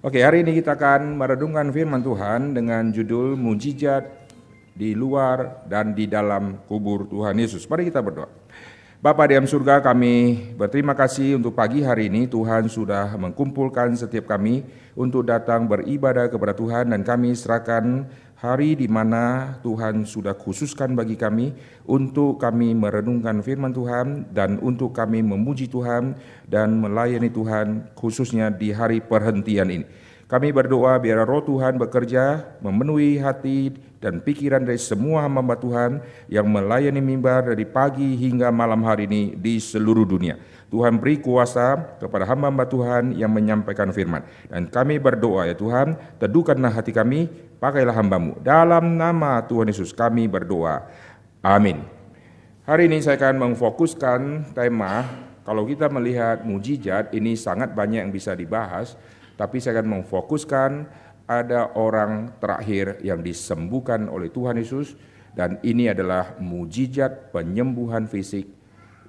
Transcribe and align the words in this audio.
Oke, 0.00 0.24
hari 0.24 0.40
ini 0.40 0.56
kita 0.56 0.80
akan 0.80 1.12
merenungkan 1.12 1.68
firman 1.68 2.00
Tuhan 2.00 2.56
dengan 2.56 2.88
judul 2.88 3.36
Mujizat 3.36 4.08
di 4.72 4.96
luar 4.96 5.68
dan 5.68 5.92
di 5.92 6.08
dalam 6.08 6.56
kubur 6.64 7.04
Tuhan 7.04 7.36
Yesus. 7.36 7.68
Mari 7.68 7.92
kita 7.92 8.00
berdoa. 8.00 8.24
Bapa 9.04 9.28
di 9.28 9.36
dalam 9.36 9.44
surga 9.44 9.84
kami 9.84 10.40
berterima 10.56 10.96
kasih 10.96 11.36
untuk 11.36 11.52
pagi 11.52 11.84
hari 11.84 12.08
ini 12.08 12.24
Tuhan 12.24 12.72
sudah 12.72 13.12
mengkumpulkan 13.20 13.92
setiap 13.92 14.24
kami 14.32 14.64
untuk 14.96 15.28
datang 15.28 15.68
beribadah 15.68 16.32
kepada 16.32 16.56
Tuhan 16.56 16.96
dan 16.96 17.04
kami 17.04 17.36
serahkan 17.36 18.08
hari 18.40 18.72
di 18.72 18.88
mana 18.88 19.54
Tuhan 19.60 20.08
sudah 20.08 20.32
khususkan 20.32 20.96
bagi 20.96 21.12
kami 21.12 21.52
untuk 21.84 22.40
kami 22.40 22.72
merenungkan 22.72 23.44
firman 23.44 23.76
Tuhan 23.76 24.32
dan 24.32 24.56
untuk 24.64 24.96
kami 24.96 25.20
memuji 25.20 25.68
Tuhan 25.68 26.16
dan 26.48 26.80
melayani 26.80 27.28
Tuhan 27.28 27.92
khususnya 27.92 28.48
di 28.48 28.72
hari 28.72 29.04
perhentian 29.04 29.68
ini. 29.68 29.84
Kami 30.24 30.54
berdoa 30.56 30.96
biar 30.96 31.26
roh 31.26 31.44
Tuhan 31.44 31.76
bekerja 31.76 32.56
memenuhi 32.64 33.20
hati 33.20 33.76
dan 34.00 34.24
pikiran 34.24 34.64
dari 34.64 34.80
semua 34.80 35.26
hamba 35.28 35.58
Tuhan 35.58 36.00
yang 36.32 36.48
melayani 36.48 37.02
mimbar 37.02 37.44
dari 37.44 37.68
pagi 37.68 38.16
hingga 38.16 38.48
malam 38.48 38.80
hari 38.86 39.04
ini 39.04 39.36
di 39.36 39.60
seluruh 39.60 40.08
dunia. 40.08 40.38
Tuhan 40.70 41.02
beri 41.02 41.18
kuasa 41.18 41.98
kepada 41.98 42.22
hamba-hamba 42.30 42.62
Tuhan 42.70 43.18
yang 43.18 43.34
menyampaikan 43.34 43.90
firman. 43.90 44.22
Dan 44.46 44.70
kami 44.70 45.02
berdoa 45.02 45.50
ya 45.50 45.54
Tuhan, 45.58 45.98
teduhkanlah 46.22 46.70
hati 46.70 46.94
kami, 46.94 47.26
pakailah 47.58 47.90
hambamu. 47.90 48.38
Dalam 48.38 48.94
nama 48.94 49.42
Tuhan 49.42 49.66
Yesus 49.66 49.90
kami 49.90 50.30
berdoa. 50.30 50.86
Amin. 51.42 51.82
Hari 52.70 52.86
ini 52.86 53.02
saya 53.02 53.18
akan 53.18 53.50
memfokuskan 53.50 54.54
tema, 54.54 55.10
kalau 55.42 55.66
kita 55.66 55.90
melihat 55.90 56.46
mujizat, 56.46 57.10
ini 57.18 57.34
sangat 57.34 57.74
banyak 57.74 58.06
yang 58.06 58.14
bisa 58.14 58.38
dibahas, 58.38 58.94
tapi 59.34 59.58
saya 59.58 59.82
akan 59.82 59.98
memfokuskan 59.98 60.70
ada 61.26 61.74
orang 61.74 62.30
terakhir 62.38 63.02
yang 63.02 63.26
disembuhkan 63.26 64.06
oleh 64.06 64.30
Tuhan 64.30 64.54
Yesus, 64.54 64.94
dan 65.34 65.58
ini 65.66 65.90
adalah 65.90 66.38
mujizat 66.38 67.34
penyembuhan 67.34 68.06
fisik 68.06 68.59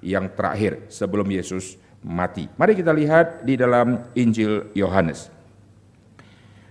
yang 0.02 0.28
terakhir 0.34 0.90
sebelum 0.90 1.30
Yesus 1.30 1.78
mati. 2.02 2.50
Mari 2.58 2.74
kita 2.74 2.90
lihat 2.90 3.46
di 3.46 3.54
dalam 3.54 4.10
Injil 4.18 4.68
Yohanes. 4.74 5.30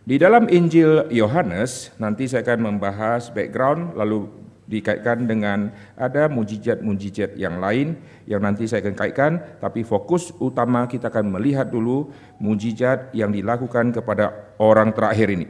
Di 0.04 0.20
dalam 0.20 0.52
Injil 0.52 1.08
Yohanes 1.14 1.96
nanti 1.96 2.28
saya 2.28 2.44
akan 2.44 2.76
membahas 2.76 3.32
background 3.32 3.96
lalu 3.96 4.28
dikaitkan 4.72 5.28
dengan 5.28 5.72
ada 6.00 6.32
mujizat-mujizat 6.32 7.36
yang 7.36 7.60
lain 7.60 8.00
yang 8.24 8.40
nanti 8.40 8.66
saya 8.66 8.88
akan 8.88 8.96
kaitkan 8.96 9.32
tapi 9.60 9.84
fokus 9.84 10.32
utama 10.40 10.88
kita 10.88 11.12
akan 11.12 11.36
melihat 11.36 11.68
dulu 11.68 12.08
mujizat 12.40 13.12
yang 13.12 13.36
dilakukan 13.36 13.92
kepada 13.92 14.56
orang 14.58 14.96
terakhir 14.96 15.28
ini. 15.28 15.48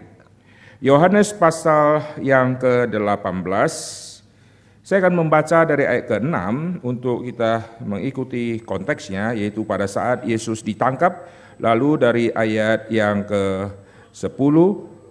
Yohanes 0.82 1.30
pasal 1.38 2.02
yang 2.18 2.58
ke-18 2.58 3.70
saya 4.92 5.08
akan 5.08 5.24
membaca 5.24 5.64
dari 5.64 5.88
ayat 5.88 6.04
ke-6 6.12 6.36
untuk 6.84 7.24
kita 7.24 7.80
mengikuti 7.80 8.60
konteksnya 8.60 9.32
yaitu 9.32 9.64
pada 9.64 9.88
saat 9.88 10.28
Yesus 10.28 10.60
ditangkap 10.68 11.32
lalu 11.64 11.96
dari 11.96 12.26
ayat 12.28 12.92
yang 12.92 13.24
ke-10 13.24 14.56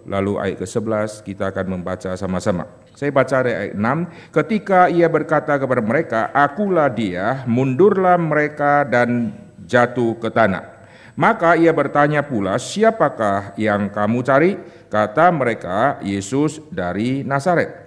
lalu 0.05 0.37
ayat 0.37 0.61
ke-11 0.61 1.25
kita 1.25 1.49
akan 1.49 1.65
membaca 1.65 2.13
sama-sama. 2.13 2.69
Saya 2.93 3.09
baca 3.09 3.41
dari 3.41 3.57
ayat 3.57 3.73
6, 3.73 4.29
ketika 4.29 4.85
ia 4.85 5.09
berkata 5.09 5.57
kepada 5.57 5.81
mereka, 5.81 6.29
akulah 6.29 6.85
dia, 6.85 7.41
mundurlah 7.49 8.21
mereka 8.21 8.85
dan 8.85 9.33
jatuh 9.65 10.13
ke 10.21 10.29
tanah. 10.29 10.77
Maka 11.17 11.57
ia 11.57 11.73
bertanya 11.73 12.21
pula, 12.21 12.61
siapakah 12.61 13.57
yang 13.57 13.89
kamu 13.89 14.21
cari? 14.21 14.61
Kata 14.93 15.33
mereka, 15.33 15.97
Yesus 16.05 16.61
dari 16.69 17.25
Nazaret. 17.25 17.80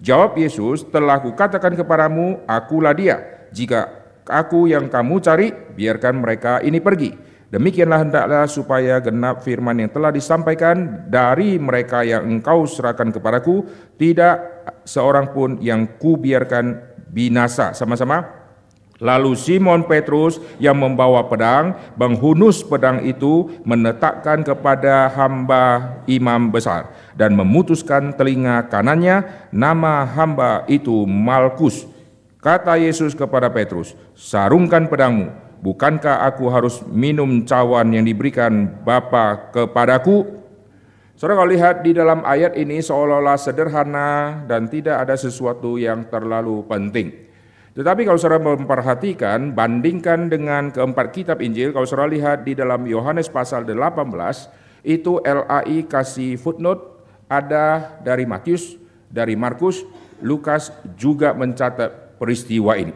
Jawab 0.00 0.40
Yesus, 0.40 0.88
telah 0.88 1.20
kukatakan 1.20 1.76
kepadamu, 1.76 2.40
akulah 2.48 2.96
dia. 2.96 3.46
Jika 3.52 4.00
aku 4.24 4.64
yang 4.72 4.88
kamu 4.88 5.20
cari, 5.20 5.52
biarkan 5.52 6.24
mereka 6.24 6.64
ini 6.64 6.80
pergi. 6.80 7.12
Demikianlah 7.52 8.08
hendaklah 8.08 8.44
supaya 8.48 8.96
genap 9.02 9.44
firman 9.44 9.76
yang 9.76 9.92
telah 9.92 10.08
disampaikan 10.08 11.04
dari 11.10 11.60
mereka 11.60 12.00
yang 12.00 12.24
engkau 12.24 12.64
serahkan 12.64 13.12
kepadaku, 13.12 13.66
tidak 14.00 14.64
seorang 14.88 15.36
pun 15.36 15.60
yang 15.60 16.00
kubiarkan 16.00 16.80
binasa. 17.12 17.76
Sama-sama. 17.76 18.39
Lalu 19.00 19.32
Simon 19.32 19.88
Petrus 19.88 20.36
yang 20.60 20.76
membawa 20.76 21.24
pedang 21.24 21.72
menghunus 21.96 22.60
pedang 22.60 23.00
itu 23.00 23.48
menetapkan 23.64 24.44
kepada 24.44 25.08
hamba 25.16 25.96
imam 26.04 26.52
besar 26.52 26.92
dan 27.16 27.32
memutuskan 27.32 28.12
telinga 28.12 28.68
kanannya 28.68 29.48
nama 29.48 30.04
hamba 30.04 30.68
itu 30.68 31.08
Malkus. 31.08 31.88
Kata 32.44 32.76
Yesus 32.76 33.16
kepada 33.16 33.48
Petrus, 33.52 33.96
sarungkan 34.16 34.88
pedangmu, 34.88 35.32
bukankah 35.64 36.24
aku 36.28 36.48
harus 36.52 36.80
minum 36.88 37.44
cawan 37.44 37.92
yang 37.92 38.04
diberikan 38.04 38.80
Bapa 38.84 39.52
kepadaku? 39.52 40.40
Saudara 41.20 41.44
kalau 41.44 41.52
lihat 41.52 41.84
di 41.84 41.92
dalam 41.92 42.24
ayat 42.24 42.56
ini 42.56 42.80
seolah-olah 42.80 43.36
sederhana 43.36 44.40
dan 44.48 44.72
tidak 44.72 45.04
ada 45.04 45.20
sesuatu 45.20 45.76
yang 45.76 46.08
terlalu 46.08 46.64
penting. 46.64 47.29
Tetapi 47.70 48.02
kalau 48.02 48.18
saudara 48.18 48.42
memperhatikan, 48.42 49.54
bandingkan 49.54 50.26
dengan 50.26 50.74
keempat 50.74 51.14
kitab 51.14 51.38
Injil, 51.38 51.70
kalau 51.70 51.86
saudara 51.86 52.10
lihat 52.10 52.42
di 52.42 52.58
dalam 52.58 52.82
Yohanes 52.82 53.30
pasal 53.30 53.62
18, 53.62 54.02
itu 54.82 55.22
LAI 55.22 55.86
kasih 55.86 56.34
footnote, 56.34 57.06
ada 57.30 57.94
dari 58.02 58.26
Matius, 58.26 58.74
dari 59.06 59.38
Markus, 59.38 59.86
Lukas 60.18 60.74
juga 60.98 61.30
mencatat 61.30 62.18
peristiwa 62.18 62.74
ini. 62.74 62.92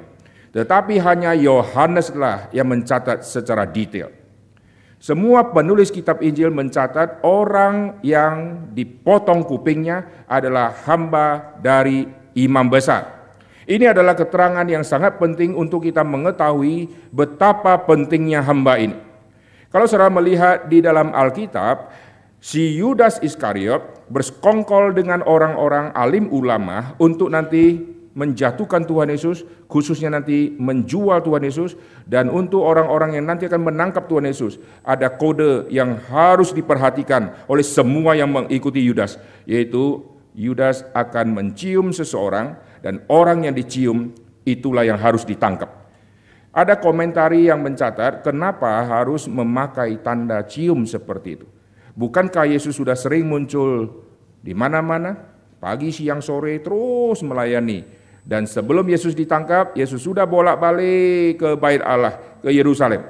Tetapi 0.50 0.98
hanya 1.02 1.34
Yohaneslah 1.38 2.50
yang 2.50 2.66
mencatat 2.70 3.22
secara 3.22 3.66
detail. 3.66 4.10
Semua 4.98 5.52
penulis 5.52 5.92
kitab 5.92 6.24
Injil 6.24 6.48
mencatat 6.50 7.22
orang 7.22 8.00
yang 8.00 8.66
dipotong 8.72 9.44
kupingnya 9.44 10.24
adalah 10.24 10.72
hamba 10.88 11.58
dari 11.60 12.08
imam 12.34 12.66
besar. 12.72 13.13
Ini 13.64 13.96
adalah 13.96 14.12
keterangan 14.12 14.64
yang 14.68 14.84
sangat 14.84 15.16
penting 15.16 15.56
untuk 15.56 15.88
kita 15.88 16.04
mengetahui 16.04 16.88
betapa 17.08 17.80
pentingnya 17.80 18.44
hamba 18.44 18.76
ini. 18.76 18.96
Kalau 19.72 19.88
saudara 19.88 20.12
melihat 20.12 20.68
di 20.68 20.84
dalam 20.84 21.10
Alkitab, 21.10 21.90
si 22.38 22.76
Yudas 22.76 23.18
Iskariot 23.24 24.06
bersekongkol 24.12 24.92
dengan 24.92 25.24
orang-orang 25.24 25.90
alim 25.96 26.28
ulama 26.28 26.92
untuk 27.00 27.32
nanti 27.32 27.94
menjatuhkan 28.14 28.86
Tuhan 28.86 29.10
Yesus, 29.10 29.42
khususnya 29.66 30.06
nanti 30.14 30.54
menjual 30.54 31.26
Tuhan 31.26 31.42
Yesus, 31.42 31.74
dan 32.06 32.30
untuk 32.30 32.62
orang-orang 32.62 33.18
yang 33.18 33.26
nanti 33.26 33.50
akan 33.50 33.66
menangkap 33.66 34.06
Tuhan 34.06 34.30
Yesus, 34.30 34.62
ada 34.86 35.10
kode 35.10 35.66
yang 35.74 35.98
harus 36.06 36.54
diperhatikan 36.54 37.34
oleh 37.50 37.66
semua 37.66 38.14
yang 38.14 38.30
mengikuti 38.30 38.78
Yudas, 38.78 39.18
yaitu 39.50 40.06
Yudas 40.34 40.86
akan 40.94 41.34
mencium 41.34 41.90
seseorang 41.90 42.54
dan 42.84 43.00
orang 43.08 43.48
yang 43.48 43.56
dicium 43.56 44.12
itulah 44.44 44.84
yang 44.84 45.00
harus 45.00 45.24
ditangkap. 45.24 45.72
Ada 46.52 46.76
komentari 46.76 47.48
yang 47.48 47.64
mencatat 47.64 48.20
kenapa 48.20 48.84
harus 48.84 49.24
memakai 49.24 50.04
tanda 50.04 50.44
cium 50.44 50.84
seperti 50.84 51.40
itu. 51.40 51.46
Bukankah 51.96 52.44
Yesus 52.44 52.76
sudah 52.76 52.94
sering 52.94 53.24
muncul 53.24 54.04
di 54.44 54.52
mana-mana, 54.52 55.16
pagi, 55.58 55.90
siang, 55.90 56.20
sore 56.20 56.60
terus 56.60 57.24
melayani. 57.24 57.82
Dan 58.22 58.44
sebelum 58.44 58.86
Yesus 58.86 59.16
ditangkap, 59.16 59.74
Yesus 59.74 60.04
sudah 60.04 60.28
bolak-balik 60.28 61.40
ke 61.40 61.48
bait 61.56 61.82
Allah, 61.82 62.38
ke 62.44 62.52
Yerusalem. 62.52 63.02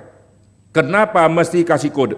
Kenapa 0.70 1.26
mesti 1.28 1.66
kasih 1.66 1.90
kode? 1.90 2.16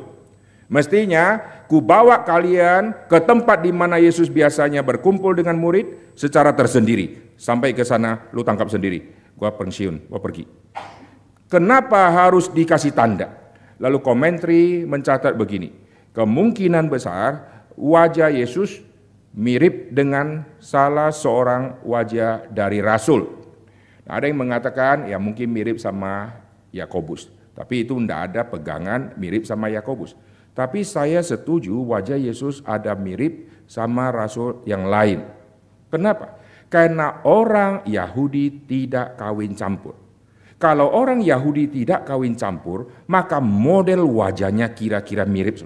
Mestinya 0.71 1.43
ku 1.67 1.83
bawa 1.83 2.23
kalian 2.23 2.95
ke 3.11 3.19
tempat 3.23 3.67
di 3.67 3.75
mana 3.75 3.99
Yesus 3.99 4.31
biasanya 4.31 4.83
berkumpul 4.83 5.35
dengan 5.35 5.59
murid 5.59 6.15
secara 6.15 6.55
tersendiri. 6.55 7.26
Sampai 7.37 7.77
ke 7.77 7.85
sana 7.85 8.33
lu 8.33 8.41
tangkap 8.41 8.73
sendiri. 8.73 9.13
Gua 9.37 9.53
pensiun, 9.53 10.09
gua 10.09 10.21
pergi. 10.21 10.49
Kenapa 11.47 12.11
harus 12.11 12.51
dikasih 12.51 12.97
tanda? 12.97 13.31
Lalu 13.79 14.01
komentari 14.01 14.83
mencatat 14.89 15.37
begini. 15.37 15.71
Kemungkinan 16.17 16.89
besar 16.89 17.45
wajah 17.77 18.33
Yesus 18.33 18.81
mirip 19.37 19.93
dengan 19.93 20.49
salah 20.59 21.13
seorang 21.13 21.85
wajah 21.85 22.49
dari 22.49 22.81
rasul. 22.81 23.29
Nah, 24.09 24.17
ada 24.17 24.27
yang 24.27 24.41
mengatakan 24.41 25.07
ya 25.07 25.21
mungkin 25.21 25.53
mirip 25.53 25.77
sama 25.77 26.41
Yakobus. 26.73 27.29
Tapi 27.53 27.85
itu 27.85 27.97
tidak 28.01 28.21
ada 28.33 28.43
pegangan 28.49 29.13
mirip 29.21 29.45
sama 29.45 29.69
Yakobus. 29.69 30.17
Tapi 30.57 30.89
saya 30.89 31.21
setuju 31.21 31.77
wajah 31.85 32.17
Yesus 32.17 32.65
ada 32.65 32.97
mirip 32.97 33.53
sama 33.69 34.09
rasul 34.09 34.65
yang 34.65 34.89
lain. 34.89 35.21
Kenapa? 35.93 36.33
Karena 36.77 37.25
orang 37.25 37.89
Yahudi 37.89 38.69
tidak 38.69 39.17
kawin 39.17 39.57
campur. 39.57 39.97
Kalau 40.61 40.93
orang 40.93 41.25
Yahudi 41.25 41.73
tidak 41.73 42.05
kawin 42.05 42.37
campur, 42.37 43.09
maka 43.09 43.41
model 43.41 44.05
wajahnya 44.05 44.77
kira-kira 44.77 45.25
mirip. 45.25 45.57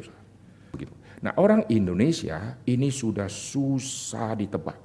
Begitu. 0.71 0.95
Nah 1.27 1.35
orang 1.35 1.67
Indonesia 1.67 2.63
ini 2.63 2.95
sudah 2.95 3.27
susah 3.27 4.39
ditebak. 4.39 4.79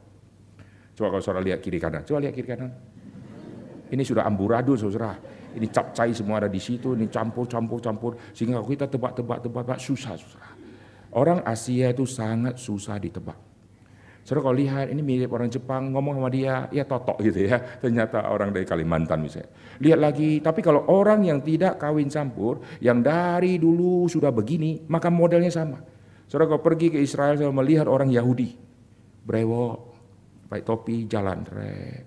Coba 0.98 1.14
kalau 1.14 1.22
saudara 1.22 1.46
lihat 1.46 1.62
kiri 1.62 1.78
kanan, 1.78 2.02
coba 2.02 2.26
lihat 2.26 2.34
kiri 2.34 2.50
kanan. 2.50 2.74
Ini 3.94 4.02
sudah 4.02 4.26
amburadul 4.26 4.82
saudara. 4.82 5.14
Ini 5.54 5.70
capcai 5.70 6.10
semua 6.10 6.42
ada 6.42 6.50
di 6.50 6.58
situ, 6.58 6.98
ini 6.98 7.06
campur, 7.06 7.46
campur, 7.46 7.78
campur. 7.78 8.18
Sehingga 8.34 8.66
kita 8.66 8.90
tebak, 8.90 9.14
tebak, 9.14 9.46
tebak, 9.46 9.62
tebak 9.62 9.78
susah 9.78 10.18
saudara. 10.18 10.50
Orang 11.14 11.46
Asia 11.46 11.94
itu 11.94 12.10
sangat 12.10 12.58
susah 12.58 12.98
ditebak. 12.98 13.38
Saudara 14.26 14.50
kalau 14.50 14.58
lihat 14.58 14.90
ini 14.90 15.06
mirip 15.06 15.30
orang 15.38 15.54
Jepang 15.54 15.94
ngomong 15.94 16.18
sama 16.18 16.34
dia, 16.34 16.66
ya 16.74 16.82
totok 16.82 17.22
gitu 17.22 17.46
ya. 17.46 17.62
Ternyata 17.86 18.26
orang 18.34 18.50
dari 18.50 18.66
Kalimantan 18.66 19.22
misalnya. 19.22 19.54
Lihat 19.78 20.00
lagi, 20.02 20.42
tapi 20.42 20.66
kalau 20.66 20.90
orang 20.90 21.30
yang 21.30 21.46
tidak 21.46 21.78
kawin 21.78 22.10
campur, 22.10 22.58
yang 22.82 23.06
dari 23.06 23.62
dulu 23.62 24.10
sudah 24.10 24.34
begini, 24.34 24.82
maka 24.90 25.14
modelnya 25.14 25.54
sama. 25.54 25.78
Saudara 26.26 26.58
kalau 26.58 26.66
pergi 26.66 26.90
ke 26.90 26.98
Israel, 26.98 27.38
saya 27.38 27.54
melihat 27.54 27.86
orang 27.86 28.10
Yahudi, 28.10 28.50
brewok, 29.30 29.78
pakai 30.50 30.66
topi, 30.66 31.06
jalan, 31.06 31.46
rek. 31.46 32.02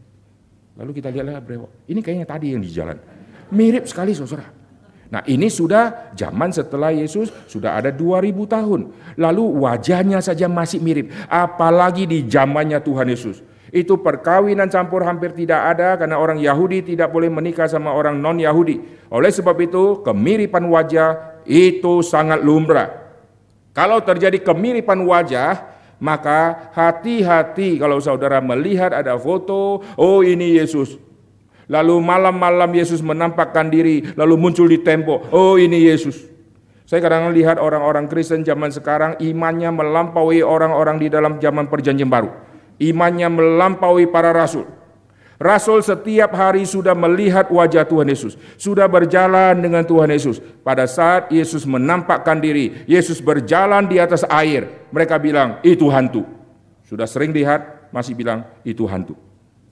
Lalu 0.74 0.90
kita 0.98 1.14
lihatlah 1.14 1.38
brewok. 1.38 1.86
Ini 1.86 2.02
kayaknya 2.02 2.26
tadi 2.26 2.46
yang 2.50 2.62
di 2.66 2.70
jalan. 2.74 2.98
Mirip 3.54 3.86
sekali 3.86 4.10
saudara. 4.10 4.57
Nah 5.08 5.24
ini 5.24 5.48
sudah 5.48 6.12
zaman 6.12 6.52
setelah 6.52 6.92
Yesus 6.92 7.32
sudah 7.48 7.80
ada 7.80 7.88
2000 7.88 8.28
tahun. 8.44 8.80
Lalu 9.16 9.44
wajahnya 9.64 10.20
saja 10.20 10.46
masih 10.52 10.84
mirip. 10.84 11.08
Apalagi 11.32 12.04
di 12.04 12.28
zamannya 12.28 12.76
Tuhan 12.84 13.08
Yesus. 13.08 13.40
Itu 13.68 14.00
perkawinan 14.00 14.72
campur 14.72 15.04
hampir 15.04 15.36
tidak 15.36 15.76
ada 15.76 15.96
karena 16.00 16.16
orang 16.16 16.40
Yahudi 16.40 16.84
tidak 16.84 17.12
boleh 17.12 17.28
menikah 17.28 17.68
sama 17.68 17.92
orang 17.92 18.16
non-Yahudi. 18.20 19.08
Oleh 19.12 19.28
sebab 19.32 19.56
itu 19.60 20.00
kemiripan 20.04 20.64
wajah 20.68 21.40
itu 21.44 22.00
sangat 22.04 22.44
lumrah. 22.44 23.08
Kalau 23.76 24.00
terjadi 24.00 24.40
kemiripan 24.40 25.04
wajah, 25.04 25.68
maka 26.00 26.72
hati-hati 26.72 27.76
kalau 27.80 28.00
saudara 28.00 28.40
melihat 28.40 28.92
ada 28.92 29.16
foto, 29.20 29.84
oh 29.96 30.20
ini 30.24 30.56
Yesus. 30.56 31.07
Lalu 31.68 32.00
malam-malam 32.00 32.72
Yesus 32.72 33.04
menampakkan 33.04 33.68
diri, 33.68 34.00
lalu 34.16 34.40
muncul 34.40 34.64
di 34.64 34.80
tembok. 34.80 35.28
Oh 35.36 35.60
ini 35.60 35.84
Yesus. 35.84 36.24
Saya 36.88 37.04
kadang 37.04 37.28
lihat 37.36 37.60
orang-orang 37.60 38.08
Kristen 38.08 38.40
zaman 38.40 38.72
sekarang 38.72 39.20
imannya 39.20 39.68
melampaui 39.68 40.40
orang-orang 40.40 40.96
di 40.96 41.12
dalam 41.12 41.36
zaman 41.36 41.68
perjanjian 41.68 42.08
baru. 42.08 42.32
Imannya 42.80 43.28
melampaui 43.28 44.08
para 44.08 44.32
rasul. 44.32 44.64
Rasul 45.36 45.84
setiap 45.84 46.32
hari 46.32 46.64
sudah 46.64 46.96
melihat 46.96 47.52
wajah 47.52 47.84
Tuhan 47.84 48.08
Yesus, 48.08 48.40
sudah 48.56 48.88
berjalan 48.88 49.60
dengan 49.60 49.84
Tuhan 49.84 50.08
Yesus. 50.08 50.40
Pada 50.64 50.88
saat 50.88 51.28
Yesus 51.28 51.68
menampakkan 51.68 52.40
diri, 52.40 52.82
Yesus 52.88 53.20
berjalan 53.20 53.84
di 53.86 54.00
atas 54.00 54.24
air. 54.26 54.88
Mereka 54.90 55.20
bilang, 55.20 55.60
"Itu 55.60 55.92
hantu." 55.92 56.24
Sudah 56.88 57.04
sering 57.04 57.30
lihat, 57.30 57.92
masih 57.92 58.16
bilang, 58.16 58.48
"Itu 58.64 58.88
hantu." 58.88 59.27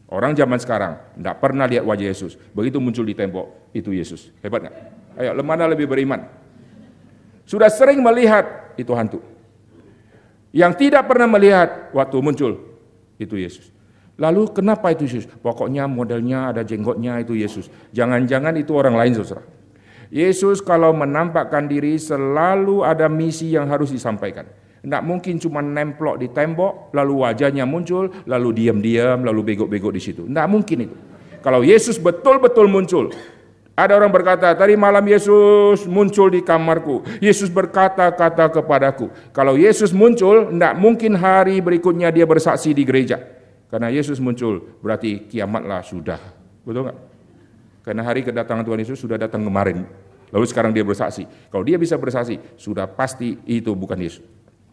Orang 0.07 0.39
zaman 0.39 0.59
sekarang 0.63 1.03
tidak 1.19 1.43
pernah 1.43 1.67
lihat 1.67 1.83
wajah 1.83 2.07
Yesus. 2.07 2.39
Begitu 2.55 2.79
muncul 2.79 3.03
di 3.03 3.15
tembok, 3.15 3.75
itu 3.75 3.91
Yesus. 3.91 4.31
Hebat 4.39 4.67
nggak? 4.67 4.77
Ayo, 5.19 5.31
mana 5.43 5.67
lebih 5.67 5.91
beriman? 5.91 6.31
Sudah 7.43 7.67
sering 7.67 7.99
melihat, 7.99 8.75
itu 8.79 8.95
hantu. 8.95 9.19
Yang 10.55 10.89
tidak 10.89 11.11
pernah 11.11 11.27
melihat, 11.27 11.91
waktu 11.91 12.17
muncul, 12.23 12.53
itu 13.19 13.35
Yesus. 13.35 13.75
Lalu 14.17 14.49
kenapa 14.55 14.95
itu 14.95 15.05
Yesus? 15.05 15.29
Pokoknya 15.29 15.85
modelnya 15.91 16.55
ada 16.55 16.63
jenggotnya 16.63 17.21
itu 17.21 17.37
Yesus. 17.37 17.69
Jangan-jangan 17.93 18.57
itu 18.57 18.73
orang 18.73 18.97
lain 18.97 19.13
saudara. 19.13 19.45
Yesus 20.09 20.63
kalau 20.63 20.95
menampakkan 20.95 21.67
diri 21.67 21.99
selalu 21.99 22.87
ada 22.87 23.11
misi 23.11 23.53
yang 23.53 23.67
harus 23.69 23.91
disampaikan. 23.91 24.47
Tidak 24.83 25.03
mungkin 25.03 25.41
cuma 25.43 25.61
nemplok 25.65 26.21
di 26.21 26.29
tembok, 26.31 26.95
lalu 26.95 27.27
wajahnya 27.27 27.65
muncul, 27.67 28.13
lalu 28.29 28.49
diam-diam, 28.55 29.25
lalu 29.27 29.55
bego-bego 29.55 29.91
di 29.91 29.99
situ. 29.99 30.29
Tidak 30.29 30.47
mungkin 30.47 30.91
itu. 30.91 30.97
Kalau 31.43 31.63
Yesus 31.63 31.99
betul-betul 31.99 32.67
muncul, 32.67 33.11
ada 33.77 33.93
orang 33.93 34.09
berkata, 34.09 34.57
tadi 34.57 34.73
malam 34.73 35.05
Yesus 35.05 35.85
muncul 35.85 36.33
di 36.33 36.41
kamarku. 36.41 37.05
Yesus 37.21 37.53
berkata-kata 37.53 38.49
kepadaku. 38.49 39.13
Kalau 39.37 39.53
Yesus 39.53 39.93
muncul, 39.93 40.49
tidak 40.49 40.75
mungkin 40.81 41.13
hari 41.13 41.61
berikutnya 41.61 42.09
dia 42.09 42.25
bersaksi 42.25 42.73
di 42.73 42.89
gereja. 42.89 43.21
Karena 43.69 43.93
Yesus 43.93 44.17
muncul, 44.17 44.81
berarti 44.81 45.29
kiamatlah 45.29 45.85
sudah. 45.85 46.17
Betul 46.65 46.89
nggak? 46.89 46.99
Karena 47.85 48.03
hari 48.03 48.25
kedatangan 48.25 48.65
Tuhan 48.67 48.81
Yesus 48.81 48.99
sudah 48.99 49.21
datang 49.21 49.45
kemarin. 49.45 49.87
Lalu 50.35 50.47
sekarang 50.51 50.75
dia 50.75 50.83
bersaksi. 50.83 51.29
Kalau 51.53 51.63
dia 51.63 51.79
bisa 51.79 51.95
bersaksi, 51.95 52.41
sudah 52.59 52.91
pasti 52.91 53.39
itu 53.47 53.71
bukan 53.77 54.01
Yesus. 54.01 54.25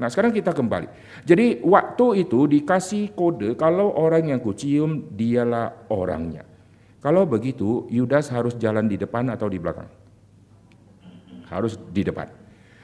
Nah 0.02 0.10
sekarang 0.10 0.34
kita 0.34 0.52
kembali. 0.58 0.90
Jadi 1.22 1.62
waktu 1.62 2.26
itu 2.26 2.50
dikasih 2.50 3.14
kode 3.14 3.54
kalau 3.54 3.94
orang 3.94 4.34
yang 4.34 4.40
kucium 4.42 5.14
dialah 5.14 5.86
orangnya. 5.94 6.44
Kalau 7.04 7.28
begitu 7.30 7.86
Yudas 7.92 8.32
harus 8.32 8.58
jalan 8.58 8.90
di 8.90 8.98
depan 8.98 9.30
atau 9.30 9.52
di 9.52 9.60
belakang? 9.60 9.92
Harus 11.52 11.78
di 11.92 12.02
depan. 12.02 12.26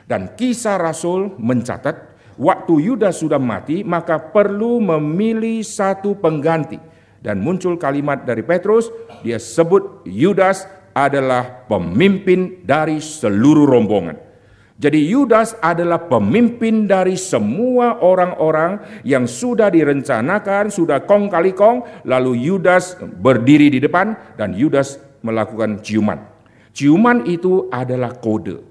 Dan 0.06 0.38
kisah 0.38 0.78
Rasul 0.78 1.34
mencatat 1.40 2.20
waktu 2.38 2.74
Yudas 2.94 3.24
sudah 3.24 3.42
mati 3.42 3.82
maka 3.82 4.20
perlu 4.20 4.78
memilih 4.78 5.66
satu 5.66 6.14
pengganti. 6.20 6.78
Dan 7.20 7.44
muncul 7.44 7.76
kalimat 7.76 8.24
dari 8.24 8.48
Petrus, 8.48 8.88
dia 9.28 9.36
sebut 9.36 10.08
Yudas 10.08 10.64
adalah 10.96 11.68
pemimpin 11.68 12.64
dari 12.64 13.04
seluruh 13.04 13.68
rombongan. 13.68 14.29
Jadi 14.80 15.12
Yudas 15.12 15.60
adalah 15.60 16.08
pemimpin 16.08 16.88
dari 16.88 17.20
semua 17.20 18.00
orang-orang 18.00 19.04
yang 19.04 19.28
sudah 19.28 19.68
direncanakan, 19.68 20.72
sudah 20.72 21.04
kong 21.04 21.28
kali 21.28 21.52
kong, 21.52 21.84
lalu 22.08 22.48
Yudas 22.48 22.96
berdiri 22.96 23.68
di 23.68 23.84
depan 23.84 24.16
dan 24.40 24.56
Yudas 24.56 24.96
melakukan 25.20 25.84
ciuman. 25.84 26.24
Ciuman 26.72 27.28
itu 27.28 27.68
adalah 27.68 28.16
kode. 28.16 28.64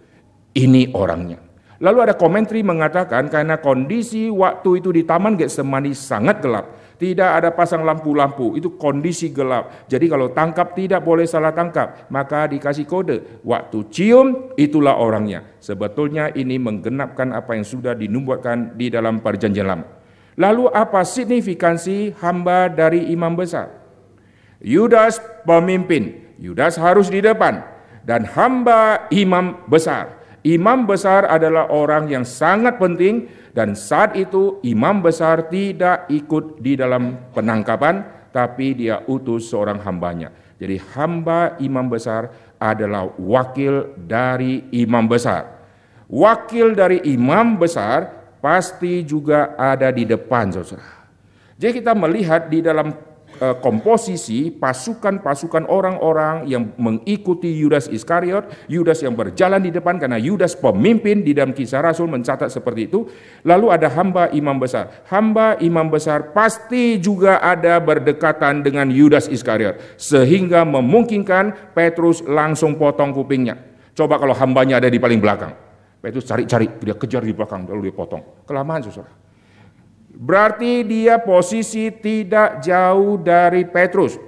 Ini 0.56 0.96
orangnya. 0.96 1.44
Lalu 1.78 2.10
ada 2.10 2.14
komentari 2.16 2.64
mengatakan 2.64 3.28
karena 3.28 3.60
kondisi 3.60 4.32
waktu 4.32 4.80
itu 4.80 4.90
di 4.90 5.04
Taman 5.04 5.36
Getsemani 5.36 5.92
sangat 5.92 6.40
gelap, 6.40 6.72
tidak 6.98 7.30
ada 7.30 7.54
pasang 7.54 7.86
lampu-lampu, 7.86 8.58
itu 8.58 8.74
kondisi 8.74 9.30
gelap. 9.30 9.86
Jadi 9.86 10.10
kalau 10.10 10.34
tangkap 10.34 10.74
tidak 10.74 11.06
boleh 11.06 11.30
salah 11.30 11.54
tangkap, 11.54 12.10
maka 12.10 12.50
dikasih 12.50 12.90
kode. 12.90 13.40
Waktu 13.46 13.78
cium, 13.94 14.50
itulah 14.58 14.98
orangnya. 14.98 15.46
Sebetulnya 15.62 16.34
ini 16.34 16.58
menggenapkan 16.58 17.30
apa 17.30 17.54
yang 17.54 17.62
sudah 17.62 17.94
dinubuatkan 17.94 18.74
di 18.74 18.90
dalam 18.90 19.22
perjanjian 19.22 19.70
lama. 19.70 19.86
Lalu 20.34 20.70
apa 20.74 21.06
signifikansi 21.06 22.18
hamba 22.18 22.66
dari 22.66 23.14
imam 23.14 23.38
besar? 23.38 23.70
Yudas 24.58 25.22
pemimpin, 25.46 26.34
Yudas 26.42 26.74
harus 26.82 27.06
di 27.06 27.22
depan. 27.22 27.62
Dan 28.02 28.26
hamba 28.26 29.06
imam 29.14 29.62
besar. 29.70 30.17
Imam 30.46 30.86
besar 30.86 31.26
adalah 31.26 31.66
orang 31.74 32.06
yang 32.06 32.22
sangat 32.22 32.78
penting 32.78 33.26
dan 33.50 33.74
saat 33.74 34.14
itu 34.14 34.62
imam 34.62 35.02
besar 35.02 35.50
tidak 35.50 36.06
ikut 36.06 36.62
di 36.62 36.78
dalam 36.78 37.34
penangkapan, 37.34 38.06
tapi 38.30 38.78
dia 38.78 39.02
utus 39.10 39.50
seorang 39.50 39.82
hambanya. 39.82 40.30
Jadi 40.58 40.78
hamba 40.94 41.58
imam 41.58 41.90
besar 41.90 42.30
adalah 42.58 43.10
wakil 43.18 43.98
dari 43.98 44.66
imam 44.74 45.10
besar. 45.10 45.58
Wakil 46.06 46.74
dari 46.78 47.02
imam 47.02 47.58
besar 47.58 48.10
pasti 48.38 49.02
juga 49.02 49.58
ada 49.58 49.90
di 49.90 50.06
depan 50.06 50.54
saudara. 50.54 51.10
Jadi 51.58 51.82
kita 51.82 51.92
melihat 51.98 52.46
di 52.46 52.62
dalam 52.62 52.94
komposisi 53.62 54.50
pasukan-pasukan 54.54 55.70
orang-orang 55.70 56.44
yang 56.50 56.74
mengikuti 56.76 57.50
Yudas 57.54 57.86
Iskariot, 57.86 58.68
Yudas 58.70 59.00
yang 59.02 59.14
berjalan 59.14 59.62
di 59.62 59.70
depan 59.70 59.96
karena 59.96 60.18
Yudas 60.18 60.58
pemimpin 60.58 61.22
di 61.22 61.32
dalam 61.34 61.54
kisah 61.54 61.82
Rasul 61.82 62.10
mencatat 62.10 62.50
seperti 62.50 62.90
itu. 62.90 63.06
Lalu 63.46 63.66
ada 63.70 63.88
hamba 63.92 64.28
imam 64.34 64.58
besar. 64.58 65.04
Hamba 65.08 65.58
imam 65.62 65.86
besar 65.88 66.34
pasti 66.34 66.98
juga 66.98 67.38
ada 67.38 67.78
berdekatan 67.78 68.62
dengan 68.66 68.90
Yudas 68.90 69.30
Iskariot 69.30 69.98
sehingga 69.98 70.66
memungkinkan 70.66 71.74
Petrus 71.74 72.22
langsung 72.26 72.74
potong 72.74 73.14
kupingnya. 73.14 73.58
Coba 73.94 74.18
kalau 74.18 74.34
hambanya 74.34 74.78
ada 74.78 74.86
di 74.86 74.98
paling 75.02 75.18
belakang. 75.18 75.50
Petrus 75.98 76.30
cari-cari, 76.30 76.70
dia 76.78 76.94
kejar 76.94 77.26
di 77.26 77.34
belakang 77.34 77.66
lalu 77.66 77.90
dia 77.90 77.94
potong. 77.98 78.22
Kelamaan 78.46 78.86
saudara. 78.86 79.27
Berarti 80.18 80.82
dia 80.82 81.22
posisi 81.22 81.94
tidak 81.94 82.58
jauh 82.66 83.14
dari 83.22 83.62
Petrus. 83.62 84.18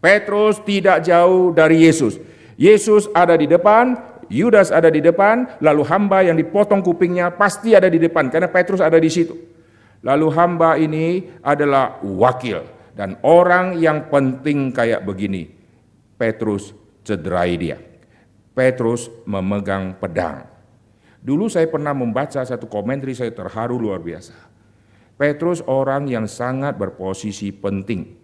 Petrus 0.00 0.64
tidak 0.64 1.04
jauh 1.04 1.52
dari 1.52 1.84
Yesus. 1.84 2.16
Yesus 2.56 3.04
ada 3.12 3.36
di 3.36 3.44
depan, 3.44 4.00
Yudas 4.32 4.72
ada 4.72 4.88
di 4.88 5.04
depan, 5.04 5.60
lalu 5.60 5.84
hamba 5.84 6.24
yang 6.24 6.40
dipotong 6.40 6.80
kupingnya 6.80 7.36
pasti 7.36 7.76
ada 7.76 7.92
di 7.92 8.00
depan 8.00 8.32
karena 8.32 8.48
Petrus 8.48 8.80
ada 8.80 8.96
di 8.96 9.12
situ. 9.12 9.36
Lalu 10.00 10.26
hamba 10.32 10.80
ini 10.80 11.28
adalah 11.44 12.00
wakil 12.00 12.64
dan 12.96 13.20
orang 13.20 13.76
yang 13.76 14.08
penting 14.08 14.72
kayak 14.72 15.04
begini. 15.04 15.52
Petrus 16.16 16.72
cederai 17.04 17.60
dia. 17.60 17.76
Petrus 18.56 19.12
memegang 19.28 20.00
pedang. 20.00 20.48
Dulu 21.20 21.52
saya 21.52 21.68
pernah 21.68 21.92
membaca 21.92 22.40
satu 22.40 22.64
komentari 22.64 23.12
saya 23.12 23.28
terharu 23.36 23.76
luar 23.76 24.00
biasa. 24.00 24.49
Petrus 25.20 25.60
orang 25.68 26.08
yang 26.08 26.24
sangat 26.24 26.80
berposisi 26.80 27.52
penting. 27.52 28.16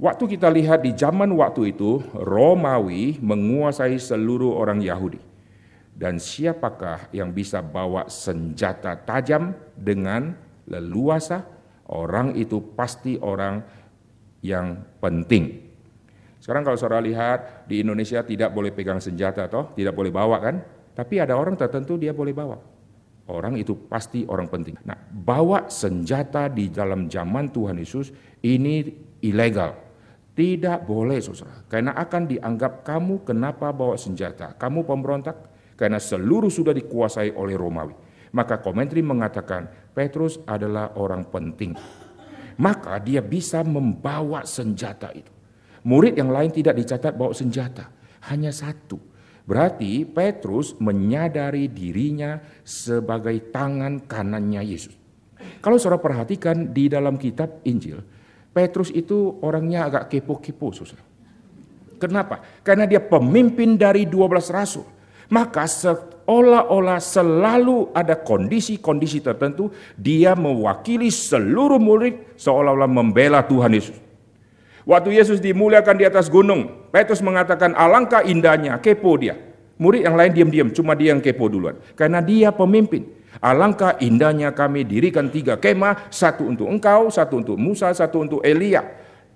Waktu 0.00 0.24
kita 0.32 0.48
lihat 0.48 0.80
di 0.80 0.96
zaman 0.96 1.28
waktu 1.36 1.76
itu, 1.76 2.00
Romawi 2.16 3.20
menguasai 3.20 4.00
seluruh 4.00 4.56
orang 4.56 4.80
Yahudi. 4.80 5.20
Dan 5.92 6.16
siapakah 6.16 7.12
yang 7.12 7.36
bisa 7.36 7.60
bawa 7.60 8.08
senjata 8.08 8.96
tajam 8.96 9.52
dengan 9.76 10.32
leluasa? 10.64 11.44
Orang 11.92 12.32
itu 12.32 12.64
pasti 12.72 13.20
orang 13.20 13.60
yang 14.40 14.88
penting. 14.96 15.68
Sekarang 16.40 16.64
kalau 16.64 16.80
saudara 16.80 17.04
lihat 17.04 17.68
di 17.68 17.84
Indonesia 17.84 18.24
tidak 18.24 18.56
boleh 18.56 18.72
pegang 18.72 19.04
senjata 19.04 19.52
toh, 19.52 19.76
tidak 19.76 19.92
boleh 19.92 20.12
bawa 20.12 20.40
kan? 20.40 20.64
Tapi 20.96 21.20
ada 21.20 21.36
orang 21.36 21.60
tertentu 21.60 22.00
dia 22.00 22.16
boleh 22.16 22.32
bawa. 22.32 22.75
Orang 23.26 23.58
itu 23.58 23.74
pasti 23.90 24.22
orang 24.30 24.46
penting. 24.46 24.78
Nah, 24.86 24.94
bawa 25.10 25.66
senjata 25.66 26.46
di 26.46 26.70
dalam 26.70 27.10
zaman 27.10 27.50
Tuhan 27.50 27.74
Yesus 27.74 28.14
ini 28.46 28.86
ilegal. 29.26 29.74
Tidak 30.36 30.86
boleh 30.86 31.18
saudara. 31.18 31.64
Karena 31.66 31.96
akan 31.96 32.22
dianggap 32.28 32.86
kamu 32.86 33.26
kenapa 33.26 33.72
bawa 33.74 33.98
senjata. 33.98 34.54
Kamu 34.54 34.86
pemberontak 34.86 35.36
karena 35.74 35.98
seluruh 35.98 36.52
sudah 36.52 36.70
dikuasai 36.76 37.34
oleh 37.34 37.58
Romawi. 37.58 37.96
Maka 38.36 38.60
komentari 38.60 39.00
mengatakan 39.00 39.66
Petrus 39.96 40.38
adalah 40.44 40.94
orang 41.00 41.26
penting. 41.26 41.72
Maka 42.60 43.00
dia 43.00 43.24
bisa 43.24 43.64
membawa 43.66 44.44
senjata 44.46 45.10
itu. 45.10 45.32
Murid 45.88 46.14
yang 46.20 46.30
lain 46.30 46.52
tidak 46.52 46.78
dicatat 46.78 47.16
bawa 47.16 47.32
senjata. 47.32 47.90
Hanya 48.28 48.52
satu. 48.54 49.15
Berarti 49.46 50.02
Petrus 50.02 50.74
menyadari 50.82 51.70
dirinya 51.70 52.42
sebagai 52.66 53.54
tangan 53.54 54.02
kanannya 54.02 54.62
Yesus. 54.66 54.94
Kalau 55.62 55.78
saudara 55.78 56.02
perhatikan 56.02 56.74
di 56.74 56.90
dalam 56.90 57.14
kitab 57.14 57.62
Injil, 57.62 58.02
Petrus 58.50 58.90
itu 58.90 59.38
orangnya 59.46 59.86
agak 59.86 60.10
kepo-kepo, 60.10 60.74
saudara. 60.74 61.04
Kenapa? 61.96 62.42
Karena 62.66 62.84
dia 62.90 62.98
pemimpin 62.98 63.78
dari 63.78 64.04
12 64.04 64.50
rasul. 64.50 64.84
Maka 65.26 65.66
seolah-olah 65.66 67.02
selalu 67.02 67.90
ada 67.90 68.14
kondisi-kondisi 68.14 69.18
tertentu 69.22 69.74
dia 69.98 70.38
mewakili 70.38 71.10
seluruh 71.10 71.82
murid 71.82 72.38
seolah-olah 72.38 72.86
membela 72.86 73.42
Tuhan 73.42 73.74
Yesus. 73.74 74.05
Waktu 74.86 75.18
Yesus 75.18 75.42
dimuliakan 75.42 75.98
di 75.98 76.06
atas 76.06 76.30
gunung, 76.30 76.86
Petrus 76.94 77.18
mengatakan 77.18 77.74
alangkah 77.74 78.22
indahnya, 78.22 78.78
kepo 78.78 79.18
dia. 79.18 79.34
Murid 79.82 80.06
yang 80.06 80.14
lain 80.14 80.30
diam-diam, 80.30 80.68
cuma 80.70 80.94
dia 80.94 81.10
yang 81.10 81.18
kepo 81.18 81.50
duluan. 81.50 81.74
Karena 81.98 82.22
dia 82.22 82.54
pemimpin. 82.54 83.02
Alangkah 83.42 83.98
indahnya 83.98 84.54
kami 84.54 84.86
dirikan 84.86 85.26
tiga 85.28 85.58
kemah, 85.58 86.08
satu 86.08 86.46
untuk 86.46 86.70
engkau, 86.70 87.10
satu 87.10 87.42
untuk 87.42 87.58
Musa, 87.58 87.90
satu 87.90 88.22
untuk 88.22 88.40
Elia. 88.46 88.86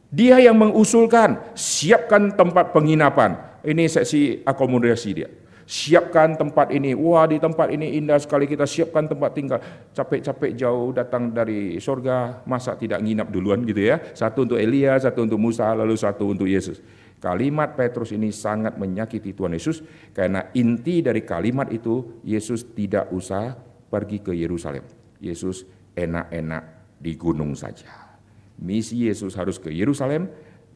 Dia 0.09 0.39
yang 0.39 0.55
mengusulkan, 0.55 1.53
siapkan 1.59 2.31
tempat 2.33 2.71
penginapan. 2.71 3.37
Ini 3.67 3.91
seksi 3.91 4.47
akomodasi 4.47 5.11
dia. 5.13 5.29
Siapkan 5.71 6.35
tempat 6.35 6.75
ini. 6.75 6.99
Wah 6.99 7.31
di 7.31 7.39
tempat 7.39 7.71
ini 7.71 7.95
indah 7.95 8.19
sekali 8.19 8.51
kita 8.51 8.67
siapkan 8.67 9.07
tempat 9.07 9.31
tinggal. 9.31 9.63
Capek-capek 9.95 10.59
jauh 10.59 10.91
datang 10.91 11.31
dari 11.31 11.79
sorga. 11.79 12.43
Masa 12.43 12.75
tidak 12.75 12.99
nginap 12.99 13.31
duluan 13.31 13.63
gitu 13.63 13.87
ya. 13.87 14.03
Satu 14.11 14.43
untuk 14.43 14.59
Elia, 14.59 14.99
satu 14.99 15.23
untuk 15.23 15.39
Musa, 15.39 15.71
lalu 15.71 15.95
satu 15.95 16.27
untuk 16.27 16.51
Yesus. 16.51 16.83
Kalimat 17.23 17.79
Petrus 17.79 18.11
ini 18.11 18.35
sangat 18.35 18.83
menyakiti 18.83 19.31
Tuhan 19.31 19.55
Yesus. 19.55 19.87
Karena 20.11 20.51
inti 20.59 21.07
dari 21.07 21.23
kalimat 21.23 21.71
itu 21.71 22.19
Yesus 22.27 22.75
tidak 22.75 23.07
usah 23.15 23.55
pergi 23.87 24.27
ke 24.27 24.35
Yerusalem. 24.35 24.83
Yesus 25.23 25.63
enak-enak 25.95 26.99
di 26.99 27.15
gunung 27.15 27.55
saja. 27.55 28.19
Misi 28.59 29.07
Yesus 29.07 29.39
harus 29.39 29.63
ke 29.63 29.71
Yerusalem. 29.71 30.27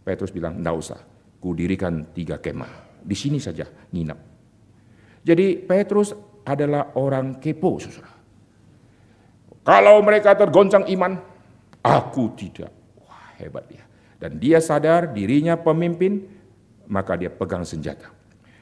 Petrus 0.06 0.30
bilang, 0.30 0.62
tidak 0.62 0.76
usah. 0.78 1.00
Kudirikan 1.42 2.14
tiga 2.14 2.38
kemah. 2.38 3.02
Di 3.02 3.18
sini 3.18 3.42
saja 3.42 3.66
nginap. 3.90 4.33
Jadi 5.24 5.56
Petrus 5.64 6.12
adalah 6.44 6.92
orang 7.00 7.40
kepo, 7.40 7.80
saudara. 7.80 8.12
Kalau 9.64 9.96
mereka 10.04 10.36
tergoncang 10.36 10.84
iman, 10.92 11.16
aku 11.80 12.36
tidak. 12.36 12.68
Wah, 13.00 13.32
hebat 13.40 13.64
dia. 13.64 13.84
Dan 14.20 14.36
dia 14.36 14.60
sadar 14.60 15.16
dirinya 15.16 15.56
pemimpin, 15.56 16.28
maka 16.84 17.16
dia 17.16 17.32
pegang 17.32 17.64
senjata. 17.64 18.12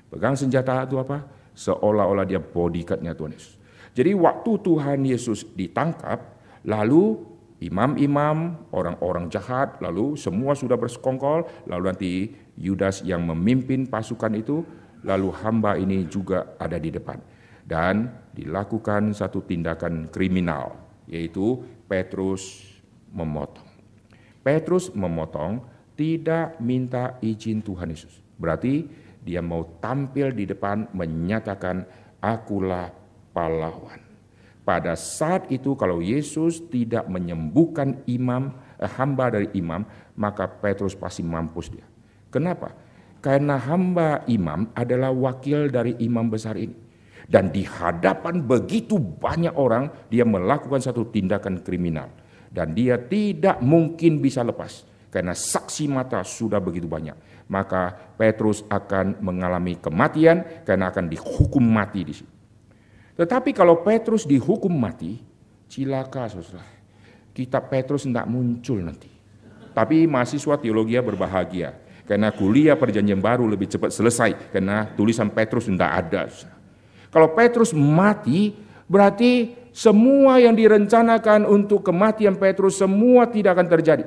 Pegang 0.06 0.38
senjata 0.38 0.86
itu 0.86 1.02
apa? 1.02 1.26
Seolah-olah 1.58 2.22
dia 2.22 2.38
bodyguardnya 2.38 3.18
Tuhan 3.18 3.34
Yesus. 3.34 3.58
Jadi 3.92 4.14
waktu 4.14 4.50
Tuhan 4.62 5.02
Yesus 5.04 5.42
ditangkap, 5.52 6.22
lalu 6.64 7.18
imam-imam, 7.62 8.66
orang-orang 8.74 9.26
jahat, 9.28 9.78
lalu 9.82 10.14
semua 10.18 10.54
sudah 10.54 10.78
bersekongkol, 10.78 11.46
lalu 11.66 11.82
nanti 11.90 12.12
Yudas 12.58 13.02
yang 13.06 13.26
memimpin 13.26 13.86
pasukan 13.86 14.32
itu, 14.34 14.62
lalu 15.06 15.28
hamba 15.42 15.78
ini 15.78 16.06
juga 16.06 16.54
ada 16.58 16.78
di 16.78 16.90
depan. 16.90 17.18
Dan 17.62 18.10
dilakukan 18.34 19.14
satu 19.14 19.46
tindakan 19.46 20.10
kriminal, 20.10 20.74
yaitu 21.06 21.62
Petrus 21.86 22.66
memotong. 23.14 23.68
Petrus 24.42 24.90
memotong 24.90 25.62
tidak 25.94 26.58
minta 26.58 27.20
izin 27.22 27.62
Tuhan 27.62 27.94
Yesus. 27.94 28.18
Berarti 28.34 28.88
dia 29.22 29.38
mau 29.38 29.62
tampil 29.78 30.34
di 30.34 30.50
depan 30.50 30.90
menyatakan 30.90 31.86
akulah 32.18 32.90
pahlawan. 33.30 34.02
Pada 34.62 34.94
saat 34.94 35.50
itu 35.50 35.74
kalau 35.74 35.98
Yesus 35.98 36.62
tidak 36.70 37.06
menyembuhkan 37.10 38.02
imam 38.06 38.54
eh, 38.78 38.90
hamba 38.98 39.30
dari 39.30 39.50
imam, 39.58 39.82
maka 40.14 40.46
Petrus 40.46 40.94
pasti 40.94 41.22
mampus 41.22 41.70
dia. 41.70 41.86
Kenapa? 42.30 42.74
Karena 43.22 43.54
hamba 43.54 44.26
imam 44.26 44.74
adalah 44.74 45.14
wakil 45.14 45.70
dari 45.70 45.94
imam 46.02 46.26
besar 46.26 46.58
ini. 46.58 46.74
Dan 47.30 47.54
di 47.54 47.62
hadapan 47.62 48.42
begitu 48.42 48.98
banyak 48.98 49.54
orang, 49.54 50.10
dia 50.10 50.26
melakukan 50.26 50.82
satu 50.82 51.06
tindakan 51.06 51.62
kriminal. 51.62 52.10
Dan 52.50 52.74
dia 52.74 52.98
tidak 52.98 53.62
mungkin 53.62 54.18
bisa 54.18 54.42
lepas. 54.42 54.84
Karena 55.08 55.38
saksi 55.38 55.86
mata 55.86 56.20
sudah 56.26 56.58
begitu 56.58 56.90
banyak. 56.90 57.46
Maka 57.46 57.94
Petrus 58.18 58.66
akan 58.66 59.22
mengalami 59.22 59.78
kematian 59.78 60.64
karena 60.66 60.90
akan 60.90 61.06
dihukum 61.06 61.62
mati 61.62 62.00
di 62.02 62.14
situ. 62.16 62.32
Tetapi 63.16 63.54
kalau 63.54 63.84
Petrus 63.84 64.26
dihukum 64.26 64.72
mati, 64.72 65.20
cilaka 65.70 66.32
saudara. 66.32 66.64
Kitab 67.32 67.70
Petrus 67.72 68.04
tidak 68.04 68.28
muncul 68.28 68.82
nanti. 68.82 69.08
Tapi 69.72 70.04
mahasiswa 70.04 70.60
teologi 70.60 70.96
berbahagia. 71.00 71.81
Karena 72.02 72.34
kuliah 72.34 72.74
perjanjian 72.74 73.22
baru 73.22 73.46
lebih 73.46 73.70
cepat 73.70 73.94
selesai. 73.94 74.50
Karena 74.50 74.86
tulisan 74.92 75.30
Petrus 75.30 75.70
tidak 75.70 75.90
ada. 75.90 76.26
Kalau 77.12 77.28
Petrus 77.36 77.70
mati, 77.76 78.56
berarti 78.88 79.54
semua 79.72 80.36
yang 80.36 80.52
direncanakan 80.52 81.48
untuk 81.48 81.80
kematian 81.80 82.36
Petrus 82.36 82.76
semua 82.76 83.24
tidak 83.28 83.56
akan 83.56 83.68
terjadi. 83.68 84.04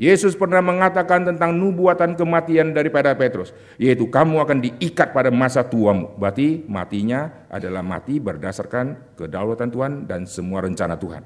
Yesus 0.00 0.34
pernah 0.34 0.58
mengatakan 0.64 1.22
tentang 1.22 1.52
nubuatan 1.54 2.16
kematian 2.16 2.72
daripada 2.72 3.12
Petrus, 3.14 3.52
yaitu 3.76 4.08
kamu 4.08 4.40
akan 4.40 4.58
diikat 4.58 5.12
pada 5.12 5.28
masa 5.30 5.62
tuamu. 5.62 6.16
Berarti 6.16 6.64
matinya 6.64 7.46
adalah 7.52 7.84
mati 7.84 8.16
berdasarkan 8.18 9.14
kedaulatan 9.14 9.68
Tuhan 9.68 9.92
dan 10.08 10.24
semua 10.24 10.64
rencana 10.64 10.96
Tuhan. 10.96 11.22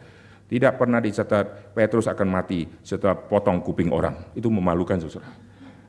Tidak 0.46 0.72
pernah 0.76 1.00
dicatat 1.00 1.72
Petrus 1.72 2.10
akan 2.10 2.28
mati 2.28 2.66
setelah 2.82 3.14
potong 3.14 3.62
kuping 3.62 3.90
orang. 3.94 4.34
Itu 4.34 4.52
memalukan 4.52 4.98
saudara. 4.98 5.45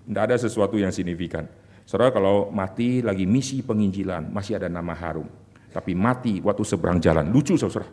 Tidak 0.07 0.23
ada 0.23 0.39
sesuatu 0.39 0.79
yang 0.79 0.95
signifikan. 0.95 1.43
Saudara 1.83 2.15
kalau 2.15 2.47
mati 2.51 3.03
lagi 3.03 3.27
misi 3.27 3.59
penginjilan 3.59 4.31
masih 4.31 4.59
ada 4.59 4.71
nama 4.71 4.95
harum. 4.95 5.27
Tapi 5.71 5.91
mati 5.91 6.39
waktu 6.39 6.63
seberang 6.63 7.03
jalan. 7.03 7.27
Lucu 7.27 7.59
saudara. 7.59 7.87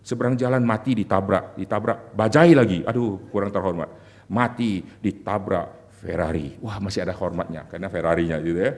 Seberang 0.00 0.40
jalan 0.40 0.64
mati 0.64 0.96
ditabrak, 0.96 1.60
ditabrak, 1.60 2.16
bajai 2.16 2.56
lagi. 2.56 2.80
Aduh 2.88 3.28
kurang 3.28 3.52
terhormat 3.52 4.08
mati 4.28 4.84
ditabrak 4.84 5.90
Ferrari. 5.98 6.60
Wah 6.62 6.78
masih 6.78 7.02
ada 7.02 7.16
hormatnya 7.16 7.66
karena 7.66 7.88
Ferrarinya 7.90 8.36
gitu 8.38 8.60
ya. 8.60 8.72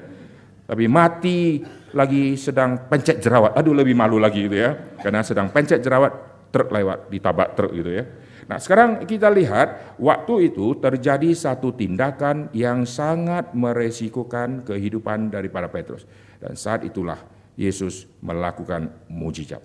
Tapi 0.71 0.87
mati 0.87 1.59
lagi 1.91 2.39
sedang 2.39 2.87
pencet 2.87 3.19
jerawat. 3.19 3.59
Aduh 3.59 3.75
lebih 3.75 3.99
malu 3.99 4.23
lagi 4.23 4.47
gitu 4.47 4.57
ya. 4.57 4.97
Karena 5.03 5.21
sedang 5.27 5.51
pencet 5.51 5.83
jerawat 5.83 6.13
truk 6.55 6.71
lewat 6.71 7.11
ditabrak 7.11 7.59
truk 7.59 7.75
gitu 7.75 7.91
ya. 7.91 8.05
Nah 8.51 8.59
sekarang 8.59 9.07
kita 9.07 9.31
lihat 9.31 9.95
waktu 10.03 10.51
itu 10.51 10.75
terjadi 10.83 11.31
satu 11.39 11.71
tindakan 11.71 12.51
yang 12.51 12.83
sangat 12.83 13.55
meresikokan 13.55 14.67
kehidupan 14.67 15.31
daripada 15.31 15.71
Petrus. 15.71 16.03
Dan 16.43 16.59
saat 16.59 16.83
itulah 16.83 17.23
Yesus 17.55 18.11
melakukan 18.19 18.91
mujizat. 19.07 19.63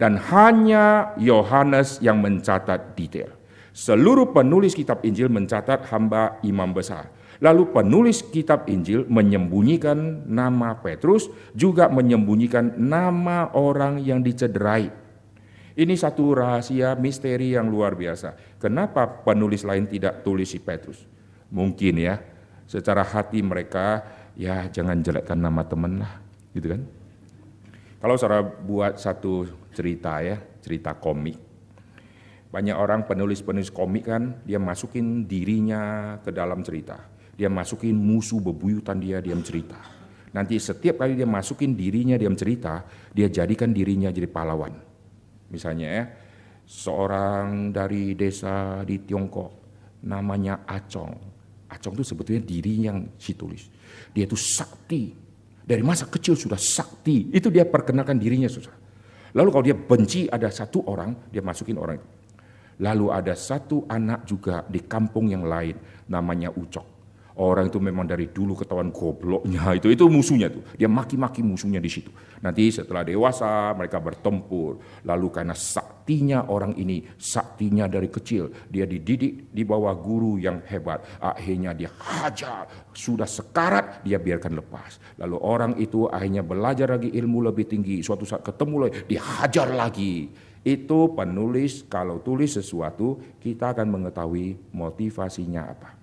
Dan 0.00 0.16
hanya 0.32 1.12
Yohanes 1.20 2.00
yang 2.00 2.24
mencatat 2.24 2.96
detail. 2.96 3.28
Seluruh 3.76 4.32
penulis 4.32 4.72
kitab 4.72 5.04
Injil 5.04 5.28
mencatat 5.28 5.92
hamba 5.92 6.40
imam 6.40 6.72
besar. 6.72 7.12
Lalu 7.44 7.68
penulis 7.68 8.24
kitab 8.24 8.64
Injil 8.64 9.04
menyembunyikan 9.12 10.24
nama 10.24 10.78
Petrus, 10.80 11.28
juga 11.52 11.92
menyembunyikan 11.92 12.80
nama 12.80 13.52
orang 13.52 14.00
yang 14.00 14.24
dicederai. 14.24 15.01
Ini 15.72 15.94
satu 15.96 16.36
rahasia 16.36 16.92
misteri 17.00 17.56
yang 17.56 17.72
luar 17.72 17.96
biasa. 17.96 18.60
Kenapa 18.60 19.08
penulis 19.08 19.64
lain 19.64 19.88
tidak 19.88 20.20
tulis 20.20 20.52
si 20.52 20.60
Petrus? 20.60 21.08
Mungkin 21.48 21.96
ya, 21.96 22.20
secara 22.68 23.00
hati 23.00 23.40
mereka 23.40 24.04
ya 24.36 24.68
jangan 24.68 25.00
jelekkan 25.00 25.40
nama 25.40 25.64
teman 25.64 26.04
lah, 26.04 26.20
gitu 26.52 26.76
kan? 26.76 26.82
Kalau 28.04 28.14
saudara 28.20 28.44
buat 28.44 29.00
satu 29.00 29.48
cerita 29.72 30.20
ya, 30.20 30.36
cerita 30.60 30.92
komik, 30.92 31.40
banyak 32.52 32.76
orang 32.76 33.08
penulis-penulis 33.08 33.72
komik 33.72 34.12
kan, 34.12 34.44
dia 34.44 34.60
masukin 34.60 35.24
dirinya 35.24 36.16
ke 36.20 36.28
dalam 36.36 36.60
cerita. 36.60 37.00
Dia 37.32 37.48
masukin 37.48 37.96
musuh 37.96 38.44
bebuyutan 38.44 39.00
dia 39.00 39.24
diam 39.24 39.40
cerita. 39.40 39.80
Nanti 40.36 40.60
setiap 40.60 41.00
kali 41.00 41.16
dia 41.16 41.24
masukin 41.24 41.72
dirinya 41.72 42.20
diam 42.20 42.36
cerita, 42.36 42.84
dia 43.16 43.32
jadikan 43.32 43.72
dirinya 43.72 44.12
jadi 44.12 44.28
pahlawan. 44.28 44.91
Misalnya 45.52 45.88
ya, 45.92 46.04
seorang 46.64 47.70
dari 47.70 48.16
desa 48.16 48.80
di 48.88 49.04
Tiongkok 49.04 49.50
namanya 50.08 50.64
Acong. 50.64 51.12
Acong 51.68 51.94
itu 52.00 52.04
sebetulnya 52.04 52.42
diri 52.42 52.88
yang 52.88 53.12
si 53.20 53.36
tulis. 53.36 53.68
Dia 54.16 54.24
itu 54.24 54.36
sakti. 54.36 55.12
Dari 55.62 55.84
masa 55.84 56.08
kecil 56.08 56.34
sudah 56.34 56.58
sakti. 56.58 57.30
Itu 57.30 57.52
dia 57.52 57.68
perkenalkan 57.68 58.18
dirinya 58.18 58.50
susah. 58.50 58.74
Lalu 59.32 59.48
kalau 59.48 59.64
dia 59.64 59.76
benci 59.76 60.28
ada 60.28 60.52
satu 60.52 60.84
orang, 60.84 61.30
dia 61.32 61.40
masukin 61.40 61.80
orang 61.80 61.96
itu. 62.00 62.08
Lalu 62.82 63.06
ada 63.14 63.32
satu 63.36 63.86
anak 63.86 64.26
juga 64.26 64.64
di 64.66 64.82
kampung 64.84 65.30
yang 65.30 65.46
lain 65.46 65.76
namanya 66.10 66.50
Ucok. 66.52 66.91
Orang 67.40 67.72
itu 67.72 67.80
memang 67.80 68.04
dari 68.04 68.28
dulu 68.28 68.52
ketahuan 68.52 68.92
gobloknya 68.92 69.72
itu 69.78 69.88
itu 69.88 70.04
musuhnya 70.08 70.52
tuh. 70.52 70.60
Dia 70.76 70.90
maki-maki 70.90 71.40
musuhnya 71.40 71.80
di 71.80 71.88
situ. 71.88 72.12
Nanti 72.44 72.68
setelah 72.68 73.06
dewasa 73.06 73.72
mereka 73.72 73.96
bertempur. 74.04 74.82
Lalu 75.08 75.26
karena 75.32 75.56
saktinya 75.56 76.52
orang 76.52 76.76
ini, 76.76 77.00
saktinya 77.16 77.88
dari 77.88 78.12
kecil, 78.12 78.52
dia 78.68 78.84
dididik 78.84 79.48
di 79.48 79.62
bawah 79.64 79.96
guru 79.96 80.36
yang 80.36 80.60
hebat. 80.68 81.06
Akhirnya 81.24 81.72
dia 81.72 81.88
hajar, 81.88 82.68
sudah 82.92 83.24
sekarat 83.24 84.04
dia 84.04 84.20
biarkan 84.20 84.60
lepas. 84.60 85.00
Lalu 85.16 85.36
orang 85.40 85.72
itu 85.80 86.04
akhirnya 86.12 86.44
belajar 86.44 86.92
lagi 86.92 87.08
ilmu 87.16 87.48
lebih 87.48 87.64
tinggi. 87.64 88.04
Suatu 88.04 88.28
saat 88.28 88.44
ketemu 88.44 88.88
lagi, 88.88 89.08
dihajar 89.08 89.72
lagi. 89.72 90.28
Itu 90.62 91.16
penulis 91.16 91.82
kalau 91.90 92.22
tulis 92.22 92.54
sesuatu 92.54 93.18
kita 93.42 93.74
akan 93.74 93.88
mengetahui 93.98 94.70
motivasinya 94.70 95.66
apa. 95.66 96.01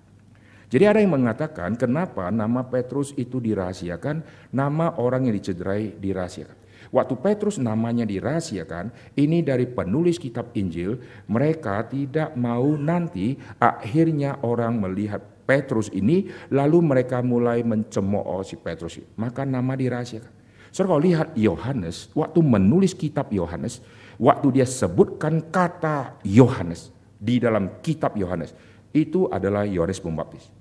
Jadi 0.70 0.84
ada 0.86 1.02
yang 1.02 1.18
mengatakan 1.18 1.74
kenapa 1.74 2.30
nama 2.30 2.62
Petrus 2.62 3.10
itu 3.18 3.42
dirahasiakan, 3.42 4.22
nama 4.54 4.94
orang 5.02 5.26
yang 5.26 5.34
dicederai 5.34 5.98
dirahasiakan. 5.98 6.54
Waktu 6.94 7.14
Petrus 7.18 7.58
namanya 7.58 8.06
dirahasiakan, 8.06 9.14
ini 9.18 9.42
dari 9.42 9.66
penulis 9.66 10.18
kitab 10.18 10.54
Injil, 10.54 10.98
mereka 11.26 11.82
tidak 11.90 12.38
mau 12.38 12.78
nanti 12.78 13.34
akhirnya 13.58 14.38
orang 14.46 14.78
melihat 14.78 15.22
Petrus 15.42 15.90
ini, 15.90 16.30
lalu 16.54 16.78
mereka 16.82 17.18
mulai 17.18 17.66
mencemooh 17.66 18.42
si 18.46 18.54
Petrus. 18.54 19.02
Maka 19.18 19.42
nama 19.42 19.74
dirahasiakan. 19.74 20.30
So 20.70 20.86
kalau 20.86 21.02
lihat 21.02 21.34
Yohanes, 21.34 22.14
waktu 22.14 22.38
menulis 22.38 22.94
kitab 22.94 23.34
Yohanes, 23.34 23.82
waktu 24.22 24.62
dia 24.62 24.66
sebutkan 24.70 25.50
kata 25.50 26.22
Yohanes 26.22 26.94
di 27.18 27.42
dalam 27.42 27.82
kitab 27.82 28.14
Yohanes, 28.14 28.54
itu 28.94 29.26
adalah 29.30 29.66
Yohanes 29.66 29.98
Pembaptis. 29.98 30.59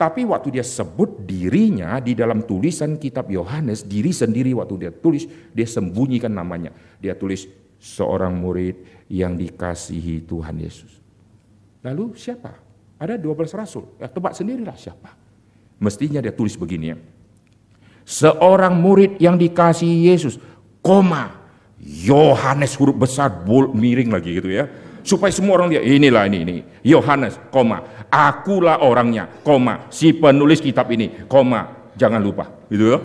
Tapi 0.00 0.24
waktu 0.24 0.56
dia 0.56 0.64
sebut 0.64 1.28
dirinya 1.28 2.00
di 2.00 2.16
dalam 2.16 2.48
tulisan 2.48 2.96
kitab 2.96 3.28
Yohanes, 3.28 3.84
diri 3.84 4.16
sendiri 4.16 4.56
waktu 4.56 4.88
dia 4.88 4.92
tulis, 4.96 5.28
dia 5.52 5.68
sembunyikan 5.68 6.32
namanya. 6.32 6.72
Dia 6.96 7.12
tulis 7.12 7.44
seorang 7.76 8.32
murid 8.32 9.04
yang 9.12 9.36
dikasihi 9.36 10.24
Tuhan 10.24 10.56
Yesus. 10.56 10.88
Lalu 11.84 12.16
siapa? 12.16 12.48
Ada 12.96 13.20
12 13.20 13.52
rasul. 13.52 13.84
Ya, 14.00 14.08
tebak 14.08 14.32
sendirilah 14.32 14.72
siapa. 14.80 15.12
Mestinya 15.76 16.24
dia 16.24 16.32
tulis 16.32 16.56
begini 16.56 16.96
ya. 16.96 16.98
Seorang 18.08 18.72
murid 18.80 19.20
yang 19.20 19.36
dikasihi 19.36 20.08
Yesus, 20.08 20.40
koma, 20.80 21.44
Yohanes 21.76 22.72
huruf 22.80 22.96
besar, 22.96 23.28
bold, 23.44 23.76
miring 23.76 24.16
lagi 24.16 24.32
gitu 24.32 24.48
ya 24.48 24.64
supaya 25.10 25.34
semua 25.34 25.58
orang 25.58 25.74
lihat 25.74 25.82
inilah 25.82 26.22
ini 26.30 26.38
ini. 26.46 26.56
Yohanes 26.86 27.34
koma. 27.50 28.06
Akulah 28.06 28.78
orangnya. 28.86 29.26
Koma. 29.42 29.90
Si 29.90 30.14
penulis 30.14 30.62
kitab 30.62 30.86
ini. 30.94 31.26
Koma. 31.26 31.90
Jangan 31.98 32.22
lupa. 32.22 32.46
Gitu 32.70 32.94
loh. 32.94 33.02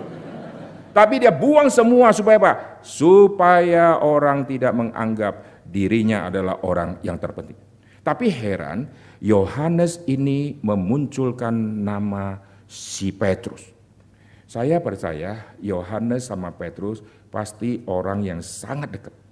Tapi 0.94 1.20
dia 1.20 1.34
buang 1.34 1.68
semua 1.74 2.14
supaya 2.14 2.38
apa? 2.38 2.54
Supaya 2.86 4.00
orang 4.00 4.46
tidak 4.46 4.72
menganggap 4.78 5.66
dirinya 5.66 6.30
adalah 6.30 6.62
orang 6.64 7.02
yang 7.02 7.18
terpenting. 7.18 7.58
Tapi 8.06 8.30
heran 8.30 8.88
Yohanes 9.20 10.06
ini 10.06 10.62
memunculkan 10.62 11.52
nama 11.82 12.38
si 12.70 13.10
Petrus. 13.10 13.74
Saya 14.46 14.78
percaya 14.80 15.58
Yohanes 15.60 16.30
sama 16.30 16.54
Petrus 16.54 17.02
pasti 17.34 17.82
orang 17.90 18.24
yang 18.24 18.40
sangat 18.40 18.94
dekat 18.94 19.25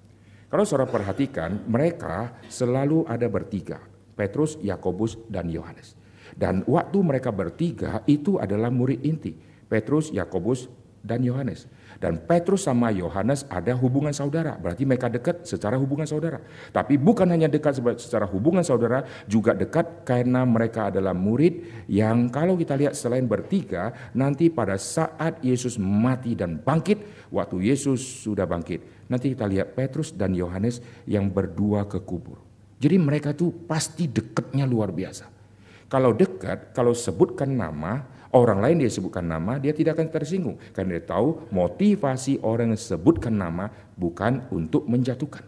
kalau 0.54 0.70
saudara 0.70 0.86
perhatikan, 0.86 1.66
mereka 1.66 2.38
selalu 2.46 3.10
ada 3.10 3.26
bertiga, 3.26 3.82
Petrus, 4.14 4.62
Yakobus, 4.62 5.18
dan 5.26 5.50
Yohanes. 5.50 5.98
Dan 6.38 6.62
waktu 6.70 7.02
mereka 7.02 7.34
bertiga 7.34 8.06
itu 8.06 8.38
adalah 8.38 8.70
murid 8.70 9.02
inti, 9.02 9.34
Petrus, 9.66 10.14
Yakobus, 10.14 10.70
dan 11.02 11.26
Yohanes. 11.26 11.66
Dan 11.98 12.22
Petrus 12.22 12.70
sama 12.70 12.94
Yohanes 12.94 13.50
ada 13.50 13.74
hubungan 13.74 14.14
saudara, 14.14 14.54
berarti 14.62 14.86
mereka 14.86 15.10
dekat 15.10 15.42
secara 15.42 15.74
hubungan 15.74 16.06
saudara. 16.06 16.38
Tapi 16.70 17.02
bukan 17.02 17.34
hanya 17.34 17.50
dekat 17.50 17.82
secara 17.98 18.30
hubungan 18.30 18.62
saudara, 18.62 19.10
juga 19.26 19.58
dekat 19.58 20.06
karena 20.06 20.46
mereka 20.46 20.94
adalah 20.94 21.18
murid 21.18 21.86
yang 21.90 22.30
kalau 22.30 22.54
kita 22.54 22.78
lihat 22.78 22.94
selain 22.94 23.26
bertiga, 23.26 23.90
nanti 24.14 24.54
pada 24.54 24.78
saat 24.78 25.42
Yesus 25.42 25.82
mati 25.82 26.38
dan 26.38 26.62
bangkit, 26.62 27.30
waktu 27.34 27.74
Yesus 27.74 28.22
sudah 28.22 28.46
bangkit, 28.46 28.93
nanti 29.14 29.38
kita 29.38 29.46
lihat 29.46 29.78
Petrus 29.78 30.18
dan 30.18 30.34
Yohanes 30.34 30.82
yang 31.06 31.30
berdua 31.30 31.86
ke 31.86 32.02
kubur. 32.02 32.42
Jadi 32.82 32.98
mereka 32.98 33.32
itu 33.32 33.54
pasti 33.70 34.10
dekatnya 34.10 34.66
luar 34.66 34.90
biasa. 34.90 35.30
Kalau 35.88 36.18
dekat, 36.18 36.74
kalau 36.74 36.98
sebutkan 36.98 37.54
nama, 37.54 38.02
Orang 38.34 38.66
lain 38.66 38.82
dia 38.82 38.90
sebutkan 38.90 39.30
nama, 39.30 39.62
dia 39.62 39.78
tidak 39.78 40.02
akan 40.02 40.10
tersinggung. 40.10 40.58
Karena 40.74 40.98
dia 40.98 41.06
tahu 41.06 41.54
motivasi 41.54 42.42
orang 42.42 42.74
yang 42.74 42.82
sebutkan 42.82 43.38
nama 43.38 43.70
bukan 43.94 44.50
untuk 44.50 44.90
menjatuhkan. 44.90 45.46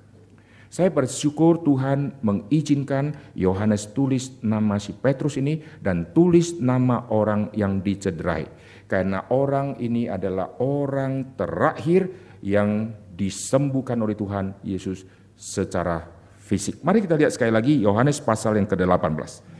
Saya 0.69 0.93
bersyukur 0.93 1.65
Tuhan 1.65 2.21
mengizinkan 2.21 3.17
Yohanes 3.33 3.89
tulis 3.89 4.37
nama 4.45 4.77
si 4.77 4.93
Petrus 4.93 5.41
ini 5.41 5.65
dan 5.81 6.13
tulis 6.13 6.61
nama 6.61 7.09
orang 7.09 7.49
yang 7.57 7.81
dicederai. 7.81 8.45
Karena 8.85 9.25
orang 9.33 9.81
ini 9.81 10.05
adalah 10.05 10.53
orang 10.61 11.33
terakhir 11.33 12.13
yang 12.45 12.93
disembuhkan 13.15 13.95
oleh 14.03 14.13
Tuhan 14.13 14.53
Yesus 14.61 15.07
secara 15.33 16.05
fisik. 16.37 16.83
Mari 16.85 17.01
kita 17.01 17.17
lihat 17.17 17.33
sekali 17.33 17.49
lagi 17.49 17.73
Yohanes 17.81 18.21
pasal 18.21 18.59
yang 18.59 18.69
ke-18. 18.69 19.55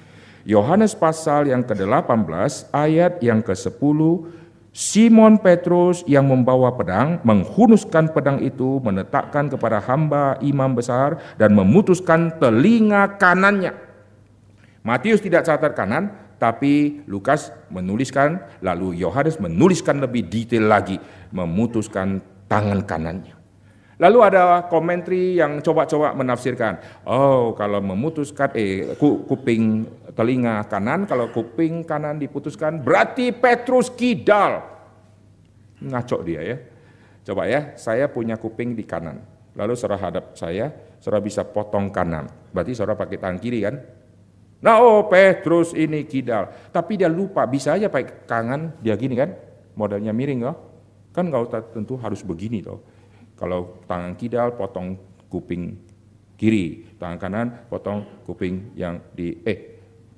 Yohanes 0.45 0.93
pasal 0.93 1.49
yang 1.49 1.65
ke-18 1.65 2.69
ayat 2.69 3.17
yang 3.25 3.41
ke-10 3.41 3.99
Simon 4.75 5.39
Petrus 5.39 6.03
yang 6.03 6.27
membawa 6.27 6.75
pedang 6.75 7.23
menghunuskan 7.23 8.11
pedang 8.11 8.43
itu 8.43 8.83
menetapkan 8.83 9.47
kepada 9.47 9.79
hamba 9.79 10.35
imam 10.43 10.75
besar 10.75 11.15
dan 11.39 11.55
memutuskan 11.55 12.35
telinga 12.43 13.15
kanannya. 13.15 13.71
Matius 14.83 15.23
tidak 15.23 15.47
catat 15.47 15.73
kanan, 15.73 16.11
tapi 16.35 17.01
Lukas 17.07 17.55
menuliskan, 17.71 18.43
lalu 18.59 18.99
Yohanes 18.99 19.39
menuliskan 19.39 20.03
lebih 20.03 20.27
detail 20.27 20.67
lagi, 20.67 20.99
memutuskan 21.31 22.19
tangan 22.51 22.83
kanannya. 22.83 23.34
Lalu 23.95 24.19
ada 24.27 24.67
komentari 24.67 25.39
yang 25.39 25.63
coba-coba 25.63 26.11
menafsirkan, 26.11 26.83
oh 27.07 27.55
kalau 27.55 27.79
memutuskan 27.79 28.51
eh 28.51 28.91
kuping 28.99 29.87
telinga 30.11 30.67
kanan, 30.67 31.07
kalau 31.07 31.31
kuping 31.31 31.87
kanan 31.87 32.19
diputuskan 32.19 32.83
berarti 32.83 33.31
Petrus 33.31 33.87
kidal. 33.87 34.67
Ngaco 35.79 36.17
dia 36.27 36.41
ya. 36.43 36.57
Coba 37.23 37.47
ya, 37.47 37.71
saya 37.79 38.11
punya 38.11 38.35
kuping 38.35 38.75
di 38.75 38.83
kanan. 38.83 39.23
Lalu 39.55 39.79
saudara 39.79 40.11
hadap 40.11 40.35
saya, 40.35 40.75
saudara 40.99 41.23
bisa 41.23 41.47
potong 41.47 41.87
kanan. 41.87 42.27
Berarti 42.51 42.75
saudara 42.75 42.99
pakai 42.99 43.15
tangan 43.15 43.39
kiri 43.39 43.63
kan? 43.63 43.79
Nah 44.59 44.75
oh 44.83 45.07
Petrus 45.07 45.71
ini 45.71 46.03
kidal. 46.03 46.51
Tapi 46.67 46.99
dia 46.99 47.07
lupa, 47.07 47.47
bisa 47.47 47.79
aja 47.79 47.87
pakai 47.87 48.27
tangan, 48.27 48.75
dia 48.83 48.99
gini 48.99 49.15
kan? 49.15 49.31
Modelnya 49.79 50.11
miring 50.11 50.43
loh. 50.43 50.55
Kan 51.15 51.31
kau 51.31 51.47
tentu 51.47 51.95
harus 51.95 52.19
begini 52.19 52.59
loh 52.59 52.94
kalau 53.35 53.83
tangan 53.87 54.15
kidal 54.15 54.55
potong 54.55 54.95
kuping 55.27 55.75
kiri, 56.39 56.95
tangan 56.99 57.17
kanan 57.19 57.47
potong 57.67 58.03
kuping 58.23 58.71
yang 58.75 58.99
di 59.11 59.39
eh 59.43 59.75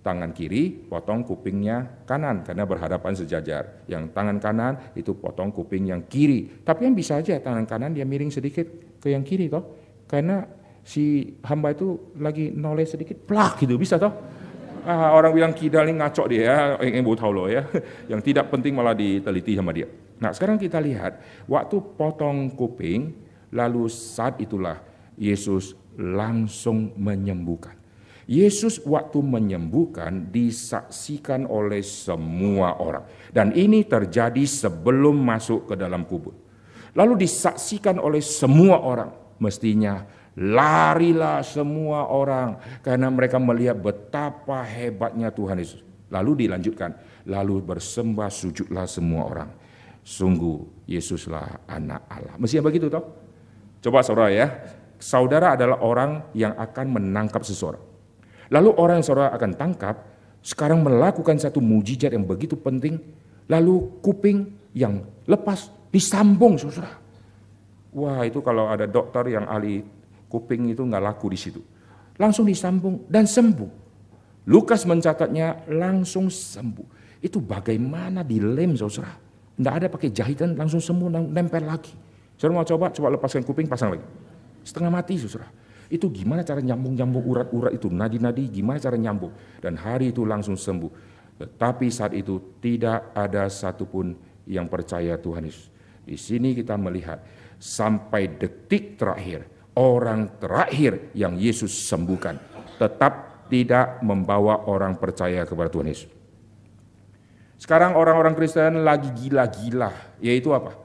tangan 0.08 0.32
kiri 0.32 0.88
potong 0.88 1.28
kupingnya 1.28 2.08
kanan 2.08 2.48
karena 2.48 2.64
berhadapan 2.64 3.12
sejajar. 3.12 3.84
Yang 3.92 4.16
tangan 4.16 4.38
kanan 4.40 4.74
itu 4.96 5.12
potong 5.12 5.52
kuping 5.52 5.92
yang 5.92 6.08
kiri. 6.08 6.64
Tapi 6.64 6.88
yang 6.88 6.96
bisa 6.96 7.20
aja 7.20 7.36
tangan 7.44 7.68
kanan 7.68 7.92
dia 7.92 8.08
miring 8.08 8.32
sedikit 8.32 8.66
ke 9.04 9.12
yang 9.12 9.28
kiri 9.28 9.52
toh. 9.52 9.68
Karena 10.08 10.48
si 10.88 11.36
hamba 11.44 11.76
itu 11.76 12.16
lagi 12.16 12.56
noleh 12.56 12.88
sedikit 12.88 13.20
plak 13.28 13.68
gitu 13.68 13.76
bisa 13.76 14.00
toh. 14.00 14.16
Ah, 14.88 15.12
orang 15.12 15.36
bilang 15.36 15.52
kidal 15.52 15.84
ini 15.84 16.00
ngaco 16.00 16.24
dia 16.32 16.42
ya, 16.48 16.56
yang 16.80 17.04
tahu 17.04 17.32
loh 17.36 17.52
ya. 17.52 17.68
Yang 18.08 18.32
tidak 18.32 18.48
penting 18.48 18.72
malah 18.72 18.96
diteliti 18.96 19.60
sama 19.60 19.76
dia. 19.76 20.07
Nah 20.18 20.34
sekarang 20.34 20.58
kita 20.58 20.82
lihat, 20.82 21.22
waktu 21.46 21.78
potong 21.96 22.50
kuping, 22.58 23.14
lalu 23.54 23.86
saat 23.88 24.42
itulah 24.42 24.82
Yesus 25.18 25.78
langsung 25.98 26.94
menyembuhkan. 26.98 27.78
Yesus 28.28 28.84
waktu 28.84 29.24
menyembuhkan 29.24 30.28
disaksikan 30.36 31.48
oleh 31.48 31.80
semua 31.80 32.76
orang. 32.76 33.08
Dan 33.32 33.56
ini 33.56 33.88
terjadi 33.88 34.44
sebelum 34.44 35.16
masuk 35.16 35.72
ke 35.72 35.76
dalam 35.80 36.04
kubur. 36.04 36.36
Lalu 36.92 37.24
disaksikan 37.24 37.96
oleh 38.04 38.20
semua 38.20 38.84
orang. 38.84 39.16
Mestinya 39.40 40.04
larilah 40.36 41.40
semua 41.40 42.12
orang 42.12 42.60
karena 42.84 43.08
mereka 43.08 43.40
melihat 43.40 43.80
betapa 43.80 44.60
hebatnya 44.62 45.32
Tuhan 45.32 45.58
Yesus. 45.64 45.82
Lalu 46.12 46.48
dilanjutkan, 46.48 47.00
lalu 47.32 47.64
bersembah 47.64 48.28
sujudlah 48.28 48.92
semua 48.92 49.24
orang. 49.24 49.50
Sungguh 50.08 50.88
Yesuslah 50.88 51.68
anak 51.68 52.08
Allah. 52.08 52.40
Mestinya 52.40 52.72
begitu 52.72 52.88
toh? 52.88 53.04
Coba 53.84 54.00
saudara 54.00 54.32
ya, 54.32 54.48
saudara 54.96 55.60
adalah 55.60 55.84
orang 55.84 56.32
yang 56.32 56.56
akan 56.56 56.96
menangkap 56.96 57.44
seseorang. 57.44 57.84
Lalu 58.48 58.72
orang 58.80 59.04
yang 59.04 59.08
saudara 59.12 59.36
akan 59.36 59.52
tangkap 59.60 59.96
sekarang 60.40 60.80
melakukan 60.80 61.36
satu 61.36 61.60
mujizat 61.60 62.16
yang 62.16 62.24
begitu 62.24 62.56
penting, 62.56 63.04
lalu 63.52 64.00
kuping 64.00 64.48
yang 64.72 65.04
lepas 65.28 65.76
disambung 65.92 66.56
saudara. 66.56 67.04
Wah 67.92 68.24
itu 68.24 68.40
kalau 68.40 68.72
ada 68.72 68.88
dokter 68.88 69.36
yang 69.36 69.44
ahli 69.44 69.84
kuping 70.32 70.72
itu 70.72 70.88
nggak 70.88 71.04
laku 71.04 71.36
di 71.36 71.40
situ. 71.40 71.60
Langsung 72.16 72.48
disambung 72.48 73.04
dan 73.12 73.28
sembuh. 73.28 73.86
Lukas 74.48 74.88
mencatatnya 74.88 75.68
langsung 75.68 76.32
sembuh. 76.32 77.20
Itu 77.20 77.44
bagaimana 77.44 78.24
dilem 78.24 78.80
saudara. 78.80 79.27
Tidak 79.58 79.74
ada 79.74 79.88
pakai 79.90 80.14
jahitan 80.14 80.54
langsung 80.54 80.78
sembuh 80.78 81.34
nempel 81.34 81.66
lagi. 81.66 81.92
Saudara 82.38 82.62
mau 82.62 82.68
coba, 82.70 82.94
coba 82.94 83.08
lepaskan 83.18 83.42
kuping 83.42 83.66
pasang 83.66 83.98
lagi. 83.98 84.06
Setengah 84.62 84.94
mati 84.94 85.18
saudara. 85.18 85.50
Itu 85.90 86.14
gimana 86.14 86.46
cara 86.46 86.62
nyambung-nyambung 86.62 87.26
urat-urat 87.26 87.74
itu, 87.74 87.90
nadi-nadi 87.90 88.54
gimana 88.54 88.78
cara 88.78 88.94
nyambung. 88.94 89.34
Dan 89.58 89.80
hari 89.82 90.14
itu 90.14 90.22
langsung 90.28 90.54
sembuh. 90.54 90.92
Tetapi 91.42 91.88
saat 91.90 92.14
itu 92.14 92.60
tidak 92.62 93.18
ada 93.18 93.50
satupun 93.50 94.14
yang 94.46 94.70
percaya 94.70 95.18
Tuhan 95.18 95.50
Yesus. 95.50 95.74
Di 96.06 96.16
sini 96.16 96.54
kita 96.54 96.78
melihat 96.78 97.24
sampai 97.58 98.38
detik 98.38 99.02
terakhir, 99.02 99.50
orang 99.74 100.38
terakhir 100.38 101.12
yang 101.18 101.34
Yesus 101.34 101.74
sembuhkan 101.90 102.38
tetap 102.78 103.48
tidak 103.50 104.04
membawa 104.04 104.68
orang 104.68 105.00
percaya 105.00 105.48
kepada 105.48 105.72
Tuhan 105.72 105.88
Yesus. 105.90 106.17
Sekarang 107.58 107.98
orang-orang 107.98 108.38
Kristen 108.38 108.86
lagi 108.86 109.10
gila-gila, 109.14 110.18
yaitu 110.22 110.54
apa? 110.54 110.78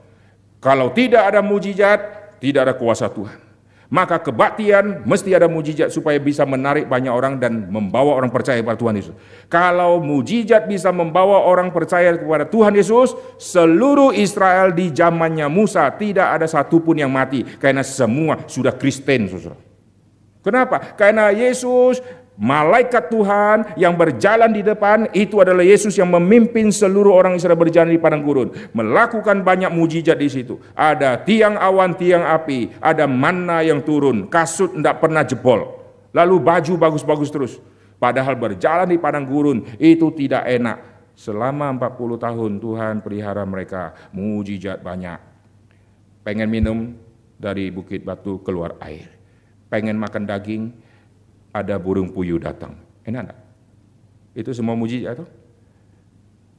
Kalau 0.58 0.90
tidak 0.96 1.28
ada 1.28 1.44
mujizat, 1.44 2.00
tidak 2.40 2.60
ada 2.68 2.74
kuasa 2.74 3.12
Tuhan 3.12 3.52
maka 3.92 4.24
kebaktian 4.24 5.04
mesti 5.04 5.36
ada 5.36 5.52
mujizat 5.52 5.92
supaya 5.92 6.16
bisa 6.16 6.48
menarik 6.48 6.88
banyak 6.88 7.12
orang 7.12 7.36
dan 7.36 7.68
membawa 7.68 8.16
orang 8.16 8.32
percaya 8.32 8.56
kepada 8.64 8.80
Tuhan 8.80 8.96
Yesus. 8.96 9.12
Kalau 9.52 10.00
mujizat 10.00 10.64
bisa 10.64 10.88
membawa 10.88 11.44
orang 11.44 11.68
percaya 11.68 12.16
kepada 12.16 12.48
Tuhan 12.48 12.72
Yesus, 12.72 13.12
seluruh 13.36 14.16
Israel 14.16 14.72
di 14.72 14.88
zamannya 14.88 15.44
Musa 15.52 15.84
tidak 15.92 16.40
ada 16.40 16.48
satupun 16.48 17.04
yang 17.04 17.12
mati 17.12 17.44
karena 17.44 17.84
semua 17.84 18.48
sudah 18.48 18.72
Kristen, 18.72 19.28
saudara. 19.28 19.60
Kenapa? 20.40 20.96
Karena 20.96 21.28
Yesus 21.28 22.00
Malaikat 22.32 23.12
Tuhan 23.12 23.76
yang 23.76 23.92
berjalan 23.92 24.48
di 24.56 24.64
depan 24.64 25.04
itu 25.12 25.44
adalah 25.44 25.60
Yesus 25.60 25.92
yang 26.00 26.08
memimpin 26.08 26.72
seluruh 26.72 27.12
orang 27.12 27.36
Israel 27.36 27.60
berjalan 27.60 27.92
di 27.92 28.00
padang 28.00 28.24
gurun, 28.24 28.56
melakukan 28.72 29.44
banyak 29.44 29.68
mujizat 29.68 30.16
di 30.16 30.32
situ. 30.32 30.56
Ada 30.72 31.20
tiang 31.28 31.60
awan, 31.60 31.92
tiang 31.92 32.24
api, 32.24 32.72
ada 32.80 33.04
mana 33.04 33.60
yang 33.60 33.84
turun, 33.84 34.32
kasut 34.32 34.72
tidak 34.72 35.04
pernah 35.04 35.20
jebol. 35.28 35.76
Lalu 36.16 36.36
baju 36.40 36.72
bagus-bagus 36.80 37.28
terus. 37.28 37.52
Padahal 38.00 38.34
berjalan 38.34 38.88
di 38.88 38.96
padang 38.96 39.28
gurun 39.28 39.68
itu 39.76 40.08
tidak 40.16 40.48
enak. 40.48 40.78
Selama 41.12 41.68
40 41.76 42.16
tahun 42.16 42.52
Tuhan 42.58 42.94
pelihara 43.04 43.44
mereka, 43.44 43.92
mujizat 44.10 44.80
banyak. 44.80 45.20
Pengen 46.24 46.48
minum 46.48 46.96
dari 47.36 47.68
bukit 47.68 48.08
batu 48.08 48.40
keluar 48.40 48.80
air. 48.80 49.12
Pengen 49.68 50.00
makan 50.00 50.24
daging, 50.24 50.72
ada 51.52 51.76
burung 51.76 52.10
puyuh 52.10 52.40
datang. 52.40 52.74
Enak 53.04 53.20
enggak? 53.28 53.40
Itu 54.32 54.50
semua 54.56 54.72
mujizat 54.72 55.20
itu. 55.20 55.26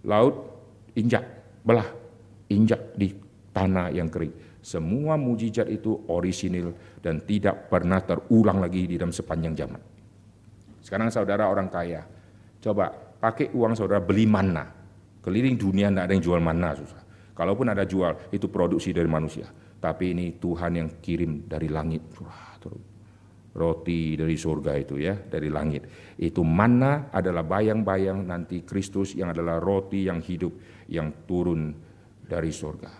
Laut 0.06 0.36
injak, 0.94 1.26
belah, 1.66 1.90
injak 2.54 2.94
di 2.94 3.10
tanah 3.50 3.90
yang 3.90 4.08
kering. 4.08 4.62
Semua 4.64 5.20
mujizat 5.20 5.68
itu 5.68 6.08
orisinil 6.08 6.72
dan 7.04 7.20
tidak 7.26 7.68
pernah 7.68 8.00
terulang 8.00 8.64
lagi 8.64 8.88
di 8.88 8.96
dalam 8.96 9.12
sepanjang 9.12 9.54
zaman. 9.58 9.82
Sekarang 10.80 11.10
saudara 11.12 11.50
orang 11.50 11.68
kaya, 11.68 12.06
coba 12.64 12.92
pakai 12.94 13.52
uang 13.52 13.74
saudara 13.76 14.00
beli 14.00 14.28
mana. 14.28 14.68
Keliling 15.24 15.56
dunia 15.56 15.88
tidak 15.88 16.04
ada 16.08 16.14
yang 16.16 16.24
jual 16.24 16.40
mana 16.44 16.76
susah. 16.76 17.02
Kalaupun 17.34 17.72
ada 17.72 17.88
jual, 17.88 18.30
itu 18.30 18.52
produksi 18.52 18.94
dari 18.94 19.08
manusia. 19.10 19.48
Tapi 19.80 20.16
ini 20.16 20.36
Tuhan 20.38 20.80
yang 20.80 20.90
kirim 21.00 21.48
dari 21.48 21.72
langit. 21.72 22.04
Wah, 22.20 22.56
terus 22.60 22.93
roti 23.54 24.18
dari 24.18 24.34
surga 24.34 24.74
itu 24.82 24.98
ya, 24.98 25.14
dari 25.14 25.48
langit. 25.48 25.86
Itu 26.18 26.42
mana 26.42 27.14
adalah 27.14 27.46
bayang-bayang 27.46 28.26
nanti 28.26 28.66
Kristus 28.66 29.14
yang 29.14 29.30
adalah 29.30 29.62
roti 29.62 30.10
yang 30.10 30.20
hidup 30.20 30.54
yang 30.90 31.26
turun 31.30 31.74
dari 32.26 32.50
surga. 32.50 32.92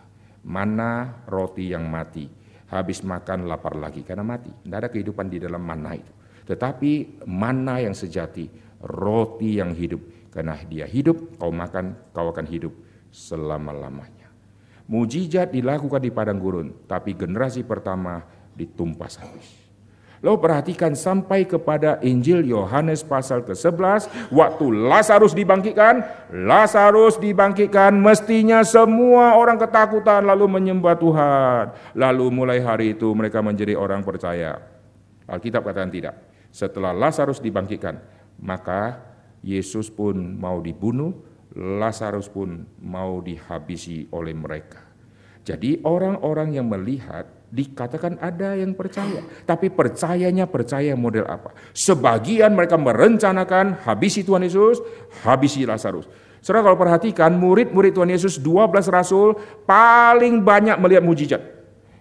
Mana 0.44 1.24
roti 1.26 1.72
yang 1.74 1.90
mati, 1.90 2.30
habis 2.70 3.02
makan 3.02 3.50
lapar 3.50 3.74
lagi 3.80 4.06
karena 4.06 4.22
mati. 4.22 4.52
Tidak 4.52 4.78
ada 4.78 4.90
kehidupan 4.94 5.32
di 5.32 5.42
dalam 5.42 5.64
mana 5.64 5.98
itu. 5.98 6.14
Tetapi 6.44 7.24
mana 7.26 7.80
yang 7.80 7.96
sejati, 7.96 8.50
roti 8.84 9.58
yang 9.58 9.72
hidup. 9.72 10.30
Karena 10.34 10.58
dia 10.66 10.90
hidup, 10.90 11.38
kau 11.38 11.54
makan, 11.54 12.12
kau 12.12 12.34
akan 12.34 12.48
hidup 12.50 12.74
selama-lamanya. 13.14 14.28
Mujizat 14.90 15.56
dilakukan 15.56 16.04
di 16.04 16.12
padang 16.12 16.42
gurun, 16.42 16.84
tapi 16.90 17.16
generasi 17.16 17.64
pertama 17.64 18.20
ditumpas 18.52 19.16
habis. 19.22 19.63
Lalu 20.24 20.40
perhatikan 20.40 20.96
sampai 20.96 21.44
kepada 21.44 22.00
Injil 22.00 22.48
Yohanes 22.48 23.04
pasal 23.04 23.44
ke-11, 23.44 24.32
waktu 24.32 24.66
Lazarus 24.72 25.36
dibangkitkan, 25.36 26.00
Lazarus 26.32 27.20
dibangkitkan, 27.20 27.92
mestinya 27.92 28.64
semua 28.64 29.36
orang 29.36 29.60
ketakutan 29.60 30.24
lalu 30.24 30.48
menyembah 30.48 30.96
Tuhan. 30.96 31.64
Lalu 32.00 32.26
mulai 32.32 32.64
hari 32.64 32.96
itu 32.96 33.12
mereka 33.12 33.44
menjadi 33.44 33.76
orang 33.76 34.00
percaya. 34.00 34.64
Alkitab 35.28 35.68
katakan 35.68 35.92
tidak. 35.92 36.16
Setelah 36.56 36.96
Lazarus 36.96 37.44
dibangkitkan, 37.44 38.00
maka 38.40 39.04
Yesus 39.44 39.92
pun 39.92 40.40
mau 40.40 40.64
dibunuh, 40.64 41.20
Lazarus 41.52 42.32
pun 42.32 42.64
mau 42.80 43.20
dihabisi 43.20 44.08
oleh 44.16 44.32
mereka. 44.32 44.88
Jadi 45.44 45.84
orang-orang 45.84 46.56
yang 46.56 46.72
melihat 46.72 47.28
dikatakan 47.54 48.18
ada 48.18 48.58
yang 48.58 48.74
percaya. 48.74 49.22
Tapi 49.46 49.70
percayanya 49.70 50.50
percaya 50.50 50.98
model 50.98 51.30
apa? 51.30 51.54
Sebagian 51.78 52.58
mereka 52.58 52.82
merencanakan 52.82 53.86
habisi 53.86 54.26
Tuhan 54.26 54.42
Yesus, 54.42 54.82
habisi 55.22 55.62
Lazarus. 55.62 56.10
Saudara 56.42 56.66
kalau 56.66 56.76
perhatikan 56.82 57.38
murid-murid 57.38 57.94
Tuhan 57.94 58.10
Yesus 58.10 58.42
12 58.42 58.90
rasul 58.90 59.38
paling 59.64 60.42
banyak 60.42 60.76
melihat 60.82 61.06
mujizat. 61.06 61.40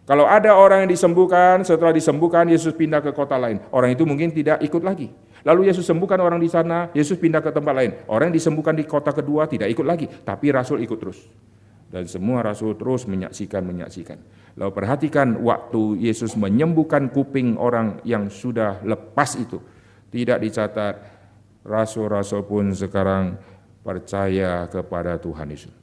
Kalau 0.03 0.27
ada 0.27 0.59
orang 0.59 0.83
yang 0.83 0.91
disembuhkan, 0.91 1.63
setelah 1.63 1.95
disembuhkan 1.95 2.51
Yesus 2.51 2.75
pindah 2.75 2.99
ke 2.99 3.15
kota 3.15 3.39
lain. 3.39 3.63
Orang 3.71 3.95
itu 3.95 4.03
mungkin 4.03 4.35
tidak 4.35 4.59
ikut 4.59 4.83
lagi. 4.83 5.15
Lalu 5.47 5.71
Yesus 5.71 5.87
sembuhkan 5.87 6.19
orang 6.19 6.43
di 6.43 6.51
sana, 6.51 6.91
Yesus 6.91 7.23
pindah 7.23 7.39
ke 7.39 7.55
tempat 7.55 7.71
lain. 7.71 7.91
Orang 8.11 8.35
yang 8.35 8.37
disembuhkan 8.37 8.75
di 8.75 8.83
kota 8.83 9.15
kedua 9.15 9.47
tidak 9.47 9.71
ikut 9.71 9.87
lagi, 9.87 10.11
tapi 10.11 10.51
rasul 10.51 10.83
ikut 10.83 10.99
terus. 10.99 11.23
Dan 11.93 12.09
semua 12.09 12.41
rasul 12.41 12.73
terus 12.81 13.05
menyaksikan, 13.05 13.61
menyaksikan. 13.69 14.17
Lalu 14.57 14.73
perhatikan 14.73 15.37
waktu 15.45 16.01
Yesus 16.01 16.41
menyembuhkan 16.41 17.13
kuping 17.13 17.61
orang 17.61 18.01
yang 18.09 18.33
sudah 18.33 18.81
lepas 18.81 19.37
itu. 19.37 19.61
Tidak 20.09 20.41
dicatat, 20.41 20.95
rasul-rasul 21.69 22.49
pun 22.49 22.73
sekarang 22.73 23.37
percaya 23.85 24.65
kepada 24.73 25.21
Tuhan 25.21 25.53
Yesus. 25.53 25.75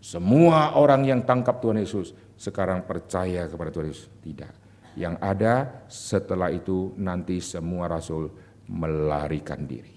Semua 0.00 0.78
orang 0.80 1.04
yang 1.04 1.20
tangkap 1.28 1.60
Tuhan 1.60 1.82
Yesus 1.82 2.16
sekarang 2.36 2.88
percaya 2.88 3.48
kepada 3.52 3.68
Tuhan 3.68 3.92
Yesus. 3.92 4.08
Tidak. 4.24 4.52
Yang 4.96 5.14
ada 5.20 5.54
setelah 5.92 6.48
itu 6.48 6.96
nanti 6.96 7.36
semua 7.44 7.84
rasul 7.84 8.32
melarikan 8.72 9.68
diri. 9.68 9.92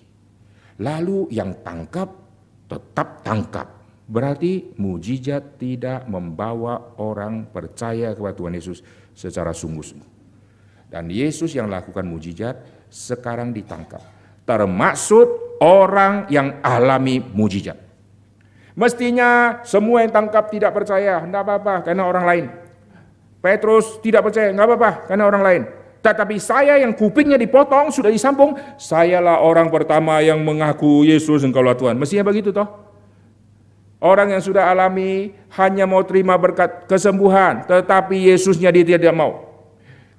Lalu 0.84 1.32
yang 1.32 1.64
tangkap 1.64 2.10
tetap 2.68 3.24
tangkap. 3.24 3.79
Berarti 4.10 4.74
mujizat 4.82 5.62
tidak 5.62 6.10
membawa 6.10 6.98
orang 6.98 7.46
percaya 7.46 8.10
kepada 8.18 8.34
Tuhan 8.34 8.58
Yesus 8.58 8.82
secara 9.14 9.54
sungguh-sungguh. 9.54 10.10
Dan 10.90 11.14
Yesus 11.14 11.54
yang 11.54 11.70
lakukan 11.70 12.02
mujizat 12.10 12.58
sekarang 12.90 13.54
ditangkap. 13.54 14.02
Termasuk 14.50 15.62
orang 15.62 16.26
yang 16.34 16.58
alami 16.66 17.22
mujizat. 17.22 17.78
Mestinya 18.74 19.62
semua 19.62 20.02
yang 20.02 20.10
tangkap 20.10 20.50
tidak 20.50 20.74
percaya, 20.74 21.22
tidak 21.22 21.42
apa-apa 21.46 21.86
karena 21.86 22.04
orang 22.10 22.26
lain. 22.26 22.46
Petrus 23.46 24.02
tidak 24.02 24.26
percaya, 24.26 24.50
nggak 24.50 24.68
apa-apa 24.74 24.92
karena 25.06 25.24
orang 25.30 25.44
lain. 25.46 25.62
Tetapi 26.02 26.36
saya 26.42 26.82
yang 26.82 26.98
kupingnya 26.98 27.38
dipotong, 27.38 27.94
sudah 27.94 28.10
disambung, 28.10 28.58
sayalah 28.82 29.46
orang 29.46 29.70
pertama 29.70 30.18
yang 30.26 30.42
mengaku 30.42 31.06
Yesus 31.06 31.46
engkaulah 31.46 31.78
Tuhan. 31.78 31.94
Mestinya 31.94 32.26
begitu 32.26 32.50
toh. 32.50 32.89
Orang 34.00 34.32
yang 34.32 34.40
sudah 34.40 34.72
alami 34.72 35.36
hanya 35.60 35.84
mau 35.84 36.00
terima 36.08 36.40
berkat 36.40 36.88
kesembuhan, 36.88 37.68
tetapi 37.68 38.32
Yesusnya 38.32 38.72
dia 38.72 38.88
tidak 38.88 39.12
mau. 39.12 39.44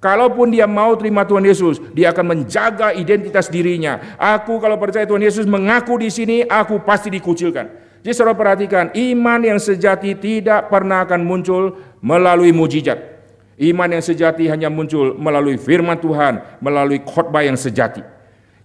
Kalaupun 0.00 0.52
dia 0.52 0.64
mau 0.64 0.96
terima 0.96 1.24
Tuhan 1.28 1.44
Yesus, 1.44 1.80
dia 1.92 2.12
akan 2.12 2.32
menjaga 2.32 2.92
identitas 2.92 3.48
dirinya. 3.52 4.16
Aku 4.16 4.60
kalau 4.60 4.76
percaya 4.80 5.04
Tuhan 5.04 5.20
Yesus 5.20 5.44
mengaku 5.44 6.00
di 6.00 6.08
sini, 6.12 6.44
aku 6.44 6.80
pasti 6.84 7.12
dikucilkan. 7.12 7.68
Jadi 8.00 8.12
saudara 8.16 8.36
perhatikan, 8.36 8.92
iman 8.96 9.40
yang 9.44 9.60
sejati 9.60 10.16
tidak 10.16 10.72
pernah 10.72 11.04
akan 11.04 11.20
muncul 11.20 11.76
melalui 12.00 12.48
mujizat. 12.48 12.96
Iman 13.60 13.92
yang 13.92 14.00
sejati 14.00 14.48
hanya 14.48 14.72
muncul 14.72 15.16
melalui 15.20 15.60
firman 15.60 16.00
Tuhan, 16.00 16.60
melalui 16.64 17.04
khotbah 17.04 17.44
yang 17.44 17.60
sejati. 17.60 18.00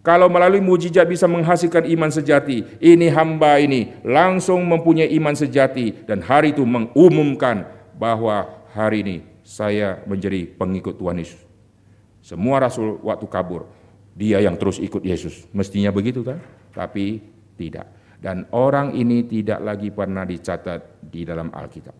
Kalau 0.05 0.29
melalui 0.29 0.61
mujizat 0.61 1.09
bisa 1.09 1.25
menghasilkan 1.25 1.89
iman 1.89 2.13
sejati, 2.13 2.61
ini 2.77 3.09
hamba 3.09 3.57
ini 3.57 3.89
langsung 4.05 4.61
mempunyai 4.61 5.09
iman 5.17 5.33
sejati 5.33 6.05
dan 6.05 6.21
hari 6.21 6.53
itu 6.53 6.61
mengumumkan 6.61 7.65
bahwa 7.97 8.45
hari 8.69 9.01
ini 9.01 9.17
saya 9.41 10.05
menjadi 10.05 10.45
pengikut 10.45 11.01
Tuhan 11.01 11.17
Yesus. 11.17 11.41
Semua 12.21 12.61
rasul 12.61 13.01
waktu 13.01 13.25
kabur, 13.25 13.65
dia 14.13 14.45
yang 14.45 14.61
terus 14.61 14.77
ikut 14.77 15.01
Yesus. 15.01 15.49
Mestinya 15.49 15.89
begitu 15.89 16.21
kan? 16.21 16.37
Tapi 16.69 17.25
tidak. 17.57 17.89
Dan 18.21 18.45
orang 18.53 18.93
ini 18.93 19.25
tidak 19.25 19.57
lagi 19.57 19.89
pernah 19.89 20.21
dicatat 20.21 21.01
di 21.01 21.25
dalam 21.25 21.49
Alkitab. 21.49 21.97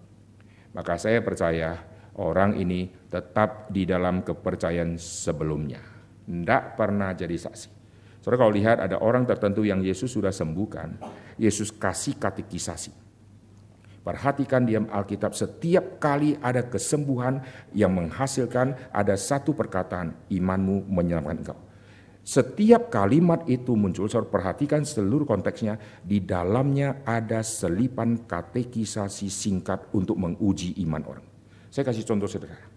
Maka 0.77 0.93
saya 1.01 1.25
percaya 1.25 1.73
orang 2.21 2.53
ini 2.53 2.85
tetap 3.09 3.73
di 3.73 3.81
dalam 3.85 4.21
kepercayaan 4.21 4.93
sebelumnya. 5.01 5.81
Tidak 6.25 6.77
pernah 6.77 7.13
jadi 7.17 7.33
saksi. 7.33 7.84
Saudara 8.25 8.41
kalau 8.41 8.57
lihat 8.57 8.81
ada 8.81 8.97
orang 9.05 9.21
tertentu 9.21 9.61
yang 9.61 9.85
Yesus 9.85 10.09
sudah 10.09 10.33
sembuhkan, 10.33 10.97
Yesus 11.37 11.69
kasih 11.69 12.17
katekisasi. 12.17 12.89
Perhatikan 14.01 14.65
diam 14.65 14.89
Alkitab 14.89 15.37
setiap 15.37 16.01
kali 16.01 16.33
ada 16.41 16.65
kesembuhan 16.65 17.45
yang 17.69 17.93
menghasilkan 17.93 18.89
ada 18.89 19.13
satu 19.13 19.53
perkataan 19.53 20.25
imanmu 20.33 20.89
menyelamatkan 20.89 21.37
engkau. 21.37 21.59
Setiap 22.25 22.89
kalimat 22.89 23.45
itu 23.45 23.77
muncul, 23.77 24.09
saudara 24.09 24.33
perhatikan 24.33 24.81
seluruh 24.81 25.29
konteksnya, 25.29 25.77
di 26.01 26.17
dalamnya 26.25 27.05
ada 27.05 27.45
selipan 27.45 28.25
katekisasi 28.25 29.29
singkat 29.29 29.93
untuk 29.93 30.17
menguji 30.17 30.81
iman 30.81 31.05
orang. 31.05 31.25
Saya 31.69 31.85
kasih 31.85 32.01
contoh 32.01 32.25
sederhana. 32.25 32.73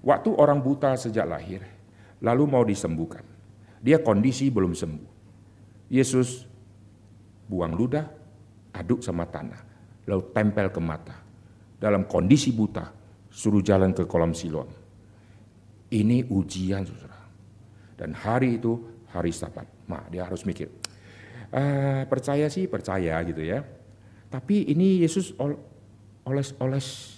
Waktu 0.00 0.32
orang 0.32 0.64
buta 0.64 0.96
sejak 0.96 1.28
lahir, 1.28 1.60
lalu 2.24 2.48
mau 2.48 2.64
disembuhkan. 2.64 3.35
Dia 3.86 4.02
kondisi 4.02 4.50
belum 4.50 4.74
sembuh. 4.74 5.10
Yesus 5.94 6.42
buang 7.46 7.78
ludah, 7.78 8.02
aduk 8.74 8.98
sama 8.98 9.30
tanah, 9.30 9.62
lalu 10.10 10.34
tempel 10.34 10.74
ke 10.74 10.80
mata. 10.82 11.14
Dalam 11.78 12.10
kondisi 12.10 12.50
buta, 12.50 12.90
suruh 13.30 13.62
jalan 13.62 13.94
ke 13.94 14.02
kolam 14.10 14.34
Siloam. 14.34 14.66
Ini 15.86 16.26
ujian, 16.26 16.82
saudara. 16.82 17.22
Dan 17.94 18.10
hari 18.10 18.58
itu 18.58 18.74
hari 19.14 19.30
Sabat. 19.30 19.70
Ma, 19.86 20.02
dia 20.10 20.26
harus 20.26 20.42
mikir, 20.42 20.66
uh, 21.54 22.02
percaya 22.10 22.50
sih 22.50 22.66
percaya 22.66 23.22
gitu 23.22 23.46
ya. 23.46 23.62
Tapi 24.26 24.66
ini 24.66 25.06
Yesus 25.06 25.30
oles-oles 26.26 27.16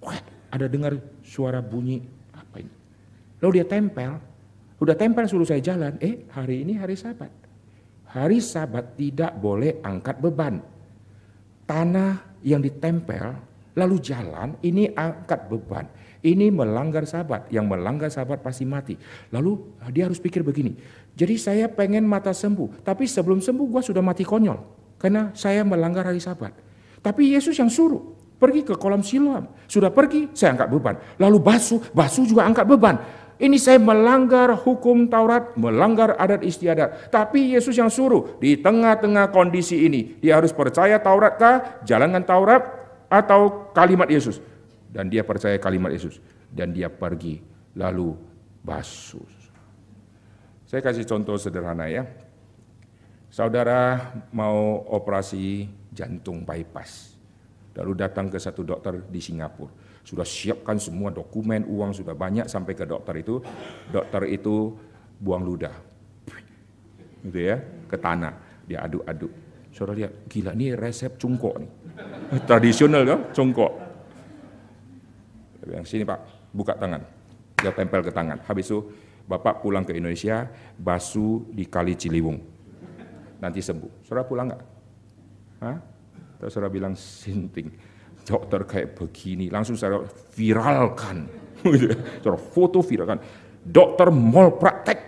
Wah, 0.00 0.16
ada 0.48 0.64
dengar 0.64 0.96
suara 1.20 1.60
bunyi 1.60 2.00
apa 2.32 2.64
ini? 2.64 2.72
Lalu 3.40 3.60
dia 3.60 3.66
tempel, 3.68 4.16
udah 4.80 4.96
tempel 4.96 5.28
suruh 5.28 5.46
saya 5.46 5.62
jalan. 5.62 6.00
Eh, 6.00 6.26
hari 6.32 6.64
ini 6.64 6.80
hari 6.80 6.96
Sabat. 6.96 7.30
Hari 8.10 8.42
Sabat 8.42 8.98
tidak 8.98 9.38
boleh 9.38 9.78
angkat 9.84 10.18
beban. 10.18 10.58
Tanah 11.68 12.42
yang 12.42 12.58
ditempel 12.58 13.38
lalu 13.78 13.96
jalan, 14.02 14.58
ini 14.66 14.90
angkat 14.90 15.46
beban. 15.46 15.86
Ini 16.20 16.52
melanggar 16.52 17.08
sabat, 17.08 17.48
yang 17.48 17.64
melanggar 17.64 18.12
sabat 18.12 18.44
pasti 18.44 18.68
mati. 18.68 18.92
Lalu 19.32 19.78
dia 19.88 20.04
harus 20.04 20.20
pikir 20.20 20.44
begini, 20.44 20.76
jadi 21.16 21.34
saya 21.40 21.64
pengen 21.64 22.04
mata 22.04 22.28
sembuh, 22.36 22.84
tapi 22.84 23.08
sebelum 23.08 23.40
sembuh 23.40 23.66
gua 23.70 23.80
sudah 23.80 24.04
mati 24.04 24.20
konyol. 24.20 24.58
Karena 25.00 25.32
saya 25.32 25.64
melanggar 25.64 26.04
hari 26.04 26.20
sabat. 26.20 26.52
Tapi 27.00 27.32
Yesus 27.32 27.56
yang 27.56 27.72
suruh, 27.72 28.20
Pergi 28.40 28.64
ke 28.64 28.72
kolam 28.72 29.04
Siloam. 29.04 29.52
Sudah 29.68 29.92
pergi, 29.92 30.32
saya 30.32 30.56
angkat 30.56 30.72
beban. 30.72 30.96
Lalu 31.20 31.44
basuh, 31.44 31.76
basuh 31.92 32.24
juga 32.24 32.48
angkat 32.48 32.64
beban. 32.64 32.96
Ini 33.40 33.56
saya 33.56 33.80
melanggar 33.80 34.52
hukum 34.52 35.08
Taurat, 35.08 35.56
melanggar 35.56 36.12
adat 36.20 36.44
istiadat. 36.44 37.08
Tapi 37.08 37.56
Yesus 37.56 37.72
yang 37.72 37.88
suruh 37.88 38.36
di 38.36 38.60
tengah-tengah 38.60 39.32
kondisi 39.32 39.88
ini, 39.88 40.20
dia 40.20 40.36
harus 40.36 40.52
percaya 40.52 41.00
Taurat 41.00 41.40
kah, 41.40 41.80
jalankan 41.88 42.20
Taurat 42.20 42.62
atau 43.08 43.72
kalimat 43.72 44.12
Yesus. 44.12 44.44
Dan 44.92 45.08
dia 45.08 45.24
percaya 45.24 45.56
kalimat 45.56 45.88
Yesus 45.88 46.20
dan 46.52 46.74
dia 46.76 46.92
pergi 46.92 47.40
lalu 47.78 48.12
basuh. 48.60 49.24
Saya 50.68 50.84
kasih 50.84 51.08
contoh 51.08 51.40
sederhana 51.40 51.88
ya. 51.88 52.04
Saudara 53.30 54.12
mau 54.34 54.82
operasi 54.90 55.70
jantung 55.94 56.42
bypass 56.42 57.10
lalu 57.78 57.92
datang 57.94 58.26
ke 58.28 58.38
satu 58.38 58.66
dokter 58.66 58.98
di 59.06 59.22
Singapura. 59.22 59.70
Sudah 60.10 60.26
siapkan 60.26 60.74
semua 60.74 61.14
dokumen, 61.14 61.62
uang 61.70 61.94
sudah 61.94 62.18
banyak 62.18 62.50
sampai 62.50 62.74
ke 62.74 62.82
dokter 62.82 63.22
itu. 63.22 63.38
Dokter 63.94 64.26
itu 64.26 64.74
buang 65.22 65.46
ludah. 65.46 65.70
Gitu 67.22 67.38
ya, 67.38 67.62
ke 67.86 67.94
tanah. 67.94 68.34
Dia 68.66 68.90
aduk-aduk. 68.90 69.30
Saudara 69.70 70.02
lihat, 70.02 70.26
gila 70.26 70.50
ini 70.58 70.74
resep 70.74 71.14
cungkok 71.14 71.62
nih. 71.62 71.70
Tradisional 72.42 73.06
kan, 73.06 73.20
cungkok. 73.30 73.72
Yang 75.70 75.86
sini 75.86 76.02
Pak, 76.02 76.50
buka 76.50 76.74
tangan. 76.74 77.06
Dia 77.62 77.70
tempel 77.70 78.02
ke 78.02 78.10
tangan. 78.10 78.42
Habis 78.50 78.66
itu 78.66 78.82
Bapak 79.30 79.62
pulang 79.62 79.86
ke 79.86 79.94
Indonesia, 79.94 80.50
basuh 80.74 81.46
di 81.54 81.70
kali 81.70 81.94
Ciliwung. 81.94 82.42
Nanti 83.38 83.62
sembuh. 83.62 84.02
Saudara 84.02 84.26
pulang 84.26 84.50
nggak? 84.50 84.62
Hah? 85.62 85.78
Terus 86.42 86.50
saudara 86.50 86.72
bilang 86.72 86.98
sinting, 86.98 87.70
dokter 88.24 88.64
kayak 88.64 88.96
begini, 88.96 89.48
langsung 89.48 89.74
saya 89.74 90.00
viralkan. 90.34 91.28
saudara 92.24 92.40
foto 92.40 92.80
viralkan. 92.80 93.20
Dokter 93.60 94.08
mal 94.08 94.56
praktek, 94.56 94.98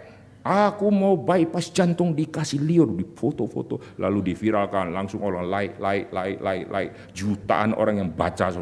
aku 0.44 0.92
mau 0.92 1.16
bypass 1.16 1.72
jantung 1.72 2.12
dikasih 2.12 2.61
liur, 2.61 2.92
di 2.92 3.07
foto-foto, 3.07 3.96
lalu 3.96 4.35
diviralkan, 4.35 4.92
langsung 4.92 5.25
orang 5.25 5.48
like, 5.48 5.81
like, 5.81 6.12
like, 6.12 6.38
like, 6.44 6.66
like, 6.68 6.90
jutaan 7.16 7.72
orang 7.72 8.05
yang 8.05 8.11
baca. 8.12 8.53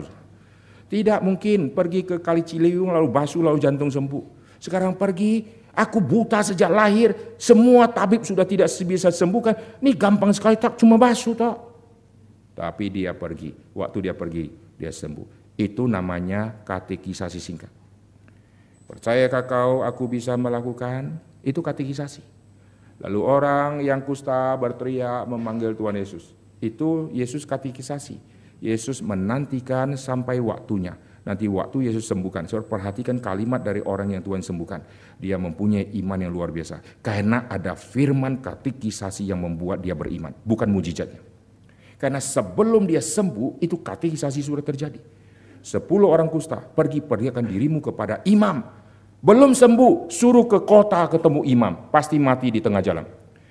Tidak 0.90 1.20
mungkin 1.22 1.70
pergi 1.70 2.02
ke 2.02 2.18
Kali 2.18 2.42
Ciliwung 2.42 2.90
lalu 2.90 3.08
basuh 3.10 3.42
lalu 3.46 3.62
jantung 3.62 3.90
sembuh. 3.90 4.42
Sekarang 4.58 4.98
pergi, 4.98 5.46
aku 5.70 6.02
buta 6.02 6.42
sejak 6.42 6.70
lahir, 6.70 7.34
semua 7.38 7.86
tabib 7.86 8.26
sudah 8.26 8.42
tidak 8.42 8.66
bisa 8.82 9.14
sembuhkan. 9.14 9.78
Ini 9.78 9.94
gampang 9.94 10.34
sekali 10.34 10.58
tak 10.58 10.78
cuma 10.78 10.98
basuh 10.98 11.34
tak. 11.38 11.69
Tapi 12.54 12.90
dia 12.90 13.14
pergi. 13.14 13.54
Waktu 13.72 14.10
dia 14.10 14.14
pergi, 14.14 14.50
dia 14.76 14.90
sembuh. 14.90 15.56
Itu 15.60 15.84
namanya 15.84 16.64
katekisasi 16.64 17.40
singkat. 17.40 17.72
Percayakah 18.90 19.42
kau 19.46 19.74
aku 19.86 20.10
bisa 20.10 20.34
melakukan? 20.34 21.20
Itu 21.46 21.62
katekisasi. 21.62 22.26
Lalu 23.00 23.20
orang 23.22 23.70
yang 23.80 24.02
kusta 24.02 24.52
berteriak 24.58 25.24
memanggil 25.30 25.72
Tuhan 25.78 25.94
Yesus. 25.94 26.34
Itu 26.58 27.08
Yesus 27.14 27.46
katekisasi. 27.46 28.18
Yesus 28.60 29.00
menantikan 29.00 29.96
sampai 29.96 30.36
waktunya. 30.42 30.98
Nanti 31.24 31.48
waktu 31.48 31.88
Yesus 31.88 32.04
sembuhkan. 32.10 32.50
Saudara 32.50 32.66
perhatikan 32.66 33.16
kalimat 33.22 33.62
dari 33.62 33.80
orang 33.80 34.12
yang 34.12 34.26
Tuhan 34.26 34.44
sembuhkan. 34.44 34.82
Dia 35.16 35.38
mempunyai 35.38 35.96
iman 36.02 36.18
yang 36.20 36.32
luar 36.34 36.50
biasa. 36.52 37.00
Karena 37.00 37.48
ada 37.48 37.78
firman 37.78 38.42
katekisasi 38.42 39.28
yang 39.28 39.40
membuat 39.44 39.80
dia 39.80 39.96
beriman. 39.96 40.34
Bukan 40.44 40.68
mujizatnya. 40.68 41.29
Karena 42.00 42.16
sebelum 42.16 42.88
dia 42.88 43.04
sembuh, 43.04 43.60
itu 43.60 43.76
katekisasi 43.76 44.40
sudah 44.40 44.64
terjadi. 44.64 44.96
Sepuluh 45.60 46.08
orang 46.08 46.32
kusta, 46.32 46.56
pergi 46.56 47.04
perlihatkan 47.04 47.44
dirimu 47.44 47.84
kepada 47.84 48.24
imam. 48.24 48.64
Belum 49.20 49.52
sembuh, 49.52 50.08
suruh 50.08 50.48
ke 50.48 50.64
kota 50.64 51.04
ketemu 51.12 51.44
imam. 51.44 51.92
Pasti 51.92 52.16
mati 52.16 52.48
di 52.48 52.64
tengah 52.64 52.80
jalan. 52.80 53.04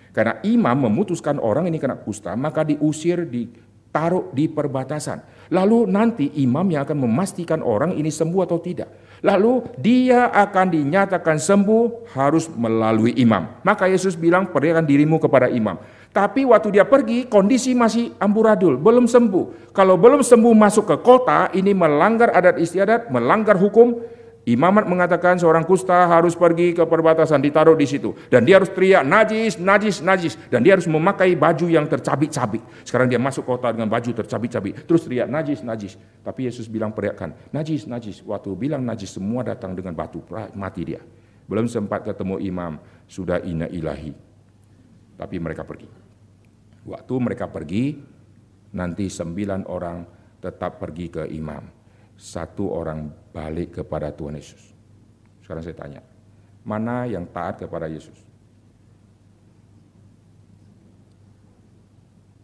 Karena 0.09 0.41
imam 0.41 0.89
memutuskan 0.89 1.37
orang 1.37 1.69
ini 1.69 1.77
kena 1.77 2.01
kusta, 2.01 2.33
maka 2.33 2.65
diusir, 2.65 3.29
ditaruh 3.29 4.33
di 4.33 4.49
perbatasan. 4.49 5.21
Lalu 5.53 5.85
nanti 5.85 6.25
imam 6.41 6.65
yang 6.73 6.89
akan 6.89 7.05
memastikan 7.05 7.61
orang 7.61 7.93
ini 7.93 8.09
sembuh 8.09 8.41
atau 8.49 8.57
tidak. 8.57 8.89
Lalu 9.21 9.77
dia 9.77 10.33
akan 10.33 10.73
dinyatakan 10.73 11.37
sembuh 11.37 12.09
harus 12.17 12.49
melalui 12.49 13.13
imam. 13.21 13.61
Maka 13.61 13.85
Yesus 13.85 14.17
bilang 14.17 14.49
perlihatkan 14.49 14.89
dirimu 14.89 15.21
kepada 15.21 15.45
imam. 15.53 15.77
Tapi 16.09 16.41
waktu 16.41 16.73
dia 16.73 16.89
pergi 16.89 17.29
kondisi 17.29 17.77
masih 17.77 18.17
amburadul, 18.17 18.81
belum 18.81 19.05
sembuh. 19.05 19.73
Kalau 19.73 19.93
belum 19.93 20.25
sembuh 20.25 20.53
masuk 20.57 20.89
ke 20.89 20.97
kota, 21.05 21.53
ini 21.53 21.69
melanggar 21.77 22.33
adat 22.33 22.57
istiadat, 22.57 23.13
melanggar 23.13 23.55
hukum, 23.61 24.01
Imamat 24.49 24.89
mengatakan 24.89 25.37
seorang 25.37 25.61
kusta 25.61 26.09
harus 26.09 26.33
pergi 26.33 26.73
ke 26.73 26.81
perbatasan, 26.81 27.37
ditaruh 27.37 27.77
di 27.77 27.85
situ. 27.85 28.17
Dan 28.33 28.47
dia 28.47 28.57
harus 28.57 28.73
teriak, 28.73 29.05
najis, 29.05 29.61
najis, 29.61 30.01
najis. 30.01 30.33
Dan 30.49 30.65
dia 30.65 30.73
harus 30.73 30.89
memakai 30.89 31.37
baju 31.37 31.69
yang 31.69 31.85
tercabik-cabik. 31.85 32.63
Sekarang 32.81 33.05
dia 33.05 33.21
masuk 33.21 33.45
kota 33.45 33.69
dengan 33.69 33.91
baju 33.91 34.09
tercabik-cabik. 34.09 34.89
Terus 34.89 35.05
teriak, 35.05 35.29
najis, 35.29 35.61
najis. 35.61 36.01
Tapi 36.25 36.49
Yesus 36.49 36.65
bilang 36.65 36.95
periakan, 36.95 37.35
najis, 37.53 37.85
najis. 37.85 38.25
Waktu 38.25 38.49
bilang 38.57 38.81
najis, 38.81 39.13
semua 39.13 39.45
datang 39.45 39.77
dengan 39.77 39.93
batu, 39.93 40.25
mati 40.57 40.81
dia. 40.81 41.03
Belum 41.45 41.69
sempat 41.69 42.01
ketemu 42.01 42.41
imam, 42.41 42.81
sudah 43.05 43.43
ina 43.45 43.69
ilahi. 43.69 44.28
Tapi 45.19 45.35
mereka 45.35 45.67
pergi. 45.67 45.91
Waktu 46.87 47.13
mereka 47.19 47.51
pergi, 47.51 47.99
nanti 48.71 49.11
sembilan 49.11 49.67
orang 49.67 49.97
tetap 50.39 50.79
pergi 50.79 51.11
ke 51.11 51.27
imam 51.27 51.79
satu 52.19 52.75
orang 52.75 53.31
balik 53.31 53.79
kepada 53.79 54.11
Tuhan 54.11 54.35
Yesus. 54.35 54.75
Sekarang 55.39 55.63
saya 55.63 55.75
tanya, 55.75 56.01
mana 56.67 57.07
yang 57.07 57.23
taat 57.31 57.63
kepada 57.63 57.87
Yesus? 57.87 58.19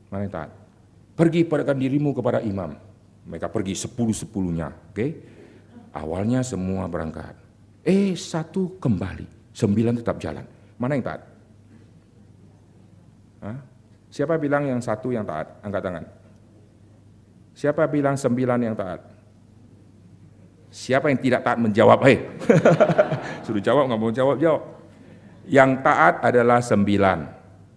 Mana 0.07 0.23
yang 0.23 0.33
taat? 0.33 0.51
Pergi 1.19 1.43
perdakan 1.43 1.75
dirimu 1.75 2.15
kepada 2.15 2.39
imam. 2.39 2.71
Mereka 3.27 3.51
pergi 3.51 3.75
sepuluh-sepuluhnya. 3.75 4.71
Oke? 4.71 4.95
Okay? 4.95 5.11
Awalnya 5.91 6.39
semua 6.43 6.87
berangkat. 6.87 7.35
Eh 7.83 8.15
satu 8.15 8.79
kembali. 8.79 9.51
Sembilan 9.51 9.99
tetap 9.99 10.19
jalan. 10.19 10.43
Mana 10.79 10.95
yang 10.95 11.03
taat? 11.03 11.34
Hah? 13.45 13.57
Siapa 14.09 14.41
bilang 14.41 14.65
yang 14.65 14.81
satu 14.81 15.13
yang 15.13 15.21
taat? 15.21 15.61
Angkat 15.61 15.81
tangan. 15.85 16.05
Siapa 17.53 17.85
bilang 17.87 18.17
sembilan 18.17 18.59
yang 18.59 18.75
taat? 18.75 19.01
Siapa 20.73 21.07
yang 21.07 21.19
tidak 21.21 21.45
taat 21.45 21.61
menjawab? 21.61 21.99
Hei, 22.03 22.19
suruh 23.47 23.63
jawab 23.63 23.87
nggak 23.87 23.99
mau 24.01 24.11
jawab 24.11 24.35
jawab. 24.41 24.63
Yang 25.47 25.71
taat 25.85 26.15
adalah 26.25 26.59
sembilan. 26.59 27.19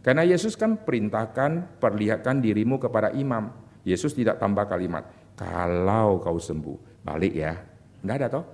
Karena 0.03 0.25
Yesus 0.25 0.57
kan 0.57 0.83
perintahkan 0.83 1.79
perlihatkan 1.79 2.41
dirimu 2.43 2.81
kepada 2.81 3.13
imam. 3.15 3.53
Yesus 3.87 4.17
tidak 4.17 4.41
tambah 4.43 4.67
kalimat. 4.67 5.07
Kalau 5.39 6.19
kau 6.19 6.41
sembuh, 6.41 7.07
balik 7.07 7.33
ya. 7.39 7.55
Tidak 8.03 8.15
ada 8.19 8.27
toh? 8.27 8.45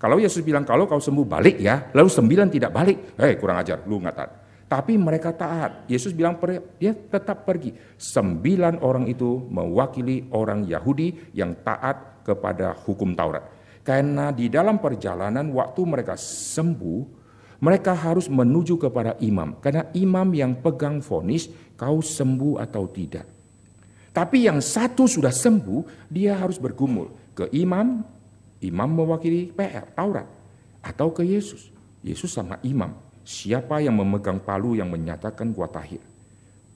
Kalau 0.00 0.16
Yesus 0.16 0.40
bilang 0.40 0.64
kalau 0.64 0.88
kau 0.88 0.98
sembuh 0.98 1.26
balik 1.28 1.60
ya, 1.60 1.92
lalu 1.92 2.08
sembilan 2.08 2.48
tidak 2.48 2.70
balik, 2.72 2.96
hei 3.20 3.36
kurang 3.38 3.60
ajar, 3.60 3.84
lu 3.84 4.02
nggak 4.02 4.16
taat. 4.16 4.30
Tapi 4.72 4.96
mereka 4.96 5.36
taat. 5.36 5.84
Yesus 5.84 6.16
bilang 6.16 6.40
dia 6.80 6.96
tetap 6.96 7.44
pergi. 7.44 7.76
Sembilan 8.00 8.80
orang 8.80 9.04
itu 9.04 9.44
mewakili 9.52 10.32
orang 10.32 10.64
Yahudi 10.64 11.36
yang 11.36 11.60
taat 11.60 12.24
kepada 12.24 12.72
hukum 12.72 13.12
Taurat. 13.12 13.44
Karena 13.84 14.32
di 14.32 14.48
dalam 14.48 14.80
perjalanan 14.80 15.52
waktu 15.52 15.80
mereka 15.84 16.16
sembuh, 16.16 17.04
mereka 17.60 17.92
harus 17.92 18.32
menuju 18.32 18.80
kepada 18.80 19.20
imam. 19.20 19.60
Karena 19.60 19.92
imam 19.92 20.32
yang 20.32 20.56
pegang 20.64 21.04
vonis, 21.04 21.52
kau 21.76 22.00
sembuh 22.00 22.64
atau 22.64 22.88
tidak. 22.88 23.28
Tapi 24.08 24.48
yang 24.48 24.64
satu 24.64 25.04
sudah 25.04 25.36
sembuh, 25.36 26.08
dia 26.08 26.40
harus 26.40 26.56
bergumul 26.56 27.36
ke 27.36 27.52
imam, 27.52 28.00
imam 28.64 28.88
mewakili 28.88 29.52
PR, 29.52 29.84
Taurat. 29.92 30.24
Atau 30.80 31.12
ke 31.12 31.28
Yesus, 31.28 31.68
Yesus 32.00 32.32
sama 32.32 32.56
imam. 32.64 33.11
Siapa 33.22 33.78
yang 33.78 33.98
memegang 33.98 34.42
palu 34.42 34.74
yang 34.74 34.90
menyatakan 34.90 35.54
gua 35.54 35.70
tahir. 35.70 36.02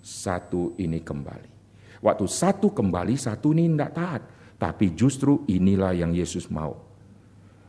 Satu 0.00 0.78
ini 0.78 1.02
kembali. 1.02 1.50
Waktu 2.02 2.26
satu 2.30 2.70
kembali, 2.70 3.18
satu 3.18 3.50
ini 3.50 3.66
tidak 3.74 3.92
taat. 3.94 4.22
Tapi 4.56 4.94
justru 4.94 5.44
inilah 5.50 5.92
yang 5.92 6.14
Yesus 6.16 6.48
mau 6.48 6.86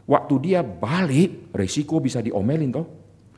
Waktu 0.08 0.36
dia 0.40 0.64
balik, 0.64 1.52
resiko 1.52 2.00
bisa 2.00 2.24
diomelin 2.24 2.72
toh. 2.72 2.88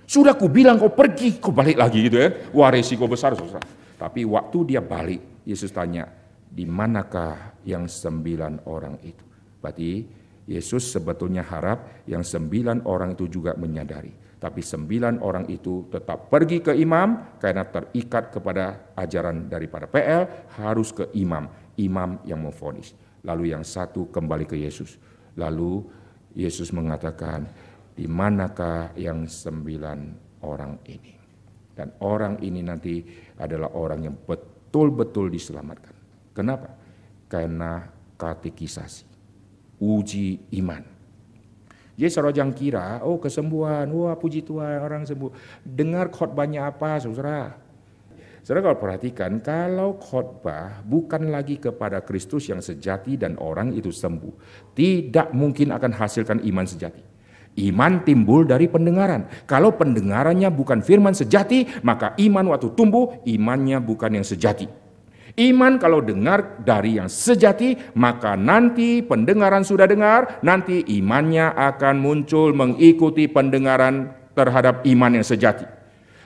Sudah 0.06 0.38
ku 0.38 0.54
bilang 0.54 0.78
kau 0.78 0.94
pergi, 0.94 1.42
kau 1.42 1.50
balik 1.50 1.82
lagi 1.82 2.06
gitu 2.06 2.22
ya. 2.22 2.30
Wah 2.54 2.70
resiko 2.70 3.10
besar 3.10 3.34
saudara. 3.34 3.66
Tapi 3.98 4.22
waktu 4.22 4.74
dia 4.74 4.82
balik, 4.82 5.44
Yesus 5.50 5.74
tanya, 5.74 6.06
di 6.46 6.70
manakah 6.70 7.58
yang 7.66 7.90
sembilan 7.90 8.70
orang 8.70 9.02
itu? 9.02 9.26
Berarti 9.58 10.06
Yesus 10.46 10.94
sebetulnya 10.94 11.42
harap 11.42 12.06
yang 12.06 12.22
sembilan 12.22 12.86
orang 12.86 13.18
itu 13.18 13.26
juga 13.26 13.58
menyadari. 13.58 14.29
Tapi 14.40 14.64
sembilan 14.64 15.20
orang 15.20 15.52
itu 15.52 15.92
tetap 15.92 16.32
pergi 16.32 16.64
ke 16.64 16.72
imam 16.72 17.36
karena 17.36 17.68
terikat 17.68 18.32
kepada 18.32 18.96
ajaran 18.96 19.52
daripada 19.52 19.84
PL 19.92 20.56
harus 20.64 20.96
ke 20.96 21.12
imam. 21.20 21.52
Imam 21.76 22.24
yang 22.24 22.40
memfonis. 22.44 22.96
Lalu 23.28 23.52
yang 23.52 23.68
satu 23.68 24.08
kembali 24.08 24.48
ke 24.48 24.56
Yesus. 24.56 24.96
Lalu 25.36 25.84
Yesus 26.40 26.72
mengatakan, 26.72 27.48
di 27.92 28.08
manakah 28.08 28.96
yang 28.96 29.28
sembilan 29.28 30.00
orang 30.48 30.80
ini? 30.88 31.20
Dan 31.76 31.96
orang 32.04 32.40
ini 32.40 32.64
nanti 32.64 33.04
adalah 33.40 33.76
orang 33.76 34.08
yang 34.08 34.16
betul-betul 34.16 35.32
diselamatkan. 35.32 35.96
Kenapa? 36.32 36.72
Karena 37.28 37.84
katekisasi, 38.16 39.04
uji 39.84 40.52
iman. 40.60 40.99
Jadi 42.00 42.16
seorang 42.16 42.56
kira, 42.56 43.04
oh 43.04 43.20
kesembuhan, 43.20 43.92
wah 43.92 44.16
puji 44.16 44.48
Tuhan 44.48 44.80
orang 44.80 45.04
sembuh. 45.04 45.60
Dengar 45.68 46.08
khotbahnya 46.08 46.72
apa 46.72 46.96
saudara? 47.04 47.52
Saudara 48.40 48.72
kalau 48.72 48.80
perhatikan, 48.80 49.44
kalau 49.44 50.00
khotbah 50.00 50.80
bukan 50.88 51.28
lagi 51.28 51.60
kepada 51.60 52.00
Kristus 52.00 52.48
yang 52.48 52.64
sejati 52.64 53.20
dan 53.20 53.36
orang 53.36 53.76
itu 53.76 53.92
sembuh, 53.92 54.32
tidak 54.72 55.36
mungkin 55.36 55.76
akan 55.76 55.92
hasilkan 55.92 56.40
iman 56.48 56.64
sejati. 56.64 57.04
Iman 57.68 58.08
timbul 58.08 58.48
dari 58.48 58.72
pendengaran. 58.72 59.28
Kalau 59.44 59.76
pendengarannya 59.76 60.48
bukan 60.56 60.80
firman 60.80 61.12
sejati, 61.12 61.84
maka 61.84 62.16
iman 62.16 62.56
waktu 62.56 62.72
tumbuh, 62.80 63.20
imannya 63.28 63.84
bukan 63.84 64.16
yang 64.16 64.24
sejati. 64.24 64.79
Iman 65.40 65.80
kalau 65.80 66.04
dengar 66.04 66.60
dari 66.60 67.00
yang 67.00 67.08
sejati, 67.08 67.96
maka 67.96 68.36
nanti 68.36 69.00
pendengaran 69.00 69.64
sudah 69.64 69.88
dengar, 69.88 70.44
nanti 70.44 70.84
imannya 71.00 71.56
akan 71.56 71.96
muncul 71.96 72.52
mengikuti 72.52 73.32
pendengaran 73.32 74.12
terhadap 74.36 74.84
iman 74.84 75.16
yang 75.16 75.24
sejati. 75.24 75.64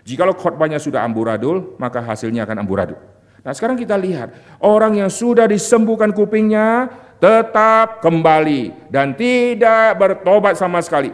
Jikalau 0.02 0.34
khotbahnya 0.34 0.82
sudah 0.82 1.06
amburadul, 1.06 1.78
maka 1.78 2.02
hasilnya 2.02 2.50
akan 2.50 2.66
amburadul. 2.66 2.98
Nah 3.46 3.54
sekarang 3.54 3.78
kita 3.78 3.94
lihat, 4.02 4.34
orang 4.66 4.98
yang 4.98 5.14
sudah 5.14 5.46
disembuhkan 5.46 6.10
kupingnya 6.10 6.90
tetap 7.22 8.02
kembali 8.02 8.90
dan 8.90 9.14
tidak 9.14 9.94
bertobat 10.02 10.58
sama 10.58 10.82
sekali. 10.82 11.14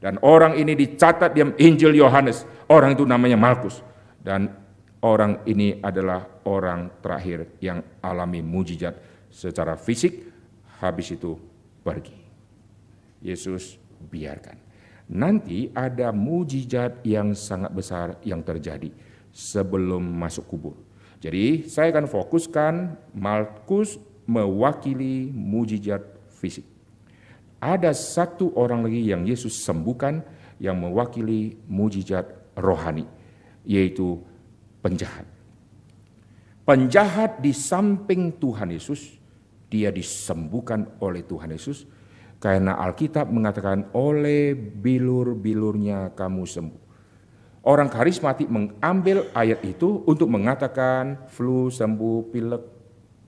Dan 0.00 0.16
orang 0.24 0.56
ini 0.56 0.72
dicatat 0.72 1.36
di 1.36 1.44
Injil 1.60 1.92
Yohanes, 1.92 2.48
orang 2.72 2.96
itu 2.96 3.04
namanya 3.04 3.36
Markus. 3.36 3.84
Dan 4.24 4.63
orang 5.04 5.44
ini 5.44 5.78
adalah 5.84 6.24
orang 6.48 6.98
terakhir 7.04 7.60
yang 7.60 7.84
alami 8.00 8.40
mujizat 8.40 8.96
secara 9.28 9.76
fisik, 9.76 10.32
habis 10.80 11.12
itu 11.12 11.36
pergi. 11.84 12.16
Yesus 13.20 13.76
biarkan 14.08 14.64
nanti 15.10 15.68
ada 15.76 16.12
mujizat 16.14 17.04
yang 17.04 17.36
sangat 17.36 17.72
besar 17.76 18.16
yang 18.24 18.40
terjadi 18.40 18.88
sebelum 19.34 20.00
masuk 20.00 20.48
kubur. 20.48 20.76
Jadi 21.20 21.68
saya 21.68 21.92
akan 21.92 22.06
fokuskan 22.08 22.74
Markus 23.16 23.96
mewakili 24.24 25.28
mujizat 25.32 26.00
fisik. 26.32 26.64
Ada 27.60 27.96
satu 27.96 28.52
orang 28.56 28.84
lagi 28.84 29.08
yang 29.08 29.24
Yesus 29.24 29.64
sembuhkan 29.64 30.20
yang 30.60 30.76
mewakili 30.76 31.56
mujizat 31.64 32.28
rohani, 32.60 33.08
yaitu 33.64 34.20
penjahat. 34.84 35.24
Penjahat 36.68 37.40
di 37.40 37.56
samping 37.56 38.36
Tuhan 38.36 38.68
Yesus, 38.68 39.16
dia 39.72 39.88
disembuhkan 39.88 41.00
oleh 41.00 41.24
Tuhan 41.24 41.48
Yesus, 41.48 41.88
karena 42.36 42.76
Alkitab 42.76 43.32
mengatakan 43.32 43.88
oleh 43.96 44.52
bilur-bilurnya 44.52 46.12
kamu 46.12 46.44
sembuh. 46.44 46.82
Orang 47.64 47.88
karismatik 47.88 48.44
mengambil 48.52 49.32
ayat 49.32 49.64
itu 49.64 50.04
untuk 50.04 50.28
mengatakan 50.28 51.24
flu 51.32 51.72
sembuh, 51.72 52.28
pilek, 52.28 52.64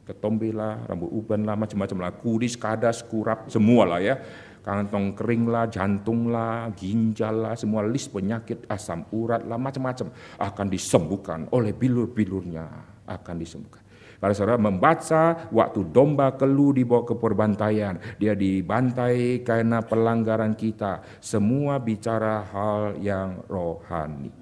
ketombe 0.04 0.52
lah, 0.52 0.84
rambut 0.84 1.08
uban 1.08 1.40
lah, 1.48 1.56
macam-macam 1.56 1.98
lah, 2.04 2.12
kudis, 2.20 2.52
kadas, 2.52 3.00
kurap, 3.00 3.48
semua 3.48 3.96
lah 3.96 4.00
ya. 4.04 4.20
Kantong 4.66 5.14
kering 5.14 5.46
lah, 5.46 5.70
jantung 5.70 6.34
lah, 6.34 6.66
ginjal 6.74 7.38
lah, 7.38 7.54
semua 7.54 7.86
list 7.86 8.10
penyakit 8.10 8.66
asam 8.66 9.06
urat 9.14 9.46
lah, 9.46 9.54
macam-macam 9.54 10.10
akan 10.42 10.66
disembuhkan 10.66 11.46
oleh 11.54 11.70
bilur-bilurnya 11.70 12.66
akan 13.06 13.34
disembuhkan. 13.38 13.86
Kalau 14.16 14.34
saudara 14.34 14.58
membaca 14.58 15.46
waktu 15.54 15.86
domba 15.92 16.34
kelu 16.34 16.82
dibawa 16.82 17.06
ke 17.06 17.14
perbantaian, 17.14 17.94
dia 18.18 18.32
dibantai 18.34 19.46
karena 19.46 19.84
pelanggaran 19.84 20.56
kita. 20.56 21.04
Semua 21.22 21.78
bicara 21.78 22.42
hal 22.48 22.98
yang 22.98 23.44
rohani. 23.46 24.32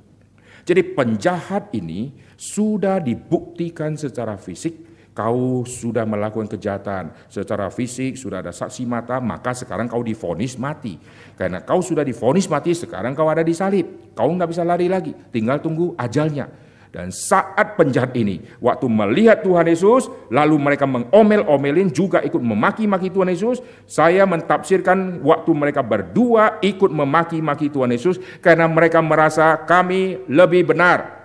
Jadi 0.64 0.80
penjahat 0.96 1.74
ini 1.76 2.16
sudah 2.38 2.96
dibuktikan 3.02 3.98
secara 3.98 4.40
fisik 4.40 4.93
kau 5.14 5.62
sudah 5.62 6.02
melakukan 6.02 6.50
kejahatan 6.50 7.14
secara 7.30 7.70
fisik, 7.70 8.18
sudah 8.18 8.42
ada 8.42 8.50
saksi 8.50 8.82
mata, 8.84 9.22
maka 9.22 9.54
sekarang 9.54 9.86
kau 9.86 10.02
difonis 10.02 10.58
mati. 10.58 10.98
Karena 11.38 11.62
kau 11.62 11.78
sudah 11.78 12.02
difonis 12.02 12.50
mati, 12.50 12.74
sekarang 12.74 13.14
kau 13.14 13.30
ada 13.30 13.46
di 13.46 13.54
salib. 13.54 14.12
Kau 14.12 14.26
nggak 14.26 14.50
bisa 14.50 14.66
lari 14.66 14.90
lagi, 14.90 15.14
tinggal 15.30 15.62
tunggu 15.62 15.94
ajalnya. 15.94 16.50
Dan 16.94 17.10
saat 17.10 17.74
penjahat 17.74 18.14
ini, 18.14 18.38
waktu 18.62 18.86
melihat 18.86 19.42
Tuhan 19.42 19.66
Yesus, 19.66 20.06
lalu 20.30 20.62
mereka 20.62 20.86
mengomel-omelin 20.86 21.90
juga 21.90 22.22
ikut 22.22 22.38
memaki-maki 22.38 23.10
Tuhan 23.10 23.34
Yesus. 23.34 23.58
Saya 23.82 24.22
mentafsirkan 24.30 25.18
waktu 25.18 25.50
mereka 25.58 25.82
berdua 25.82 26.62
ikut 26.62 26.94
memaki-maki 26.94 27.66
Tuhan 27.66 27.90
Yesus 27.90 28.22
karena 28.38 28.70
mereka 28.70 29.02
merasa 29.02 29.58
kami 29.66 30.22
lebih 30.30 30.70
benar. 30.70 31.23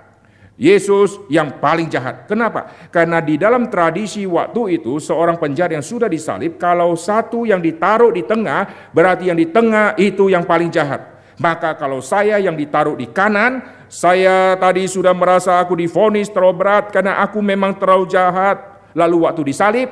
Yesus 0.60 1.24
yang 1.32 1.64
paling 1.64 1.88
jahat. 1.88 2.28
Kenapa? 2.28 2.68
Karena 2.91 3.24
di 3.24 3.39
dalam 3.39 3.72
tradisi 3.72 4.28
waktu 4.28 4.84
itu 4.84 4.99
seorang 4.99 5.39
penjahat 5.39 5.80
yang 5.80 5.86
sudah 5.86 6.12
disalib, 6.12 6.60
kalau 6.60 6.99
satu 6.99 7.47
yang 7.47 7.64
ditaruh 7.64 8.12
di 8.12 8.28
tengah, 8.28 8.91
berarti 8.91 9.32
yang 9.32 9.39
di 9.39 9.47
tengah 9.47 9.95
itu 9.95 10.28
yang 10.28 10.43
paling 10.43 10.68
jahat. 10.68 11.16
Maka 11.39 11.80
kalau 11.80 12.03
saya 12.03 12.36
yang 12.43 12.60
ditaruh 12.60 12.99
di 12.99 13.07
kanan, 13.07 13.64
saya 13.88 14.60
tadi 14.60 14.84
sudah 14.84 15.16
merasa 15.16 15.64
aku 15.64 15.80
difonis 15.80 16.28
terlalu 16.28 16.60
berat 16.60 16.91
karena 16.91 17.24
aku 17.24 17.39
memang 17.39 17.80
terlalu 17.80 18.12
jahat. 18.12 18.60
Lalu 18.91 19.24
waktu 19.24 19.41
disalib, 19.47 19.88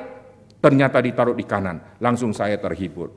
ternyata 0.60 1.00
ditaruh 1.00 1.32
di 1.32 1.48
kanan. 1.48 1.80
Langsung 1.96 2.36
saya 2.36 2.60
terhibur. 2.60 3.16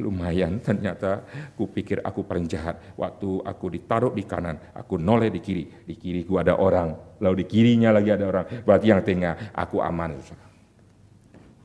Lumayan 0.00 0.60
ternyata 0.66 1.24
kupikir 1.56 2.04
aku 2.04 2.24
paling 2.24 2.48
jahat. 2.48 2.96
Waktu 2.96 3.44
aku 3.44 3.66
ditaruh 3.72 4.12
di 4.12 4.24
kanan, 4.24 4.56
aku 4.76 5.00
noleh 5.00 5.32
di 5.32 5.40
kiri. 5.40 5.64
Di 5.84 5.94
kiri 5.96 6.24
gua 6.24 6.44
ada 6.44 6.56
orang, 6.60 7.18
lalu 7.20 7.42
di 7.42 7.46
kirinya 7.48 7.90
lagi 7.92 8.10
ada 8.12 8.24
orang. 8.28 8.46
Berarti 8.64 8.86
yang 8.88 9.00
tengah 9.00 9.52
aku 9.56 9.80
aman. 9.80 10.18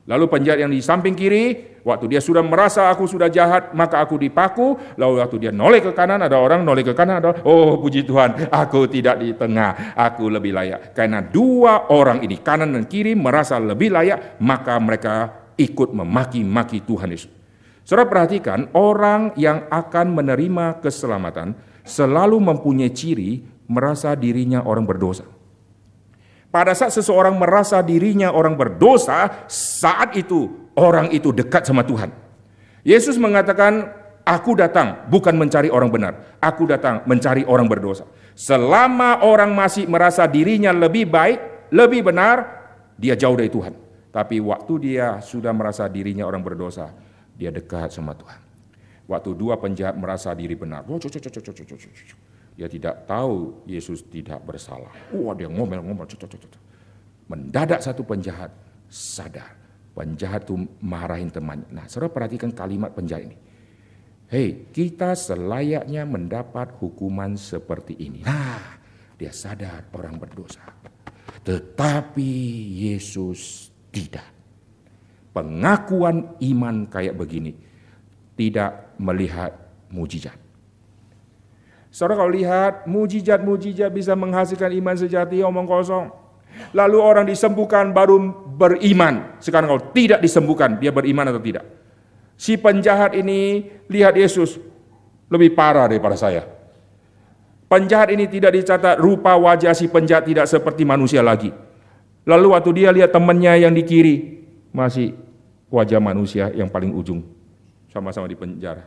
Lalu 0.02 0.26
penjahat 0.26 0.58
yang 0.58 0.72
di 0.74 0.82
samping 0.82 1.14
kiri, 1.14 1.78
waktu 1.86 2.10
dia 2.10 2.18
sudah 2.18 2.42
merasa 2.42 2.90
aku 2.90 3.06
sudah 3.06 3.30
jahat, 3.30 3.70
maka 3.70 4.02
aku 4.02 4.18
dipaku. 4.18 4.98
Lalu 4.98 5.22
waktu 5.22 5.36
dia 5.38 5.52
noleh 5.54 5.78
ke 5.78 5.94
kanan, 5.94 6.18
ada 6.18 6.42
orang 6.42 6.66
noleh 6.66 6.82
ke 6.82 6.90
kanan, 6.90 7.22
ada 7.22 7.38
oh 7.46 7.78
puji 7.78 8.02
Tuhan, 8.02 8.50
aku 8.50 8.90
tidak 8.90 9.22
di 9.22 9.30
tengah, 9.38 9.94
aku 9.94 10.26
lebih 10.26 10.58
layak. 10.58 10.90
Karena 10.90 11.22
dua 11.22 11.86
orang 11.94 12.18
ini, 12.26 12.42
kanan 12.42 12.74
dan 12.74 12.90
kiri, 12.90 13.14
merasa 13.14 13.62
lebih 13.62 13.94
layak, 13.94 14.42
maka 14.42 14.74
mereka 14.82 15.14
ikut 15.54 15.94
memaki-maki 15.94 16.82
Tuhan 16.82 17.14
Yesus. 17.14 17.41
Saudara 17.82 18.06
perhatikan, 18.06 18.70
orang 18.78 19.34
yang 19.34 19.66
akan 19.66 20.14
menerima 20.14 20.78
keselamatan 20.78 21.58
selalu 21.82 22.38
mempunyai 22.38 22.94
ciri 22.94 23.42
merasa 23.66 24.14
dirinya 24.14 24.62
orang 24.62 24.86
berdosa. 24.86 25.26
Pada 26.52 26.76
saat 26.76 26.92
seseorang 26.92 27.34
merasa 27.40 27.80
dirinya 27.80 28.30
orang 28.30 28.54
berdosa, 28.54 29.48
saat 29.48 30.14
itu 30.14 30.70
orang 30.76 31.08
itu 31.10 31.32
dekat 31.32 31.64
sama 31.64 31.82
Tuhan. 31.82 32.12
Yesus 32.84 33.16
mengatakan, 33.16 33.88
"Aku 34.22 34.52
datang 34.52 35.08
bukan 35.08 35.32
mencari 35.34 35.72
orang 35.72 35.88
benar, 35.88 36.38
aku 36.38 36.68
datang 36.68 37.02
mencari 37.08 37.42
orang 37.48 37.66
berdosa." 37.66 38.04
Selama 38.36 39.24
orang 39.24 39.50
masih 39.56 39.88
merasa 39.88 40.28
dirinya 40.28 40.70
lebih 40.76 41.08
baik, 41.08 41.72
lebih 41.72 42.04
benar, 42.04 42.44
dia 43.00 43.16
jauh 43.16 43.34
dari 43.34 43.48
Tuhan. 43.48 43.72
Tapi 44.12 44.36
waktu 44.44 44.74
dia 44.76 45.24
sudah 45.24 45.56
merasa 45.56 45.88
dirinya 45.88 46.28
orang 46.28 46.44
berdosa, 46.44 46.92
dia 47.42 47.50
dekat 47.50 47.90
sama 47.90 48.14
Tuhan. 48.14 48.38
Waktu 49.10 49.34
dua 49.34 49.58
penjahat 49.58 49.98
merasa 49.98 50.30
diri 50.30 50.54
benar, 50.54 50.86
oh. 50.86 51.02
Dia 52.54 52.68
tidak 52.70 53.08
tahu 53.10 53.66
Yesus 53.66 54.06
tidak 54.06 54.38
bersalah. 54.46 54.94
Wah 55.10 55.34
dia 55.34 55.50
ngomel-ngomel. 55.50 56.06
Mendadak 57.26 57.82
satu 57.82 58.06
penjahat 58.06 58.54
sadar. 58.86 59.58
Penjahat 59.92 60.46
itu 60.46 60.56
marahin 60.80 61.28
temannya. 61.28 61.66
Nah 61.74 61.84
saudara 61.90 62.14
perhatikan 62.14 62.54
kalimat 62.54 62.94
penjahat 62.94 63.28
ini. 63.28 63.36
Hei 64.30 64.70
kita 64.70 65.12
selayaknya 65.18 66.06
mendapat 66.06 66.78
hukuman 66.78 67.34
seperti 67.34 67.98
ini. 67.98 68.22
Nah 68.24 68.78
dia 69.18 69.34
sadar 69.34 69.90
orang 69.92 70.16
berdosa. 70.16 70.62
Tetapi 71.42 72.30
Yesus 72.86 73.68
tidak. 73.90 74.41
Pengakuan 75.32 76.36
iman 76.44 76.84
kayak 76.92 77.16
begini 77.16 77.56
tidak 78.36 78.92
melihat 79.00 79.56
mujizat. 79.88 80.36
Saudara 81.92 82.24
kalau 82.24 82.32
lihat 82.32 82.88
mujizat-mujizat 82.88 83.92
bisa 83.92 84.16
menghasilkan 84.16 84.72
iman 84.72 84.96
sejati 84.96 85.44
omong 85.44 85.68
kosong. 85.68 86.08
Lalu 86.72 86.98
orang 87.00 87.28
disembuhkan 87.28 87.92
baru 87.92 88.20
beriman. 88.56 89.40
Sekarang 89.40 89.72
kalau 89.72 89.84
tidak 89.92 90.20
disembuhkan 90.24 90.76
dia 90.80 90.92
beriman 90.92 91.28
atau 91.28 91.40
tidak. 91.40 91.64
Si 92.36 92.56
penjahat 92.56 93.12
ini 93.16 93.68
lihat 93.88 94.16
Yesus 94.16 94.56
lebih 95.28 95.52
parah 95.56 95.88
daripada 95.88 96.16
saya. 96.16 96.44
Penjahat 97.72 98.12
ini 98.12 98.28
tidak 98.28 98.52
dicatat 98.52 99.00
rupa 99.00 99.32
wajah 99.32 99.72
si 99.72 99.88
penjahat 99.88 100.28
tidak 100.28 100.44
seperti 100.44 100.84
manusia 100.84 101.24
lagi. 101.24 101.52
Lalu 102.28 102.52
waktu 102.52 102.70
dia 102.84 102.92
lihat 102.92 103.16
temannya 103.16 103.64
yang 103.64 103.72
di 103.72 103.84
kiri 103.84 104.16
masih 104.72 105.16
wajah 105.72 105.98
manusia 105.98 106.52
yang 106.52 106.68
paling 106.68 106.92
ujung. 106.92 107.24
Sama-sama 107.88 108.28
di 108.28 108.36
penjara, 108.36 108.84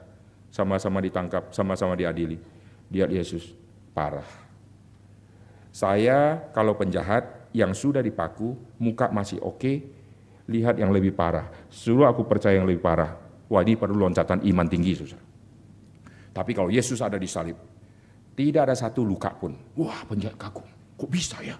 sama-sama 0.53 1.01
ditangkap, 1.01 1.49
sama-sama 1.49 1.97
diadili 1.97 2.37
dia 2.89 3.09
Yesus 3.09 3.53
parah. 3.93 4.25
Saya 5.73 6.47
kalau 6.55 6.77
penjahat 6.77 7.51
yang 7.51 7.75
sudah 7.75 7.99
dipaku, 7.99 8.55
muka 8.79 9.11
masih 9.11 9.41
oke, 9.43 9.83
lihat 10.47 10.79
yang 10.79 10.93
lebih 10.93 11.11
parah. 11.11 11.51
Suruh 11.67 12.07
aku 12.07 12.23
percaya 12.23 12.55
yang 12.55 12.67
lebih 12.69 12.81
parah. 12.81 13.11
Wah 13.45 13.61
ini 13.61 13.75
perlu 13.77 13.99
loncatan 13.99 14.41
iman 14.41 14.67
tinggi, 14.69 14.95
susah. 14.95 15.21
Tapi 16.31 16.51
kalau 16.55 16.71
Yesus 16.71 16.99
ada 17.03 17.19
di 17.19 17.27
salib, 17.27 17.59
tidak 18.35 18.71
ada 18.71 18.75
satu 18.75 19.03
luka 19.03 19.31
pun. 19.35 19.53
Wah 19.77 20.03
penjahat 20.07 20.39
kagum, 20.39 20.67
kok 20.97 21.09
bisa 21.11 21.37
ya? 21.43 21.55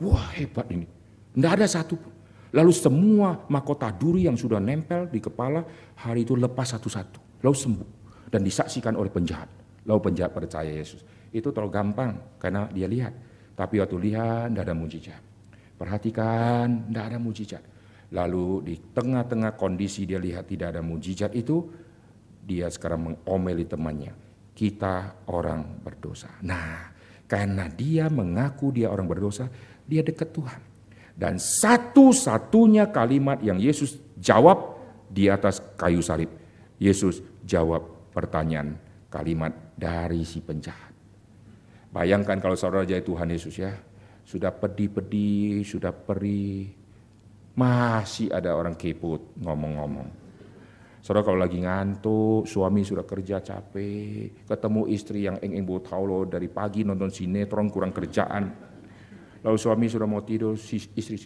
Wah 0.00 0.32
hebat 0.36 0.68
ini. 0.72 0.86
Tidak 1.34 1.50
ada 1.50 1.66
satu 1.68 1.96
pun. 1.96 2.12
Lalu 2.50 2.72
semua 2.74 3.46
mahkota 3.46 3.94
duri 3.94 4.26
yang 4.26 4.34
sudah 4.34 4.58
nempel 4.58 5.06
di 5.06 5.22
kepala, 5.22 5.62
hari 6.02 6.26
itu 6.26 6.34
lepas 6.34 6.74
satu-satu. 6.74 7.42
Lalu 7.46 7.56
sembuh. 7.56 7.88
Dan 8.30 8.46
disaksikan 8.46 8.94
oleh 8.94 9.10
penjahat. 9.10 9.50
Lalu 9.86 10.00
penjahat 10.10 10.34
percaya 10.34 10.70
Yesus. 10.70 11.02
Itu 11.30 11.54
terlalu 11.54 11.70
gampang 11.70 12.12
karena 12.42 12.66
dia 12.70 12.90
lihat. 12.90 13.14
Tapi 13.54 13.78
waktu 13.78 13.96
lihat 13.98 14.50
tidak 14.50 14.64
ada 14.66 14.74
mujizat. 14.74 15.22
Perhatikan 15.78 16.90
tidak 16.90 17.04
ada 17.10 17.18
mujizat. 17.18 17.62
Lalu 18.10 18.46
di 18.66 18.74
tengah-tengah 18.90 19.54
kondisi 19.54 20.02
dia 20.02 20.18
lihat 20.18 20.50
tidak 20.50 20.74
ada 20.74 20.82
mujizat 20.82 21.30
itu, 21.38 21.70
dia 22.42 22.66
sekarang 22.66 23.14
mengomeli 23.14 23.66
temannya. 23.66 24.12
Kita 24.50 25.26
orang 25.30 25.78
berdosa. 25.78 26.42
Nah, 26.42 26.90
karena 27.30 27.70
dia 27.70 28.10
mengaku 28.10 28.74
dia 28.74 28.90
orang 28.90 29.06
berdosa, 29.06 29.46
dia 29.86 30.02
dekat 30.02 30.34
Tuhan. 30.34 30.69
Dan 31.20 31.36
satu-satunya 31.36 32.88
kalimat 32.88 33.44
yang 33.44 33.60
Yesus 33.60 34.00
jawab 34.16 34.80
di 35.12 35.28
atas 35.28 35.60
kayu 35.76 36.00
salib. 36.00 36.32
Yesus 36.80 37.20
jawab 37.44 38.08
pertanyaan 38.16 38.80
kalimat 39.12 39.52
dari 39.76 40.24
si 40.24 40.40
penjahat. 40.40 40.96
Bayangkan 41.92 42.40
kalau 42.40 42.56
saudara 42.56 42.88
jadi 42.88 43.04
Tuhan 43.04 43.28
Yesus 43.28 43.52
ya, 43.52 43.76
sudah 44.24 44.48
pedih-pedih, 44.48 45.60
sudah 45.60 45.92
perih, 45.92 46.72
masih 47.52 48.32
ada 48.32 48.56
orang 48.56 48.72
keput 48.72 49.36
ngomong-ngomong. 49.44 50.08
Saudara 51.04 51.26
kalau 51.26 51.40
lagi 51.42 51.60
ngantuk, 51.60 52.48
suami 52.48 52.80
sudah 52.80 53.04
kerja 53.04 53.44
capek, 53.44 54.48
ketemu 54.48 54.82
istri 54.88 55.28
yang 55.28 55.36
eng-eng 55.36 55.68
tahu 55.84 56.04
lo 56.08 56.18
dari 56.24 56.48
pagi 56.48 56.80
nonton 56.80 57.12
sinetron 57.12 57.68
kurang 57.68 57.92
kerjaan. 57.92 58.69
Lalu 59.40 59.56
suami 59.56 59.86
sudah 59.88 60.08
mau 60.08 60.20
tidur, 60.20 60.56
si 60.60 60.76
istri, 60.96 61.16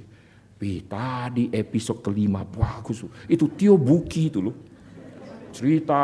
Pi, 0.55 0.87
tadi 0.87 1.51
episode 1.51 1.99
kelima 1.99 2.47
bagus, 2.47 3.03
itu 3.27 3.51
Tio 3.59 3.75
Buki 3.75 4.31
itu 4.31 4.39
loh 4.39 4.57
cerita 5.55 5.99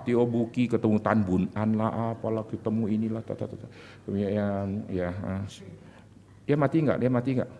Tio 0.00 0.24
Buki 0.24 0.64
ketemu 0.64 0.96
Tan 1.00 1.20
Bun 1.20 1.44
An 1.52 1.76
lah 1.76 2.16
apalah 2.16 2.40
ketemu 2.48 2.88
inilah 2.88 3.20
tata 3.20 3.44
tata 3.44 3.68
kemudian 4.08 4.88
ya 4.88 5.12
ah. 5.12 5.44
dia 6.48 6.56
mati 6.56 6.80
nggak 6.80 6.96
dia 6.96 7.10
mati 7.12 7.30
nggak 7.36 7.50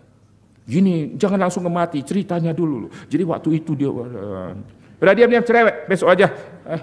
gini 0.64 1.20
jangan 1.20 1.44
langsung 1.44 1.68
mati 1.68 2.00
ceritanya 2.00 2.56
dulu 2.56 2.88
jadi 3.12 3.28
waktu 3.28 3.60
itu 3.60 3.76
dia 3.76 3.92
uh, 3.92 4.56
Udah 4.98 5.14
diam-diam 5.14 5.46
cerewet, 5.46 5.86
besok 5.86 6.10
aja. 6.10 6.26
Eh, 6.66 6.82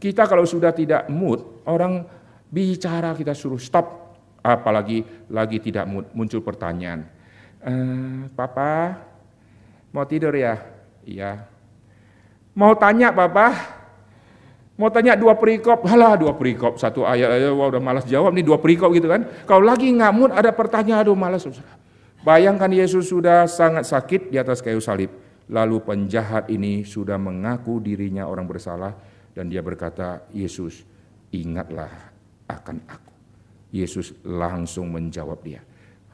kita 0.00 0.24
kalau 0.24 0.48
sudah 0.48 0.72
tidak 0.72 1.04
mood, 1.12 1.62
orang 1.68 2.08
bicara 2.48 3.12
kita 3.12 3.36
suruh 3.36 3.60
stop. 3.60 4.01
Apalagi 4.42 5.06
lagi 5.30 5.62
tidak 5.62 5.86
muncul 5.88 6.42
pertanyaan. 6.42 7.06
Eh, 7.62 8.26
Papa, 8.34 8.98
mau 9.94 10.02
tidur 10.02 10.34
ya? 10.34 10.58
Iya. 11.06 11.46
Mau 12.58 12.74
tanya 12.74 13.14
Papa? 13.14 13.78
Mau 14.74 14.90
tanya 14.90 15.14
dua 15.14 15.38
perikop, 15.38 15.86
halah 15.86 16.18
dua 16.18 16.34
perikop, 16.34 16.74
satu 16.74 17.06
ayat 17.06 17.28
aja, 17.38 17.54
wah 17.54 17.70
udah 17.70 17.78
malas 17.78 18.02
jawab 18.08 18.34
nih 18.34 18.42
dua 18.42 18.58
perikop 18.58 18.90
gitu 18.96 19.06
kan. 19.06 19.28
Kalau 19.46 19.62
lagi 19.62 19.86
ngamut 19.92 20.34
ada 20.34 20.50
pertanyaan, 20.50 21.06
aduh 21.06 21.14
malas. 21.14 21.46
Bayangkan 22.26 22.72
Yesus 22.72 23.12
sudah 23.12 23.46
sangat 23.46 23.86
sakit 23.86 24.34
di 24.34 24.40
atas 24.40 24.58
kayu 24.58 24.82
salib. 24.82 25.12
Lalu 25.52 25.76
penjahat 25.84 26.48
ini 26.48 26.82
sudah 26.82 27.20
mengaku 27.20 27.78
dirinya 27.84 28.24
orang 28.24 28.48
bersalah 28.48 28.96
dan 29.36 29.52
dia 29.52 29.60
berkata, 29.60 30.24
Yesus 30.32 30.82
ingatlah 31.30 31.92
akan 32.48 32.80
aku. 32.88 33.11
Yesus 33.72 34.12
langsung 34.22 34.92
menjawab 34.92 35.40
dia, 35.40 35.64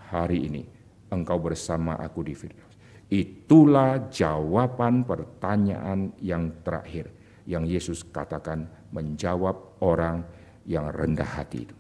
hari 0.08 0.46
ini 0.46 0.62
engkau 1.10 1.42
bersama 1.42 1.98
aku 1.98 2.22
di 2.22 2.32
Firdaus. 2.38 2.78
Itulah 3.10 4.08
jawaban 4.12 5.02
pertanyaan 5.02 6.14
yang 6.22 6.54
terakhir 6.62 7.10
yang 7.48 7.64
Yesus 7.64 8.04
katakan 8.04 8.68
menjawab 8.94 9.80
orang 9.80 10.22
yang 10.68 10.92
rendah 10.92 11.26
hati 11.26 11.64
itu. 11.64 11.76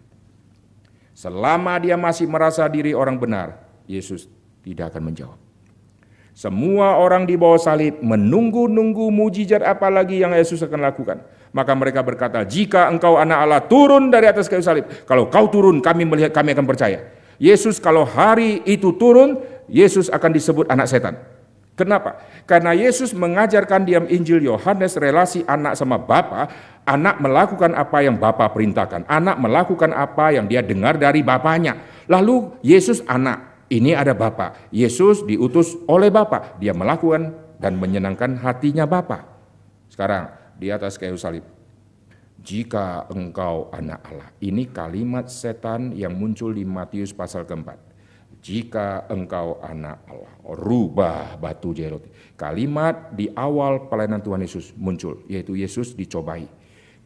Selama 1.12 1.76
dia 1.78 2.00
masih 2.00 2.24
merasa 2.24 2.64
diri 2.66 2.96
orang 2.96 3.20
benar, 3.20 3.60
Yesus 3.84 4.26
tidak 4.64 4.96
akan 4.96 5.12
menjawab. 5.12 5.38
Semua 6.32 6.96
orang 7.02 7.26
di 7.26 7.34
bawah 7.34 7.58
salib 7.58 7.98
menunggu-nunggu 7.98 9.10
mujizat 9.10 9.58
apa 9.60 9.90
lagi 9.90 10.22
yang 10.22 10.30
Yesus 10.30 10.62
akan 10.62 10.86
lakukan. 10.86 11.18
Maka 11.52 11.72
mereka 11.72 12.04
berkata, 12.04 12.44
jika 12.44 12.92
engkau 12.92 13.16
anak 13.16 13.38
Allah 13.40 13.62
turun 13.64 14.12
dari 14.12 14.28
atas 14.28 14.46
kayu 14.46 14.60
salib. 14.60 14.84
Kalau 15.08 15.32
kau 15.32 15.48
turun 15.48 15.80
kami 15.80 16.04
melihat 16.04 16.32
kami 16.32 16.52
akan 16.52 16.66
percaya. 16.68 17.08
Yesus 17.40 17.78
kalau 17.78 18.04
hari 18.04 18.60
itu 18.68 18.92
turun, 18.98 19.40
Yesus 19.70 20.12
akan 20.12 20.30
disebut 20.34 20.66
anak 20.68 20.90
setan. 20.90 21.14
Kenapa? 21.78 22.18
Karena 22.42 22.74
Yesus 22.74 23.14
mengajarkan 23.14 23.86
diam 23.86 24.04
Injil 24.10 24.42
Yohanes 24.42 24.98
relasi 24.98 25.46
anak 25.46 25.78
sama 25.78 25.94
Bapa, 25.94 26.50
anak 26.82 27.22
melakukan 27.22 27.70
apa 27.78 28.02
yang 28.02 28.18
Bapa 28.18 28.50
perintahkan, 28.50 29.06
anak 29.06 29.38
melakukan 29.38 29.94
apa 29.94 30.34
yang 30.34 30.50
dia 30.50 30.58
dengar 30.58 30.98
dari 30.98 31.22
bapaknya. 31.22 31.78
Lalu 32.10 32.58
Yesus 32.66 32.98
anak, 33.06 33.70
ini 33.70 33.94
ada 33.94 34.10
Bapa. 34.10 34.58
Yesus 34.74 35.22
diutus 35.22 35.78
oleh 35.86 36.10
Bapa, 36.10 36.58
dia 36.58 36.74
melakukan 36.74 37.30
dan 37.62 37.78
menyenangkan 37.78 38.42
hatinya 38.42 38.82
Bapa. 38.82 39.22
Sekarang 39.86 40.37
di 40.58 40.74
atas 40.74 40.98
kayu 40.98 41.14
salib. 41.14 41.46
Jika 42.38 43.10
engkau 43.10 43.70
anak 43.74 44.02
Allah. 44.10 44.30
Ini 44.38 44.70
kalimat 44.70 45.26
setan 45.26 45.90
yang 45.94 46.14
muncul 46.14 46.54
di 46.54 46.62
Matius 46.62 47.10
pasal 47.10 47.42
keempat 47.42 47.88
jika 48.38 49.10
engkau 49.10 49.58
anak 49.58 50.06
Allah, 50.06 50.34
rubah 50.54 51.34
batu 51.42 51.74
jadi 51.74 51.98
Kalimat 52.38 53.10
di 53.10 53.26
awal 53.34 53.90
pelayanan 53.90 54.22
Tuhan 54.22 54.46
Yesus 54.46 54.70
muncul, 54.78 55.26
yaitu 55.26 55.58
Yesus 55.58 55.98
dicobai. 55.98 56.46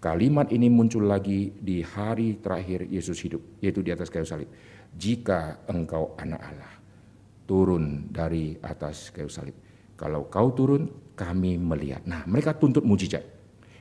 Kalimat 0.03 0.53
ini 0.53 0.69
muncul 0.69 1.09
lagi 1.09 1.55
di 1.57 1.81
hari 1.81 2.37
terakhir 2.43 2.85
Yesus 2.85 3.17
hidup, 3.23 3.41
yaitu 3.65 3.81
di 3.81 3.95
atas 3.95 4.13
kayu 4.13 4.29
salib. 4.29 4.51
Jika 4.93 5.65
engkau 5.73 6.13
anak 6.21 6.43
Allah, 6.43 6.75
turun 7.49 8.13
dari 8.13 8.59
atas 8.61 9.09
kayu 9.09 9.33
salib. 9.33 9.57
Kalau 9.97 10.29
kau 10.29 10.53
turun, 10.53 11.15
kami 11.17 11.57
melihat. 11.57 12.05
Nah, 12.05 12.27
mereka 12.29 12.53
tuntut 12.59 12.85
mujizat. 12.85 13.25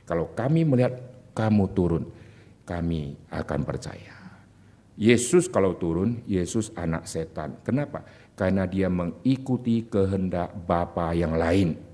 Kalau 0.04 0.30
kami 0.34 0.66
melihat 0.66 0.98
kamu 1.32 1.64
turun, 1.72 2.04
kami 2.66 3.16
akan 3.30 3.60
percaya. 3.62 4.22
Yesus 4.98 5.48
kalau 5.48 5.74
turun, 5.80 6.20
Yesus 6.28 6.70
anak 6.76 7.08
setan. 7.08 7.58
Kenapa? 7.64 8.04
Karena 8.36 8.68
dia 8.68 8.92
mengikuti 8.92 9.88
kehendak 9.88 10.52
Bapa 10.68 11.16
yang 11.16 11.34
lain. 11.34 11.92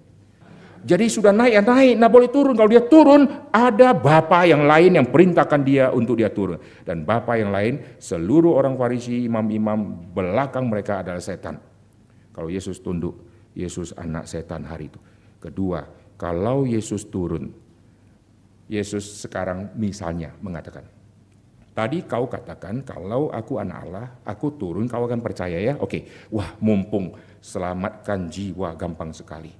Jadi 0.78 1.10
sudah 1.10 1.34
naik 1.34 1.52
ya 1.58 1.62
naik, 1.62 1.94
nah 1.98 2.06
boleh 2.06 2.30
turun. 2.30 2.54
Kalau 2.54 2.70
dia 2.70 2.86
turun, 2.86 3.26
ada 3.50 3.90
Bapa 3.94 4.46
yang 4.46 4.62
lain 4.62 4.94
yang 4.94 5.06
perintahkan 5.10 5.60
dia 5.66 5.90
untuk 5.90 6.22
dia 6.22 6.30
turun. 6.30 6.62
Dan 6.86 7.02
Bapa 7.02 7.34
yang 7.34 7.50
lain, 7.50 7.98
seluruh 7.98 8.54
orang 8.54 8.78
Farisi, 8.78 9.26
imam-imam 9.26 10.06
belakang 10.14 10.70
mereka 10.70 11.02
adalah 11.02 11.18
setan. 11.18 11.58
Kalau 12.30 12.46
Yesus 12.46 12.78
tunduk, 12.78 13.18
Yesus 13.58 13.90
anak 13.98 14.30
setan 14.30 14.62
hari 14.62 14.86
itu. 14.86 15.02
Kedua, 15.42 15.82
kalau 16.14 16.62
Yesus 16.62 17.10
turun, 17.10 17.50
Yesus 18.68 19.24
sekarang 19.24 19.72
misalnya 19.74 20.36
mengatakan, 20.44 20.84
Tadi 21.78 22.02
kau 22.10 22.26
katakan 22.26 22.82
kalau 22.82 23.30
aku 23.30 23.62
anak 23.62 23.78
Allah, 23.86 24.06
aku 24.26 24.58
turun 24.58 24.90
kau 24.90 25.06
akan 25.06 25.22
percaya 25.22 25.62
ya. 25.62 25.78
Oke, 25.78 26.26
wah 26.34 26.58
mumpung 26.58 27.14
selamatkan 27.38 28.26
jiwa 28.26 28.74
gampang 28.74 29.14
sekali. 29.14 29.54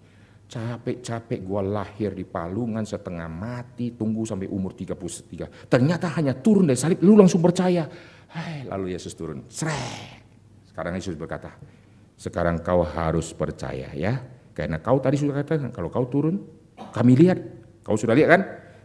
Capek-capek 0.51 1.39
gua 1.47 1.63
lahir 1.63 2.19
di 2.19 2.27
palungan 2.27 2.83
setengah 2.83 3.31
mati, 3.31 3.95
tunggu 3.95 4.27
sampai 4.27 4.51
umur 4.51 4.75
33. 4.75 5.71
Ternyata 5.71 6.11
hanya 6.19 6.35
turun 6.35 6.67
dari 6.67 6.75
salib, 6.75 6.99
lu 7.07 7.15
langsung 7.15 7.39
percaya. 7.39 7.87
Hai, 8.35 8.67
lalu 8.67 8.99
Yesus 8.99 9.15
turun. 9.15 9.47
Srek. 9.47 10.19
Sekarang 10.67 10.99
Yesus 10.99 11.15
berkata, 11.15 11.55
sekarang 12.19 12.59
kau 12.67 12.83
harus 12.83 13.31
percaya 13.31 13.95
ya. 13.95 14.19
Karena 14.59 14.83
kau 14.83 14.99
tadi 14.99 15.23
sudah 15.23 15.39
katakan, 15.39 15.71
kalau 15.71 15.87
kau 15.87 16.11
turun, 16.11 16.43
kami 16.91 17.15
lihat. 17.15 17.39
Kau 17.87 17.95
sudah 17.95 18.19
lihat 18.19 18.29
kan? 18.35 18.43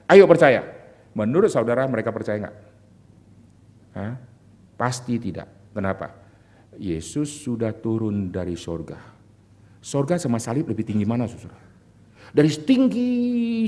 Ayo 0.10 0.28
percaya. 0.28 0.64
Menurut 1.14 1.50
saudara 1.54 1.86
mereka 1.86 2.10
percaya 2.10 2.42
enggak? 2.42 2.58
Hah? 3.94 4.14
Pasti 4.74 5.22
tidak. 5.22 5.48
Kenapa? 5.72 6.10
Yesus 6.82 7.30
sudah 7.30 7.70
turun 7.74 8.34
dari 8.34 8.58
sorga. 8.58 8.98
Sorga 9.84 10.18
sama 10.18 10.42
salib 10.42 10.66
lebih 10.70 10.88
tinggi 10.88 11.06
mana 11.06 11.30
saudara? 11.30 11.60
Dari 12.34 12.50
tinggi 12.66 13.12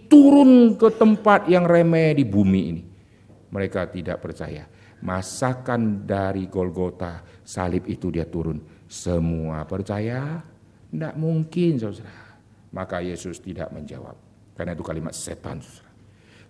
turun 0.10 0.74
ke 0.74 0.90
tempat 0.98 1.46
yang 1.46 1.70
remeh 1.70 2.18
di 2.18 2.26
bumi 2.26 2.62
ini. 2.74 2.84
Mereka 3.54 3.94
tidak 3.94 4.26
percaya. 4.26 4.66
Masakan 5.06 6.08
dari 6.08 6.50
Golgota 6.50 7.22
salib 7.46 7.86
itu 7.86 8.10
dia 8.10 8.26
turun. 8.26 8.58
Semua 8.90 9.62
percaya? 9.70 10.42
Tidak 10.90 11.14
mungkin 11.14 11.78
saudara. 11.78 12.42
Maka 12.74 13.06
Yesus 13.06 13.38
tidak 13.38 13.70
menjawab. 13.70 14.18
Karena 14.58 14.74
itu 14.74 14.82
kalimat 14.82 15.14
setan 15.14 15.62
saudara. 15.62 15.85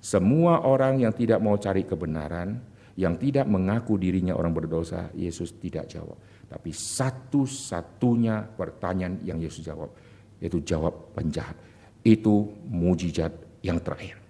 Semua 0.06 0.62
orang 0.62 1.02
yang 1.02 1.18
tidak 1.18 1.42
mau 1.42 1.58
cari 1.58 1.82
kebenaran, 1.82 2.62
yang 2.94 3.18
tidak 3.18 3.50
mengaku 3.50 3.98
dirinya 3.98 4.38
orang 4.38 4.54
berdosa, 4.54 5.10
Yesus 5.18 5.58
tidak 5.58 5.90
jawab. 5.90 6.22
Tapi 6.46 6.70
satu-satunya 6.70 8.54
pertanyaan 8.54 9.18
yang 9.26 9.42
Yesus 9.42 9.66
jawab, 9.66 9.90
yaitu 10.38 10.62
jawab 10.62 11.10
penjahat. 11.18 11.58
Itu 12.06 12.54
mujizat 12.70 13.34
yang 13.66 13.82
terakhir. 13.82 14.22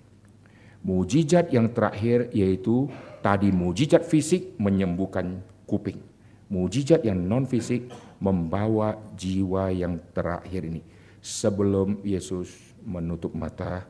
Mujizat 0.79 1.51
yang 1.51 1.67
terakhir 1.75 2.31
yaitu 2.31 2.87
tadi 3.19 3.51
mujizat 3.51 4.07
fisik 4.07 4.55
menyembuhkan 4.55 5.43
kuping. 5.67 5.99
Mujizat 6.47 7.03
yang 7.03 7.19
non 7.19 7.43
fisik 7.43 7.91
membawa 8.23 8.95
jiwa 9.19 9.75
yang 9.75 9.99
terakhir 10.15 10.71
ini. 10.71 10.79
Sebelum 11.19 11.99
Yesus 11.99 12.47
menutup 12.79 13.35
mata, 13.35 13.83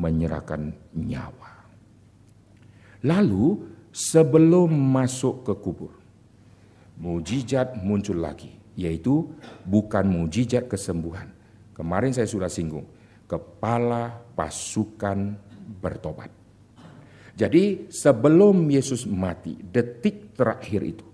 menyerahkan 0.00 0.72
nyawa. 0.96 1.52
Lalu 3.04 3.60
sebelum 3.92 4.72
masuk 4.72 5.44
ke 5.44 5.54
kubur. 5.60 5.92
Mujizat 7.00 7.80
muncul 7.80 8.20
lagi, 8.20 8.52
yaitu 8.76 9.28
bukan 9.64 10.04
mujizat 10.04 10.68
kesembuhan. 10.68 11.32
Kemarin 11.72 12.12
saya 12.12 12.28
sudah 12.28 12.52
singgung, 12.52 12.84
kepala 13.24 14.20
pasukan 14.36 15.32
bertobat. 15.80 16.28
Jadi 17.40 17.88
sebelum 17.88 18.68
Yesus 18.68 19.08
mati, 19.08 19.56
detik 19.56 20.36
terakhir 20.36 20.84
itu, 20.84 21.06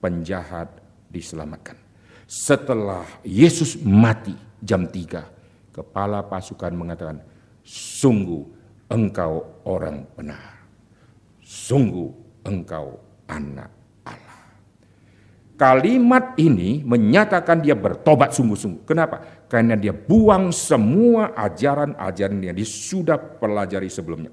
penjahat 0.00 0.80
diselamatkan. 1.12 1.76
Setelah 2.24 3.04
Yesus 3.20 3.76
mati 3.84 4.32
jam 4.64 4.88
3, 4.88 5.76
kepala 5.76 6.24
pasukan 6.24 6.72
mengatakan, 6.72 7.20
sungguh 7.68 8.48
engkau 8.88 9.44
orang 9.68 10.08
benar 10.16 10.58
sungguh 11.48 12.12
engkau 12.44 13.00
anak 13.24 13.72
Allah. 14.04 14.40
Kalimat 15.56 16.36
ini 16.36 16.84
menyatakan 16.84 17.64
dia 17.64 17.72
bertobat 17.72 18.36
sungguh-sungguh. 18.36 18.84
Kenapa? 18.84 19.24
Karena 19.48 19.72
dia 19.74 19.96
buang 19.96 20.52
semua 20.52 21.32
ajaran-ajaran 21.32 22.44
yang 22.44 22.52
dia 22.52 22.68
sudah 22.68 23.16
pelajari 23.16 23.88
sebelumnya. 23.88 24.30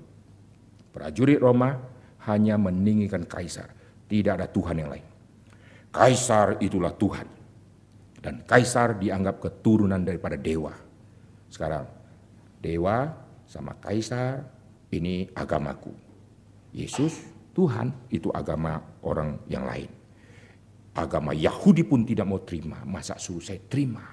Prajurit 0.91 1.39
Roma 1.39 1.79
hanya 2.27 2.59
meninggikan 2.59 3.23
kaisar, 3.23 3.71
tidak 4.11 4.43
ada 4.43 4.47
Tuhan 4.51 4.75
yang 4.83 4.91
lain. 4.91 5.07
Kaisar 5.95 6.59
itulah 6.59 6.91
Tuhan. 6.91 7.27
Dan 8.19 8.43
kaisar 8.43 8.99
dianggap 8.99 9.39
keturunan 9.39 10.01
daripada 10.01 10.35
dewa. 10.35 10.73
Sekarang, 11.47 11.85
dewa 12.59 13.24
sama 13.55 13.71
kaisar, 13.79 14.43
ini 14.91 15.31
agamaku. 15.31 15.95
Yesus, 16.75 17.23
Tuhan, 17.55 17.95
itu 18.11 18.27
agama 18.35 18.83
orang 18.99 19.39
yang 19.47 19.63
lain. 19.63 19.87
Agama 20.91 21.31
Yahudi 21.31 21.87
pun 21.87 22.03
tidak 22.03 22.27
mau 22.27 22.43
terima, 22.43 22.83
masa 22.83 23.15
suruh 23.15 23.39
saya 23.39 23.63
terima. 23.71 24.03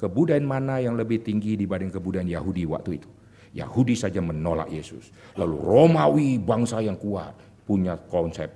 Kebudayaan 0.00 0.44
mana 0.44 0.80
yang 0.80 0.96
lebih 0.96 1.20
tinggi 1.20 1.56
dibanding 1.56 1.92
kebudayaan 1.92 2.28
Yahudi 2.28 2.64
waktu 2.64 3.00
itu? 3.00 3.08
Yahudi 3.56 3.96
saja 3.96 4.20
menolak 4.20 4.68
Yesus. 4.68 5.08
Lalu 5.36 5.56
Romawi 5.56 6.28
bangsa 6.36 6.80
yang 6.84 7.00
kuat 7.00 7.32
punya 7.64 7.96
konsep 7.96 8.48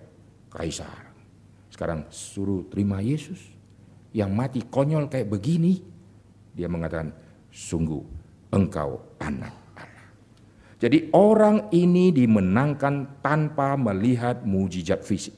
kaisar. 0.53 1.13
Sekarang 1.73 2.05
suruh 2.13 2.69
terima 2.69 3.01
Yesus. 3.01 3.41
Yang 4.13 4.31
mati 4.33 4.61
konyol 4.61 5.09
kayak 5.09 5.33
begini. 5.33 5.81
Dia 6.53 6.69
mengatakan, 6.69 7.17
sungguh 7.49 8.05
engkau 8.53 9.01
anak. 9.17 9.60
Jadi 10.81 11.13
orang 11.13 11.69
ini 11.77 12.09
dimenangkan 12.09 13.21
tanpa 13.21 13.77
melihat 13.77 14.41
mujizat 14.49 15.05
fisik. 15.05 15.37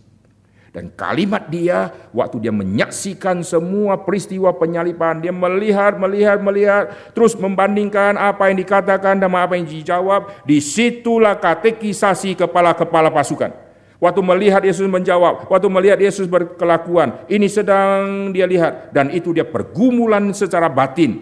Dan 0.73 0.89
kalimat 0.97 1.53
dia 1.53 1.93
waktu 2.17 2.49
dia 2.49 2.55
menyaksikan 2.55 3.45
semua 3.45 4.01
peristiwa 4.01 4.57
penyalipan, 4.57 5.21
dia 5.21 5.29
melihat, 5.29 6.01
melihat, 6.01 6.41
melihat, 6.41 7.13
terus 7.13 7.37
membandingkan 7.37 8.17
apa 8.17 8.49
yang 8.49 8.57
dikatakan 8.57 9.21
dan 9.21 9.29
apa 9.29 9.53
yang 9.53 9.69
dijawab, 9.69 10.33
di 10.49 10.65
situlah 10.65 11.37
katekisasi 11.37 12.33
kepala-kepala 12.39 13.13
pasukan. 13.13 13.53
Waktu 14.01 14.21
melihat 14.25 14.65
Yesus 14.65 14.89
menjawab, 14.89 15.47
waktu 15.53 15.69
melihat 15.69 16.01
Yesus 16.01 16.25
berkelakuan, 16.25 17.21
ini 17.29 17.53
sedang 17.53 18.33
dia 18.33 18.49
lihat 18.49 18.97
dan 18.97 19.13
itu 19.13 19.37
dia 19.37 19.45
pergumulan 19.45 20.33
secara 20.33 20.73
batin. 20.73 21.21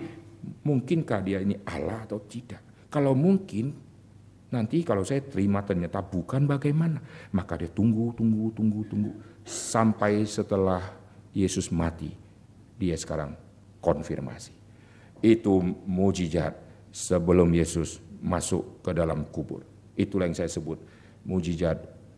Mungkinkah 0.62 1.20
dia 1.26 1.42
ini 1.42 1.58
Allah 1.66 2.06
atau 2.06 2.22
tidak? 2.22 2.62
Kalau 2.86 3.18
mungkin, 3.18 3.89
nanti 4.50 4.82
kalau 4.82 5.06
saya 5.06 5.22
terima 5.22 5.62
ternyata 5.62 6.02
bukan 6.02 6.46
bagaimana, 6.46 6.98
maka 7.34 7.58
dia 7.58 7.70
tunggu, 7.70 8.14
tunggu, 8.14 8.50
tunggu, 8.54 8.80
tunggu 8.90 9.12
sampai 9.46 10.26
setelah 10.26 10.82
Yesus 11.30 11.70
mati, 11.70 12.10
dia 12.76 12.94
sekarang 12.98 13.34
konfirmasi. 13.78 14.52
Itu 15.22 15.60
mujizat 15.86 16.56
sebelum 16.90 17.50
Yesus 17.54 18.02
masuk 18.20 18.84
ke 18.84 18.90
dalam 18.92 19.24
kubur. 19.30 19.64
Itulah 19.94 20.28
yang 20.28 20.36
saya 20.36 20.50
sebut 20.50 20.80
mujizat 21.24 21.76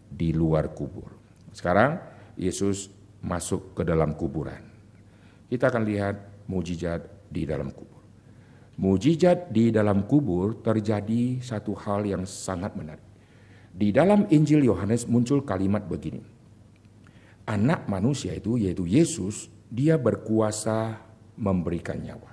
di 0.08 0.30
luar 0.32 0.70
kubur. 0.72 1.10
Sekarang 1.52 1.98
Yesus 2.38 2.88
masuk 3.22 3.76
ke 3.76 3.82
dalam 3.84 4.16
kuburan. 4.16 4.60
Kita 5.46 5.68
akan 5.68 5.84
lihat 5.84 6.46
mujizat 6.48 7.04
di 7.28 7.44
dalam 7.44 7.70
kubur. 7.70 7.91
Mujizat 8.82 9.54
di 9.54 9.70
dalam 9.70 10.10
kubur 10.10 10.58
terjadi 10.58 11.38
satu 11.38 11.78
hal 11.78 12.02
yang 12.02 12.26
sangat 12.26 12.74
menarik. 12.74 13.06
Di 13.70 13.94
dalam 13.94 14.26
Injil 14.28 14.66
Yohanes 14.66 15.06
muncul 15.06 15.46
kalimat 15.46 15.86
begini 15.86 16.32
anak 17.46 17.90
manusia 17.90 18.34
itu 18.34 18.58
yaitu 18.58 18.86
Yesus, 18.86 19.50
dia 19.72 19.98
berkuasa 19.98 21.00
memberikan 21.34 21.98
nyawa. 21.98 22.30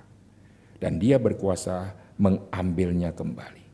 Dan 0.80 0.96
dia 0.96 1.20
berkuasa 1.20 1.92
mengambilnya 2.16 3.12
kembali. 3.12 3.64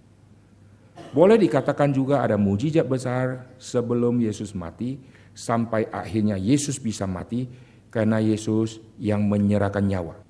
Boleh 1.15 1.39
dikatakan 1.39 1.95
juga 1.95 2.21
ada 2.27 2.35
mujizat 2.35 2.83
besar 2.83 3.47
sebelum 3.63 4.19
Yesus 4.19 4.53
mati 4.59 4.99
sampai 5.37 5.87
akhirnya 5.95 6.35
Yesus 6.35 6.83
bisa 6.83 7.07
mati 7.07 7.47
karena 7.95 8.19
Yesus 8.19 8.83
yang 8.99 9.23
menyerahkan 9.23 9.87
nyawa. 9.87 10.26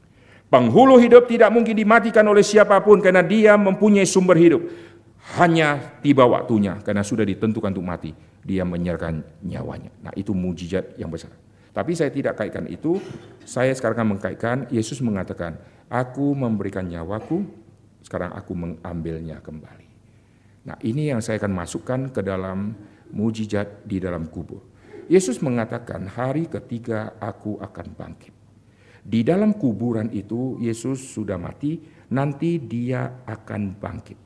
Penghulu 0.47 1.03
hidup 1.03 1.27
tidak 1.27 1.51
mungkin 1.51 1.75
dimatikan 1.75 2.23
oleh 2.31 2.47
siapa 2.47 2.79
pun 2.79 3.03
karena 3.03 3.21
dia 3.21 3.59
mempunyai 3.59 4.07
sumber 4.07 4.39
hidup. 4.39 4.63
Hanya 5.43 5.99
tiba 5.99 6.23
waktunya 6.23 6.79
karena 6.87 7.03
sudah 7.03 7.27
ditentukan 7.27 7.75
untuk 7.75 7.83
mati 7.83 8.15
dia 8.47 8.63
menyerahkan 8.63 9.27
nyawanya. 9.43 9.91
Nah 10.07 10.15
itu 10.15 10.31
mujizat 10.31 10.95
yang 10.95 11.11
besar. 11.11 11.35
Tapi 11.75 11.93
saya 11.93 12.09
tidak 12.15 12.39
kaitkan 12.39 12.71
itu, 12.71 13.03
saya 13.45 13.75
sekarang 13.75 14.17
mengkaitkan, 14.17 14.71
Yesus 14.73 15.03
mengatakan, 15.05 15.61
aku 15.93 16.33
memberikan 16.33 16.87
nyawaku, 16.89 17.45
sekarang 18.01 18.33
aku 18.33 18.57
mengambilnya 18.57 19.43
kembali. 19.45 19.85
Nah 20.71 20.79
ini 20.81 21.13
yang 21.13 21.21
saya 21.21 21.43
akan 21.43 21.53
masukkan 21.53 22.01
ke 22.15 22.25
dalam 22.25 22.73
mujizat 23.13 23.85
di 23.85 24.01
dalam 24.01 24.31
kubur. 24.31 24.63
Yesus 25.11 25.43
mengatakan 25.45 26.09
hari 26.09 26.49
ketiga 26.49 27.13
aku 27.21 27.61
akan 27.61 27.87
bangkit. 27.93 28.35
Di 29.07 29.23
dalam 29.23 29.55
kuburan 29.55 30.11
itu 30.11 30.59
Yesus 30.59 31.15
sudah 31.15 31.39
mati, 31.39 31.79
nanti 32.11 32.59
dia 32.59 33.23
akan 33.23 33.79
bangkit. 33.79 34.19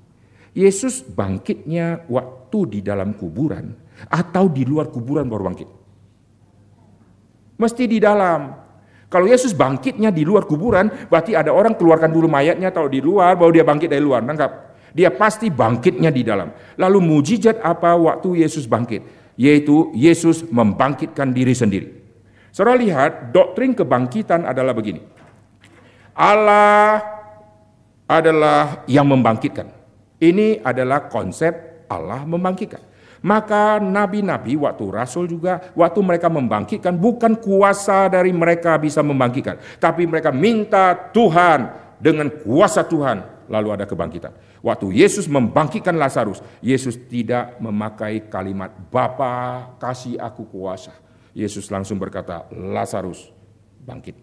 Yesus 0.56 1.04
bangkitnya 1.04 2.08
waktu 2.08 2.58
di 2.72 2.80
dalam 2.80 3.12
kuburan 3.12 3.76
atau 4.08 4.48
di 4.48 4.64
luar 4.64 4.88
kuburan 4.88 5.28
baru 5.28 5.52
bangkit? 5.52 5.68
Mesti 7.60 7.84
di 7.84 8.00
dalam. 8.00 8.56
Kalau 9.12 9.28
Yesus 9.28 9.52
bangkitnya 9.52 10.08
di 10.08 10.24
luar 10.24 10.48
kuburan, 10.48 10.88
berarti 11.12 11.36
ada 11.36 11.52
orang 11.52 11.76
keluarkan 11.76 12.08
dulu 12.08 12.24
mayatnya 12.24 12.72
atau 12.72 12.88
di 12.88 13.04
luar, 13.04 13.36
baru 13.36 13.60
dia 13.60 13.66
bangkit 13.68 13.92
dari 13.92 14.00
luar. 14.00 14.24
Nangkap? 14.24 14.72
Dia 14.96 15.12
pasti 15.12 15.52
bangkitnya 15.52 16.08
di 16.08 16.24
dalam. 16.24 16.56
Lalu 16.80 16.98
mujizat 17.04 17.60
apa 17.60 17.92
waktu 18.00 18.40
Yesus 18.40 18.64
bangkit? 18.64 19.04
Yaitu 19.36 19.92
Yesus 19.92 20.48
membangkitkan 20.48 21.36
diri 21.36 21.52
sendiri. 21.52 21.99
Saudara 22.50 22.78
lihat, 22.78 23.30
doktrin 23.30 23.74
kebangkitan 23.74 24.46
adalah 24.46 24.74
begini. 24.74 25.02
Allah 26.14 26.98
adalah 28.10 28.82
yang 28.90 29.06
membangkitkan. 29.06 29.70
Ini 30.20 30.60
adalah 30.66 31.06
konsep 31.06 31.86
Allah 31.86 32.26
membangkitkan. 32.26 32.90
Maka 33.20 33.76
nabi-nabi 33.78 34.56
waktu 34.56 34.84
rasul 34.88 35.28
juga 35.28 35.60
waktu 35.76 36.00
mereka 36.00 36.32
membangkitkan 36.32 36.96
bukan 36.96 37.36
kuasa 37.36 38.08
dari 38.08 38.32
mereka 38.32 38.80
bisa 38.80 39.04
membangkitkan, 39.04 39.60
tapi 39.76 40.08
mereka 40.08 40.32
minta 40.32 40.96
Tuhan 41.12 41.68
dengan 42.00 42.32
kuasa 42.32 42.80
Tuhan 42.80 43.44
lalu 43.52 43.76
ada 43.76 43.84
kebangkitan. 43.84 44.32
Waktu 44.64 45.04
Yesus 45.04 45.28
membangkitkan 45.28 46.00
Lazarus, 46.00 46.40
Yesus 46.64 46.96
tidak 46.96 47.60
memakai 47.60 48.24
kalimat 48.28 48.72
Bapa 48.88 49.68
kasih 49.76 50.16
aku 50.16 50.48
kuasa. 50.48 50.96
Yesus 51.34 51.70
langsung 51.70 51.98
berkata, 51.98 52.50
Lazarus 52.54 53.30
bangkit. 53.84 54.16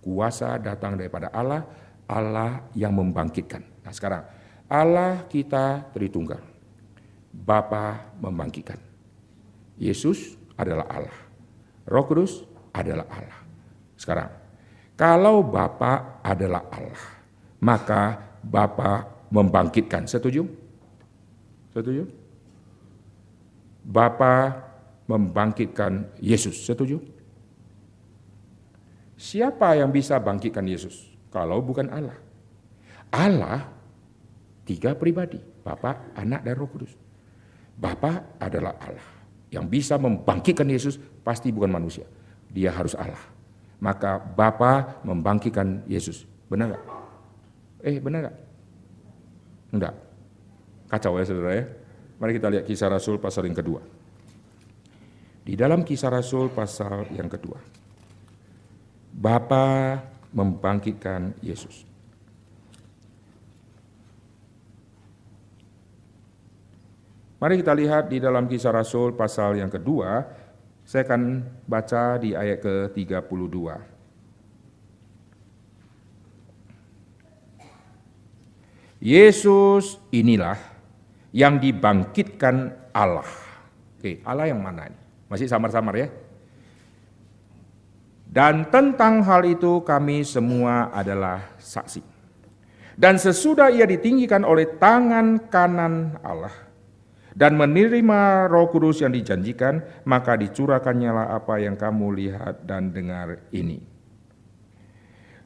Kuasa 0.00 0.56
datang 0.56 0.96
daripada 0.96 1.28
Allah, 1.34 1.66
Allah 2.08 2.64
yang 2.72 2.96
membangkitkan. 2.96 3.84
Nah 3.84 3.92
sekarang, 3.92 4.24
Allah 4.70 5.26
kita 5.26 5.90
Tritunggal. 5.92 6.40
Bapa 7.30 8.14
membangkitkan. 8.18 8.78
Yesus 9.78 10.34
adalah 10.58 10.86
Allah. 10.90 11.18
Roh 11.86 12.04
Kudus 12.06 12.42
adalah 12.74 13.06
Allah. 13.06 13.40
Sekarang, 13.94 14.30
kalau 14.98 15.40
Bapa 15.46 16.20
adalah 16.20 16.66
Allah, 16.74 17.04
maka 17.62 18.18
Bapa 18.42 19.06
membangkitkan. 19.30 20.04
Setuju? 20.10 20.44
Setuju? 21.70 22.04
Bapa 23.80 24.52
membangkitkan 25.10 26.06
Yesus. 26.22 26.62
Setuju? 26.62 27.02
Siapa 29.18 29.74
yang 29.74 29.90
bisa 29.90 30.16
bangkitkan 30.22 30.62
Yesus? 30.62 31.10
Kalau 31.34 31.58
bukan 31.58 31.90
Allah. 31.90 32.16
Allah 33.10 33.66
tiga 34.62 34.94
pribadi, 34.94 35.42
Bapa, 35.66 36.14
Anak, 36.14 36.46
dan 36.46 36.54
Roh 36.54 36.70
Kudus. 36.70 36.94
Bapa 37.74 38.38
adalah 38.38 38.78
Allah. 38.78 39.08
Yang 39.50 39.66
bisa 39.66 39.98
membangkitkan 39.98 40.70
Yesus 40.70 40.96
pasti 41.26 41.50
bukan 41.50 41.74
manusia. 41.74 42.06
Dia 42.48 42.70
harus 42.70 42.94
Allah. 42.94 43.20
Maka 43.82 44.22
Bapa 44.22 45.02
membangkitkan 45.02 45.90
Yesus. 45.90 46.22
Benar 46.46 46.76
nggak? 46.76 46.84
Eh 47.82 47.98
benar 47.98 48.18
nggak? 48.30 48.36
Enggak. 49.74 49.94
Kacau 50.86 51.18
ya 51.18 51.24
saudara 51.26 51.52
ya. 51.54 51.64
Mari 52.20 52.36
kita 52.36 52.48
lihat 52.52 52.64
kisah 52.68 52.88
Rasul 52.92 53.16
pasal 53.16 53.48
yang 53.48 53.56
kedua. 53.56 53.99
Di 55.40 55.56
dalam 55.56 55.82
kisah 55.82 56.12
Rasul 56.12 56.52
pasal 56.52 57.08
yang 57.16 57.26
kedua. 57.26 57.58
Bapa 59.10 59.98
membangkitkan 60.30 61.34
Yesus. 61.42 61.88
Mari 67.40 67.56
kita 67.64 67.72
lihat 67.72 68.12
di 68.12 68.20
dalam 68.20 68.44
kisah 68.44 68.68
Rasul 68.68 69.16
pasal 69.16 69.56
yang 69.56 69.72
kedua, 69.72 70.28
saya 70.84 71.08
akan 71.08 71.40
baca 71.64 72.20
di 72.20 72.36
ayat 72.36 72.60
ke-32. 72.60 73.56
Yesus 79.00 79.96
inilah 80.12 80.60
yang 81.32 81.56
dibangkitkan 81.56 82.76
Allah. 82.92 83.24
Oke, 83.96 84.20
Allah 84.20 84.52
yang 84.52 84.60
mana 84.60 84.92
ini? 84.92 84.99
Masih 85.30 85.46
samar-samar 85.46 85.94
ya? 85.94 86.08
Dan 88.30 88.66
tentang 88.70 89.22
hal 89.22 89.46
itu 89.46 89.82
kami 89.86 90.26
semua 90.26 90.90
adalah 90.90 91.54
saksi. 91.58 92.02
Dan 92.98 93.16
sesudah 93.16 93.72
ia 93.72 93.86
ditinggikan 93.88 94.44
oleh 94.44 94.76
tangan 94.76 95.48
kanan 95.48 96.20
Allah 96.20 96.52
dan 97.34 97.54
menerima 97.54 98.50
roh 98.50 98.68
kudus 98.68 99.00
yang 99.00 99.14
dijanjikan, 99.14 99.82
maka 100.04 100.34
dicurahkannya 100.34 101.10
lah 101.14 101.26
apa 101.38 101.62
yang 101.62 101.78
kamu 101.78 102.06
lihat 102.18 102.66
dan 102.66 102.90
dengar 102.90 103.40
ini. 103.54 103.80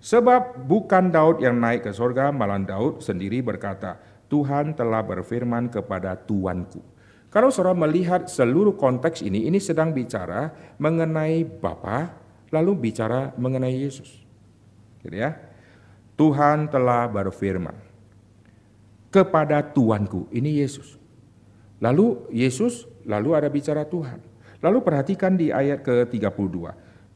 Sebab 0.05 0.69
bukan 0.69 1.09
Daud 1.09 1.41
yang 1.41 1.57
naik 1.57 1.89
ke 1.89 1.93
sorga, 1.93 2.29
malah 2.29 2.61
Daud 2.61 3.01
sendiri 3.01 3.41
berkata, 3.41 3.97
Tuhan 4.29 4.77
telah 4.77 5.01
berfirman 5.01 5.73
kepada 5.73 6.17
Tuanku. 6.19 6.94
Kalau 7.35 7.51
saudara 7.51 7.75
melihat 7.75 8.31
seluruh 8.31 8.79
konteks 8.79 9.27
ini, 9.27 9.51
ini 9.51 9.59
sedang 9.59 9.91
bicara 9.91 10.55
mengenai 10.79 11.43
Bapa, 11.43 12.15
lalu 12.55 12.89
bicara 12.89 13.35
mengenai 13.35 13.75
Yesus. 13.75 14.23
Gitu 15.03 15.19
ya. 15.19 15.35
Tuhan 16.15 16.71
telah 16.71 17.11
berfirman 17.11 17.75
kepada 19.11 19.67
Tuanku, 19.67 20.31
ini 20.31 20.63
Yesus. 20.63 20.95
Lalu 21.83 22.31
Yesus, 22.31 22.87
lalu 23.03 23.35
ada 23.35 23.51
bicara 23.51 23.83
Tuhan. 23.83 24.23
Lalu 24.63 24.79
perhatikan 24.87 25.35
di 25.35 25.51
ayat 25.51 25.83
ke-32. 25.83 26.55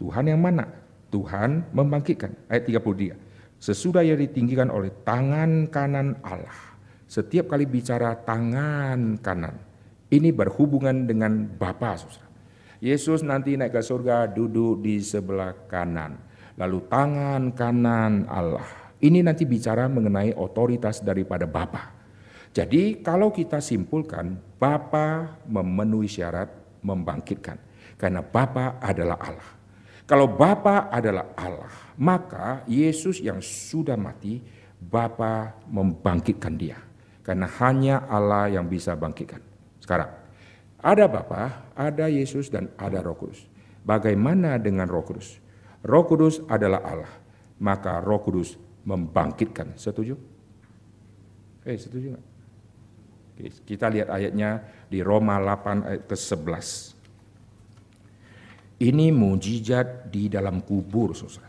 Tuhan 0.02 0.24
yang 0.26 0.42
mana? 0.42 0.66
Tuhan 1.14 1.70
membangkitkan. 1.70 2.50
Ayat 2.50 2.66
33. 2.66 3.14
Sesudah 3.62 4.02
ia 4.02 4.18
ditinggikan 4.18 4.66
oleh 4.66 4.90
tangan 5.06 5.70
kanan 5.70 6.18
Allah. 6.26 6.74
Setiap 7.06 7.54
kali 7.54 7.64
bicara 7.64 8.18
tangan 8.20 9.16
kanan, 9.18 9.56
ini 10.08 10.32
berhubungan 10.32 11.08
dengan 11.08 11.46
Bapa. 11.46 11.96
Yesus 12.78 13.26
nanti 13.26 13.58
naik 13.58 13.74
ke 13.74 13.82
surga 13.82 14.30
duduk 14.30 14.80
di 14.82 15.02
sebelah 15.02 15.54
kanan. 15.66 16.18
Lalu 16.58 16.78
tangan 16.90 17.54
kanan 17.54 18.26
Allah 18.26 18.88
ini 18.98 19.22
nanti 19.22 19.46
bicara 19.46 19.86
mengenai 19.86 20.34
otoritas 20.34 20.98
daripada 21.06 21.46
Bapa. 21.46 21.94
Jadi 22.50 22.98
kalau 22.98 23.30
kita 23.30 23.62
simpulkan 23.62 24.34
Bapa 24.58 25.38
memenuhi 25.46 26.10
syarat 26.10 26.50
membangkitkan 26.82 27.62
karena 27.94 28.26
Bapa 28.26 28.82
adalah 28.82 29.18
Allah. 29.22 29.50
Kalau 30.08 30.26
Bapa 30.26 30.90
adalah 30.90 31.30
Allah, 31.38 31.70
maka 31.94 32.64
Yesus 32.66 33.22
yang 33.22 33.38
sudah 33.38 33.94
mati 33.94 34.42
Bapa 34.82 35.54
membangkitkan 35.70 36.54
dia. 36.58 36.78
Karena 37.22 37.44
hanya 37.60 38.08
Allah 38.08 38.48
yang 38.48 38.64
bisa 38.66 38.96
bangkitkan. 38.96 39.44
Sekarang, 39.88 40.12
ada 40.84 41.08
Bapa, 41.08 41.72
ada 41.72 42.12
Yesus 42.12 42.52
dan 42.52 42.68
ada 42.76 43.00
Roh 43.00 43.16
Kudus. 43.16 43.48
Bagaimana 43.88 44.60
dengan 44.60 44.84
Roh 44.84 45.00
Kudus? 45.00 45.40
Roh 45.80 46.04
Kudus 46.04 46.44
adalah 46.44 46.84
Allah, 46.84 47.14
maka 47.56 47.96
Roh 48.04 48.20
Kudus 48.20 48.60
membangkitkan. 48.84 49.80
Setuju? 49.80 50.12
Eh, 51.64 51.80
setuju 51.80 52.12
nggak? 52.12 52.26
Kita 53.64 53.88
lihat 53.88 54.12
ayatnya 54.12 54.60
di 54.92 55.00
Roma 55.00 55.40
8 55.40 55.88
ayat 55.88 56.02
ke-11. 56.04 56.68
Ini 58.84 59.08
mujizat 59.08 60.12
di 60.12 60.28
dalam 60.28 60.60
kubur, 60.68 61.16
saudara. 61.16 61.48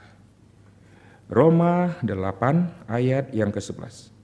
Roma 1.27 1.99
8 2.07 2.87
ayat 2.87 3.35
yang 3.35 3.51
ke-11. 3.51 4.18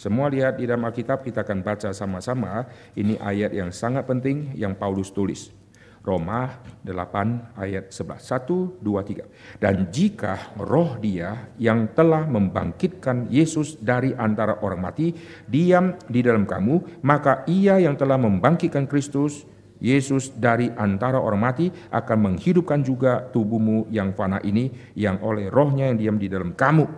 Semua 0.00 0.32
lihat 0.32 0.56
di 0.56 0.64
dalam 0.64 0.88
Alkitab 0.88 1.20
kita 1.20 1.44
akan 1.44 1.60
baca 1.60 1.92
sama-sama. 1.92 2.64
Ini 2.96 3.20
ayat 3.20 3.52
yang 3.52 3.68
sangat 3.68 4.08
penting 4.08 4.56
yang 4.56 4.72
Paulus 4.72 5.12
tulis. 5.12 5.52
Roma 6.00 6.56
8 6.80 7.60
ayat 7.60 7.92
11. 7.92 8.80
1, 8.80 8.80
2, 8.80 9.60
3. 9.60 9.60
Dan 9.60 9.92
jika 9.92 10.56
roh 10.56 10.96
dia 10.96 11.52
yang 11.60 11.92
telah 11.92 12.24
membangkitkan 12.24 13.28
Yesus 13.28 13.76
dari 13.76 14.16
antara 14.16 14.64
orang 14.64 14.80
mati 14.80 15.12
diam 15.44 15.92
di 16.08 16.24
dalam 16.24 16.48
kamu, 16.48 17.04
maka 17.04 17.44
ia 17.44 17.76
yang 17.76 18.00
telah 18.00 18.16
membangkitkan 18.16 18.88
Kristus 18.88 19.44
Yesus 19.84 20.32
dari 20.32 20.72
antara 20.80 21.20
orang 21.20 21.44
mati 21.44 21.68
akan 21.92 22.32
menghidupkan 22.32 22.80
juga 22.80 23.20
tubuhmu 23.28 23.92
yang 23.92 24.16
fana 24.16 24.40
ini 24.40 24.72
yang 24.96 25.20
oleh 25.20 25.52
rohnya 25.52 25.92
yang 25.92 26.00
diam 26.00 26.16
di 26.16 26.32
dalam 26.32 26.56
kamu. 26.56 26.88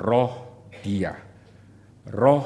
Roh 0.00 0.32
dia, 0.80 1.27
roh 2.10 2.44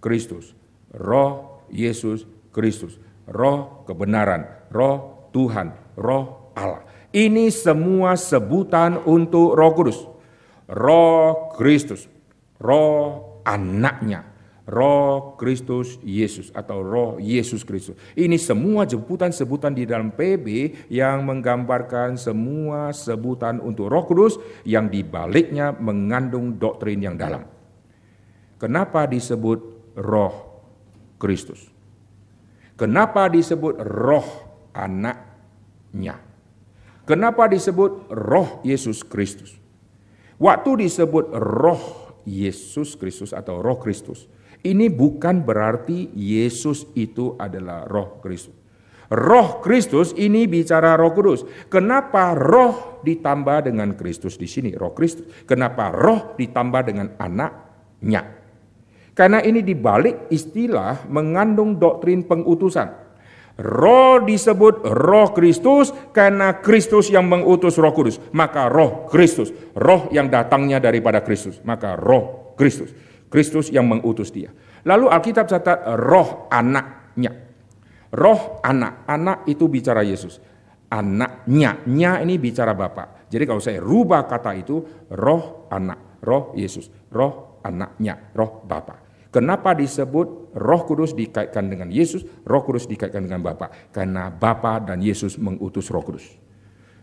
Kristus, 0.00 0.54
roh 0.90 1.64
Yesus 1.70 2.26
Kristus 2.52 2.98
roh 3.28 3.86
kebenaran, 3.86 4.46
roh 4.72 5.28
Tuhan, 5.30 5.72
roh 5.94 6.52
Allah. 6.56 6.84
Ini 7.12 7.52
semua 7.52 8.16
sebutan 8.16 9.00
untuk 9.04 9.52
roh 9.52 9.72
kudus. 9.76 9.98
Roh 10.72 11.52
Kristus, 11.52 12.08
roh 12.56 13.40
anaknya, 13.44 14.24
roh 14.64 15.36
Kristus 15.36 16.00
Yesus 16.00 16.48
atau 16.56 16.80
roh 16.80 17.20
Yesus 17.20 17.60
Kristus. 17.68 18.00
Ini 18.16 18.40
semua 18.40 18.88
sebutan-sebutan 18.88 19.76
di 19.76 19.84
dalam 19.84 20.08
PB 20.16 20.46
yang 20.88 21.28
menggambarkan 21.28 22.16
semua 22.16 22.96
sebutan 22.96 23.60
untuk 23.60 23.92
roh 23.92 24.08
kudus 24.08 24.40
yang 24.64 24.88
dibaliknya 24.88 25.76
mengandung 25.76 26.56
doktrin 26.56 27.04
yang 27.04 27.20
dalam. 27.20 27.51
Kenapa 28.62 29.10
disebut 29.10 29.58
roh 29.98 30.62
Kristus? 31.18 31.66
Kenapa 32.78 33.26
disebut 33.26 33.74
roh 33.82 34.26
anaknya? 34.70 36.22
Kenapa 37.02 37.50
disebut 37.50 38.06
roh 38.14 38.62
Yesus 38.62 39.02
Kristus? 39.02 39.58
Waktu 40.38 40.86
disebut 40.86 41.34
roh 41.34 42.14
Yesus 42.22 42.94
Kristus 42.94 43.34
atau 43.34 43.58
roh 43.58 43.82
Kristus, 43.82 44.30
ini 44.62 44.86
bukan 44.86 45.42
berarti 45.42 46.14
Yesus 46.14 46.86
itu 46.94 47.34
adalah 47.42 47.82
roh 47.90 48.22
Kristus. 48.22 48.54
Roh 49.10 49.58
Kristus 49.58 50.16
ini 50.16 50.48
bicara 50.48 50.96
Roh 50.96 51.12
Kudus. 51.12 51.44
Kenapa 51.68 52.32
roh 52.32 53.02
ditambah 53.04 53.68
dengan 53.68 53.92
Kristus 53.92 54.40
di 54.40 54.48
sini? 54.48 54.72
Roh 54.72 54.96
Kristus. 54.96 55.28
Kenapa 55.44 55.92
roh 55.92 56.32
ditambah 56.40 56.80
dengan 56.88 57.12
anaknya? 57.20 58.41
Karena 59.22 59.38
ini 59.38 59.62
dibalik 59.62 60.26
istilah 60.34 61.06
mengandung 61.06 61.78
doktrin 61.78 62.26
pengutusan. 62.26 62.90
Roh 63.54 64.18
disebut 64.26 64.82
roh 64.82 65.30
Kristus 65.30 65.94
karena 66.10 66.58
Kristus 66.58 67.06
yang 67.06 67.30
mengutus 67.30 67.78
roh 67.78 67.94
kudus. 67.94 68.18
Maka 68.34 68.66
roh 68.66 69.06
Kristus, 69.06 69.54
roh 69.78 70.10
yang 70.10 70.26
datangnya 70.26 70.82
daripada 70.82 71.22
Kristus. 71.22 71.62
Maka 71.62 71.94
roh 71.94 72.50
Kristus, 72.58 72.90
Kristus 73.30 73.70
yang 73.70 73.86
mengutus 73.86 74.34
dia. 74.34 74.50
Lalu 74.82 75.06
Alkitab 75.06 75.46
catat 75.46 75.86
roh 76.02 76.50
anaknya. 76.50 77.30
Roh 78.10 78.58
anak, 78.58 79.06
anak 79.06 79.46
itu 79.46 79.70
bicara 79.70 80.02
Yesus. 80.02 80.42
Anaknya, 80.90 81.78
nya 81.86 82.18
ini 82.18 82.42
bicara 82.42 82.74
Bapak. 82.74 83.30
Jadi 83.30 83.46
kalau 83.46 83.62
saya 83.62 83.78
rubah 83.78 84.26
kata 84.26 84.50
itu, 84.58 84.82
roh 85.14 85.70
anak, 85.70 86.18
roh 86.26 86.50
Yesus, 86.58 86.90
roh 87.14 87.62
anaknya, 87.62 88.34
roh 88.34 88.66
Bapa. 88.66 89.01
Kenapa 89.32 89.72
disebut 89.72 90.52
Roh 90.52 90.82
Kudus 90.84 91.16
dikaitkan 91.16 91.64
dengan 91.72 91.88
Yesus, 91.88 92.20
Roh 92.44 92.60
Kudus 92.68 92.84
dikaitkan 92.84 93.24
dengan 93.24 93.40
Bapa? 93.40 93.72
Karena 93.88 94.28
Bapa 94.28 94.76
dan 94.84 95.00
Yesus 95.00 95.40
mengutus 95.40 95.88
Roh 95.88 96.04
Kudus. 96.04 96.36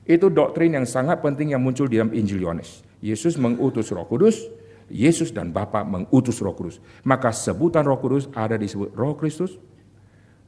Itu 0.06 0.30
doktrin 0.30 0.78
yang 0.78 0.86
sangat 0.86 1.26
penting 1.26 1.58
yang 1.58 1.62
muncul 1.66 1.90
di 1.90 1.98
dalam 1.98 2.14
Injil 2.14 2.46
Yohanes. 2.46 2.86
Yesus 3.02 3.34
mengutus 3.34 3.90
Roh 3.90 4.06
Kudus, 4.06 4.46
Yesus 4.94 5.34
dan 5.34 5.50
Bapa 5.50 5.82
mengutus 5.82 6.38
Roh 6.38 6.54
Kudus. 6.54 6.78
Maka 7.02 7.34
sebutan 7.34 7.82
Roh 7.82 7.98
Kudus 7.98 8.30
ada 8.38 8.62
disebut 8.62 8.94
Roh 8.94 9.18
Kristus, 9.18 9.58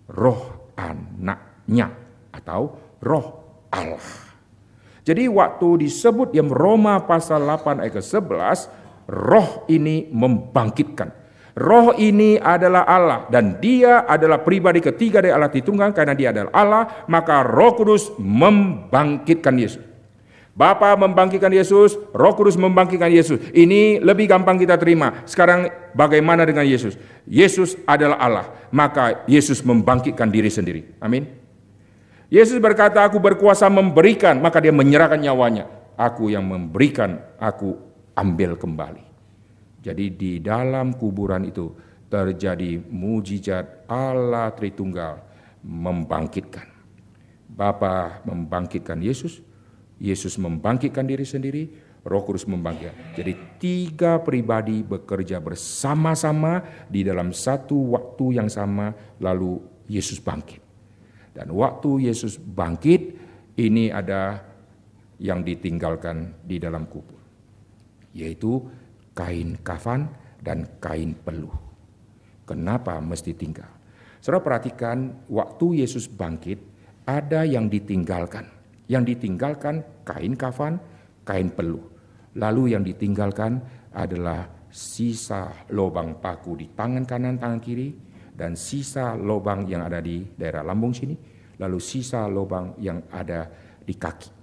Roh 0.05 0.69
anaknya 0.77 1.97
atau 2.29 2.77
Roh 3.01 3.25
Allah. 3.73 4.29
Jadi 5.01 5.25
waktu 5.25 5.81
disebut 5.81 6.29
yang 6.37 6.45
Roma 6.45 7.01
pasal 7.09 7.41
8 7.41 7.81
ayat 7.81 7.97
ke-11, 7.97 8.69
roh 9.09 9.65
ini 9.65 10.05
membangkitkan 10.13 11.20
Roh 11.51 11.91
ini 11.99 12.39
adalah 12.39 12.87
Allah 12.87 13.27
dan 13.27 13.59
dia 13.59 14.07
adalah 14.07 14.39
pribadi 14.39 14.79
ketiga 14.79 15.19
dari 15.19 15.35
Allah 15.35 15.51
Tritunggal 15.51 15.91
karena 15.91 16.15
dia 16.15 16.31
adalah 16.31 16.51
Allah, 16.55 16.83
maka 17.11 17.43
Roh 17.43 17.75
Kudus 17.75 18.07
membangkitkan 18.15 19.59
Yesus. 19.59 19.83
Bapa 20.51 20.95
membangkitkan 20.99 21.51
Yesus, 21.51 21.95
Roh 22.11 22.33
Kudus 22.35 22.59
membangkitkan 22.59 23.11
Yesus. 23.11 23.39
Ini 23.51 24.03
lebih 24.03 24.31
gampang 24.31 24.59
kita 24.59 24.75
terima. 24.75 25.23
Sekarang 25.27 25.67
bagaimana 25.95 26.43
dengan 26.47 26.63
Yesus? 26.67 26.95
Yesus 27.27 27.75
adalah 27.83 28.19
Allah, 28.19 28.45
maka 28.71 29.23
Yesus 29.27 29.63
membangkitkan 29.63 30.27
diri 30.27 30.51
sendiri. 30.51 30.81
Amin. 31.03 31.27
Yesus 32.31 32.63
berkata, 32.63 33.03
"Aku 33.03 33.19
berkuasa 33.19 33.67
memberikan," 33.67 34.39
maka 34.39 34.63
dia 34.63 34.71
menyerahkan 34.71 35.19
nyawanya. 35.19 35.67
Aku 35.99 36.31
yang 36.31 36.47
memberikan, 36.47 37.19
aku 37.35 37.75
ambil 38.15 38.55
kembali. 38.55 39.10
Jadi 39.81 40.13
di 40.13 40.31
dalam 40.37 40.93
kuburan 40.93 41.49
itu 41.49 41.73
terjadi 42.05 42.77
mujizat 42.77 43.89
Allah 43.89 44.53
Tritunggal 44.53 45.21
membangkitkan. 45.65 46.69
Bapa 47.51 48.23
membangkitkan 48.23 49.01
Yesus, 49.01 49.41
Yesus 49.97 50.37
membangkitkan 50.37 51.05
diri 51.05 51.25
sendiri, 51.25 51.63
Roh 52.01 52.23
Kudus 52.25 52.49
membangkitkan. 52.49 53.17
Jadi 53.17 53.33
tiga 53.61 54.17
pribadi 54.21 54.81
bekerja 54.81 55.37
bersama-sama 55.37 56.65
di 56.89 57.05
dalam 57.05 57.29
satu 57.29 57.93
waktu 57.93 58.41
yang 58.41 58.49
sama 58.49 58.93
lalu 59.21 59.61
Yesus 59.85 60.17
bangkit. 60.17 60.61
Dan 61.31 61.53
waktu 61.53 62.11
Yesus 62.11 62.37
bangkit 62.37 63.17
ini 63.57 63.93
ada 63.93 64.41
yang 65.21 65.45
ditinggalkan 65.45 66.33
di 66.41 66.57
dalam 66.57 66.89
kubur. 66.89 67.21
Yaitu 68.11 68.65
kain 69.21 69.53
kafan 69.61 70.09
dan 70.41 70.65
kain 70.81 71.13
peluh. 71.13 71.53
Kenapa 72.49 72.97
mesti 72.97 73.37
tinggal? 73.37 73.69
Saudara 74.17 74.41
perhatikan 74.41 75.29
waktu 75.29 75.85
Yesus 75.85 76.09
bangkit 76.09 76.57
ada 77.05 77.45
yang 77.45 77.69
ditinggalkan. 77.69 78.49
Yang 78.89 79.15
ditinggalkan 79.15 79.85
kain 80.01 80.33
kafan, 80.33 80.81
kain 81.21 81.53
peluh. 81.53 81.85
Lalu 82.33 82.73
yang 82.73 82.81
ditinggalkan 82.81 83.61
adalah 83.93 84.49
sisa 84.73 85.69
lubang 85.69 86.17
paku 86.17 86.57
di 86.57 86.73
tangan 86.73 87.05
kanan, 87.05 87.37
tangan 87.37 87.61
kiri, 87.61 87.93
dan 88.33 88.57
sisa 88.57 89.13
lubang 89.13 89.69
yang 89.69 89.85
ada 89.85 90.01
di 90.01 90.25
daerah 90.33 90.65
lambung 90.65 90.97
sini, 90.97 91.13
lalu 91.61 91.77
sisa 91.77 92.25
lubang 92.25 92.73
yang 92.81 93.05
ada 93.13 93.45
di 93.85 93.93
kaki. 93.93 94.40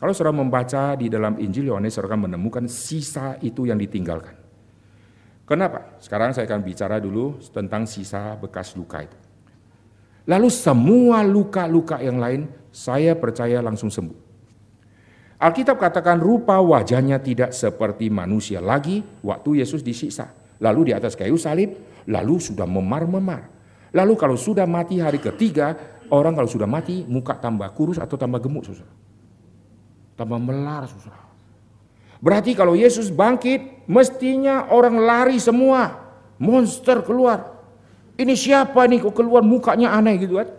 Kalau 0.00 0.16
saudara 0.16 0.32
membaca 0.32 0.96
di 0.96 1.12
dalam 1.12 1.36
Injil 1.36 1.68
Yohanes, 1.68 1.92
saudara 1.92 2.16
akan 2.16 2.32
menemukan 2.32 2.64
sisa 2.72 3.36
itu 3.44 3.68
yang 3.68 3.76
ditinggalkan. 3.76 4.32
Kenapa? 5.44 6.00
Sekarang 6.00 6.32
saya 6.32 6.48
akan 6.48 6.64
bicara 6.64 6.96
dulu 6.96 7.36
tentang 7.52 7.84
sisa 7.84 8.32
bekas 8.40 8.72
luka 8.80 9.04
itu. 9.04 9.18
Lalu 10.24 10.48
semua 10.48 11.20
luka-luka 11.20 12.00
yang 12.00 12.16
lain 12.16 12.48
saya 12.72 13.12
percaya 13.12 13.60
langsung 13.60 13.92
sembuh. 13.92 14.30
Alkitab 15.40 15.76
katakan 15.76 16.16
rupa 16.16 16.56
wajahnya 16.60 17.20
tidak 17.20 17.52
seperti 17.52 18.08
manusia 18.08 18.64
lagi 18.64 19.04
waktu 19.20 19.60
Yesus 19.60 19.84
disiksa. 19.84 20.32
Lalu 20.64 20.92
di 20.92 20.92
atas 20.96 21.12
kayu 21.12 21.36
salib, 21.36 21.76
lalu 22.08 22.40
sudah 22.40 22.64
memar-memar. 22.64 23.48
Lalu 23.92 24.14
kalau 24.16 24.36
sudah 24.36 24.64
mati 24.64 25.00
hari 25.00 25.20
ketiga, 25.20 25.76
orang 26.12 26.36
kalau 26.36 26.48
sudah 26.48 26.68
mati 26.68 27.04
muka 27.04 27.36
tambah 27.36 27.68
kurus 27.76 28.00
atau 28.00 28.16
tambah 28.20 28.40
gemuk, 28.40 28.64
saudara. 28.64 28.99
Tambah 30.20 30.36
melar, 30.36 30.84
saudara. 30.84 31.32
Berarti 32.20 32.52
kalau 32.52 32.76
Yesus 32.76 33.08
bangkit, 33.08 33.88
mestinya 33.88 34.68
orang 34.68 35.00
lari 35.00 35.40
semua. 35.40 35.96
Monster 36.36 37.00
keluar. 37.00 37.56
Ini 38.20 38.36
siapa 38.36 38.84
nih 38.84 39.00
kok 39.00 39.16
keluar 39.16 39.40
mukanya 39.40 39.96
aneh 39.96 40.20
gitu 40.20 40.36
kan. 40.36 40.52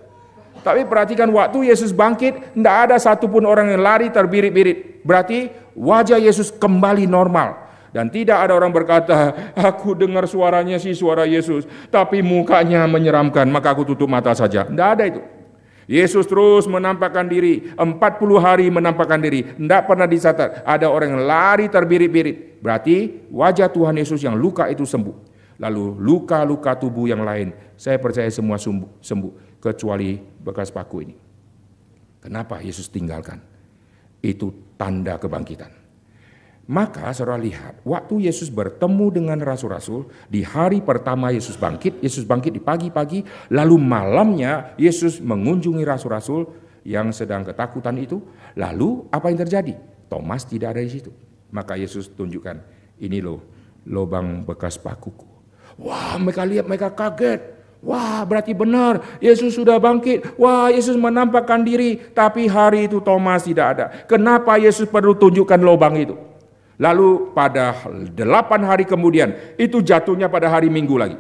Tapi 0.65 0.81
perhatikan 0.89 1.29
waktu 1.29 1.69
Yesus 1.69 1.93
bangkit, 1.93 2.57
tidak 2.57 2.75
ada 2.89 2.97
satupun 2.97 3.45
orang 3.45 3.69
yang 3.69 3.85
lari 3.85 4.09
terbirit-birit. 4.09 5.05
Berarti 5.05 5.53
wajah 5.77 6.17
Yesus 6.17 6.49
kembali 6.49 7.05
normal. 7.05 7.69
Dan 7.93 8.09
tidak 8.09 8.41
ada 8.41 8.57
orang 8.57 8.73
berkata, 8.73 9.29
aku 9.69 9.93
dengar 9.93 10.25
suaranya 10.25 10.81
sih 10.81 10.97
suara 10.97 11.29
Yesus, 11.29 11.69
tapi 11.93 12.25
mukanya 12.25 12.81
menyeramkan, 12.89 13.45
maka 13.45 13.77
aku 13.77 13.85
tutup 13.85 14.09
mata 14.09 14.33
saja. 14.33 14.65
Tidak 14.65 14.89
ada 14.97 15.03
itu. 15.05 15.21
Yesus 15.89 16.29
terus 16.29 16.69
menampakkan 16.69 17.25
diri, 17.25 17.73
40 17.73 17.97
hari 18.37 18.69
menampakkan 18.69 19.17
diri, 19.17 19.43
tidak 19.57 19.89
pernah 19.89 20.05
dicatat. 20.05 20.61
Ada 20.61 20.87
orang 20.87 21.17
yang 21.17 21.23
lari 21.25 21.65
terbirit-birit. 21.67 22.61
Berarti 22.61 23.27
wajah 23.33 23.67
Tuhan 23.67 23.97
Yesus 23.97 24.21
yang 24.21 24.37
luka 24.37 24.69
itu 24.69 24.85
sembuh. 24.85 25.33
Lalu 25.57 25.97
luka-luka 25.97 26.77
tubuh 26.77 27.09
yang 27.09 27.25
lain, 27.25 27.53
saya 27.77 27.97
percaya 27.97 28.29
semua 28.29 28.57
sembuh 28.57 29.59
kecuali 29.61 30.17
bekas 30.17 30.69
paku 30.69 30.97
ini. 31.01 31.15
Kenapa 32.21 32.61
Yesus 32.61 32.89
tinggalkan? 32.89 33.41
Itu 34.21 34.77
tanda 34.77 35.17
kebangkitan. 35.17 35.80
Maka 36.69 37.09
saudara 37.11 37.41
lihat, 37.41 37.81
waktu 37.81 38.29
Yesus 38.29 38.53
bertemu 38.53 39.09
dengan 39.09 39.37
rasul-rasul, 39.41 40.07
di 40.29 40.45
hari 40.45 40.79
pertama 40.79 41.33
Yesus 41.33 41.57
bangkit, 41.57 41.99
Yesus 42.05 42.23
bangkit 42.23 42.53
di 42.53 42.61
pagi-pagi, 42.61 43.25
lalu 43.49 43.75
malamnya 43.81 44.77
Yesus 44.77 45.17
mengunjungi 45.19 45.81
rasul-rasul 45.81 46.47
yang 46.85 47.09
sedang 47.11 47.41
ketakutan 47.43 47.97
itu. 47.97 48.21
Lalu 48.55 49.09
apa 49.09 49.33
yang 49.33 49.41
terjadi? 49.41 49.73
Thomas 50.07 50.45
tidak 50.45 50.77
ada 50.77 50.81
di 50.85 50.91
situ. 50.91 51.11
Maka 51.51 51.75
Yesus 51.75 52.07
tunjukkan, 52.13 52.61
ini 53.03 53.19
loh 53.19 53.41
lubang 53.89 54.45
bekas 54.45 54.77
pakuku. 54.77 55.27
Wah 55.81 56.15
mereka 56.21 56.45
lihat, 56.45 56.65
mereka 56.69 56.93
kaget. 56.93 57.59
Wah, 57.81 58.21
berarti 58.29 58.53
benar. 58.53 59.01
Yesus 59.17 59.57
sudah 59.57 59.81
bangkit. 59.81 60.37
Wah, 60.37 60.69
Yesus 60.69 60.93
menampakkan 60.93 61.65
diri. 61.65 61.97
Tapi 61.97 62.45
hari 62.45 62.85
itu 62.85 63.01
Thomas 63.01 63.41
tidak 63.41 63.67
ada. 63.73 63.85
Kenapa 64.05 64.61
Yesus 64.61 64.85
perlu 64.85 65.17
tunjukkan 65.17 65.57
lubang 65.57 65.97
itu? 65.97 66.13
Lalu 66.81 67.29
pada 67.37 67.77
delapan 68.09 68.65
hari 68.65 68.89
kemudian, 68.89 69.53
itu 69.53 69.85
jatuhnya 69.85 70.25
pada 70.33 70.49
hari 70.49 70.65
Minggu 70.65 70.97
lagi. 70.97 71.13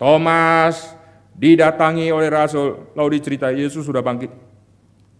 Thomas 0.00 0.96
didatangi 1.36 2.08
oleh 2.08 2.32
Rasul. 2.32 2.96
Lalu 2.96 3.20
diceritai 3.20 3.60
Yesus 3.60 3.84
sudah 3.84 4.00
bangkit. 4.00 4.32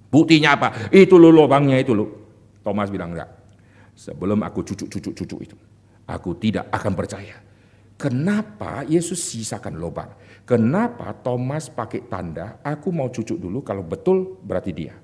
Buktinya 0.08 0.56
apa? 0.56 0.88
Itu 0.88 1.20
lo 1.20 1.28
lubangnya 1.28 1.76
itu 1.76 1.92
lo. 1.92 2.06
Thomas 2.64 2.88
bilang 2.88 3.12
enggak. 3.12 3.28
Sebelum 3.92 4.40
aku 4.40 4.64
cucuk-cucuk-cucuk 4.64 5.40
itu. 5.44 5.56
Aku 6.08 6.40
tidak 6.40 6.72
akan 6.72 6.92
percaya. 6.96 7.36
Kenapa 8.00 8.88
Yesus 8.88 9.20
sisakan 9.20 9.76
lubang? 9.76 10.16
Kenapa 10.48 11.12
Thomas 11.12 11.68
pakai 11.68 12.08
tanda, 12.08 12.56
aku 12.64 12.88
mau 12.88 13.12
cucuk 13.12 13.36
dulu 13.36 13.60
kalau 13.60 13.84
betul 13.84 14.40
berarti 14.40 14.72
dia. 14.72 14.96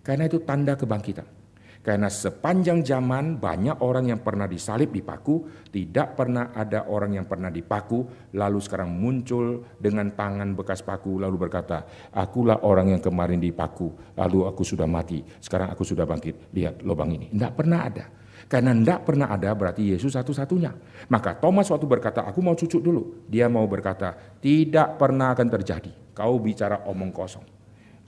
Karena 0.00 0.24
itu 0.24 0.40
tanda 0.40 0.72
kebangkitan. 0.72 1.43
Karena 1.84 2.08
sepanjang 2.08 2.80
zaman 2.80 3.36
banyak 3.36 3.84
orang 3.84 4.08
yang 4.08 4.24
pernah 4.24 4.48
disalib 4.48 4.88
dipaku, 4.88 5.68
tidak 5.68 6.16
pernah 6.16 6.48
ada 6.56 6.88
orang 6.88 7.20
yang 7.20 7.28
pernah 7.28 7.52
dipaku, 7.52 8.32
lalu 8.32 8.56
sekarang 8.56 8.88
muncul 8.88 9.60
dengan 9.76 10.08
tangan 10.16 10.56
bekas 10.56 10.80
paku, 10.80 11.20
lalu 11.20 11.36
berkata, 11.36 11.84
akulah 12.16 12.64
orang 12.64 12.96
yang 12.96 13.04
kemarin 13.04 13.36
dipaku, 13.36 13.92
lalu 14.16 14.48
aku 14.48 14.64
sudah 14.64 14.88
mati, 14.88 15.20
sekarang 15.44 15.68
aku 15.76 15.84
sudah 15.84 16.08
bangkit, 16.08 16.56
lihat 16.56 16.80
lubang 16.80 17.12
ini. 17.12 17.28
Tidak 17.28 17.52
pernah 17.52 17.84
ada. 17.84 18.08
Karena 18.48 18.72
tidak 18.72 19.00
pernah 19.04 19.28
ada 19.28 19.52
berarti 19.52 19.92
Yesus 19.92 20.16
satu-satunya. 20.16 20.72
Maka 21.12 21.36
Thomas 21.36 21.68
waktu 21.68 21.84
berkata, 21.84 22.24
aku 22.24 22.40
mau 22.40 22.56
cucuk 22.56 22.80
dulu. 22.80 23.28
Dia 23.28 23.52
mau 23.52 23.68
berkata, 23.68 24.16
tidak 24.40 24.96
pernah 24.96 25.36
akan 25.36 25.48
terjadi. 25.52 26.16
Kau 26.16 26.40
bicara 26.40 26.88
omong 26.88 27.12
kosong. 27.12 27.44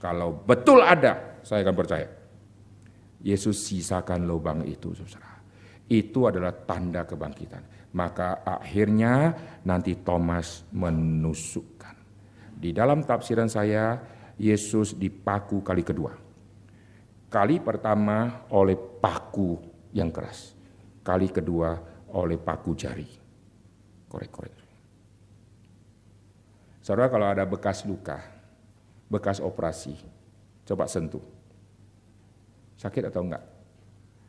Kalau 0.01 0.33
betul 0.45 0.81
ada, 0.81 1.41
saya 1.45 1.61
akan 1.61 1.77
percaya. 1.77 2.26
Yesus 3.21 3.65
sisakan 3.65 4.29
lubang 4.29 4.61
itu, 4.65 4.93
saudara. 4.93 5.37
Itu 5.87 6.27
adalah 6.27 6.53
tanda 6.53 7.07
kebangkitan. 7.07 7.93
Maka 7.95 8.43
akhirnya 8.43 9.33
nanti 9.63 9.97
Thomas 10.03 10.67
menusukkan. 10.75 11.95
Di 12.57 12.75
dalam 12.75 13.01
tafsiran 13.01 13.47
saya, 13.47 13.97
Yesus 14.37 14.93
dipaku 14.93 15.65
kali 15.65 15.81
kedua. 15.81 16.13
Kali 17.27 17.59
pertama 17.59 18.47
oleh 18.53 18.77
paku 18.77 19.57
yang 19.91 20.13
keras. 20.13 20.53
Kali 21.01 21.31
kedua 21.33 21.73
oleh 22.13 22.37
paku 22.37 22.71
jari. 22.77 23.09
Korek-korek. 24.07 24.55
Saudara 26.79 27.11
kalau 27.11 27.27
ada 27.27 27.43
bekas 27.43 27.83
luka, 27.83 28.23
bekas 29.11 29.43
operasi, 29.43 29.91
coba 30.63 30.87
sentuh. 30.87 31.36
Sakit 32.77 33.09
atau 33.09 33.25
enggak? 33.25 33.43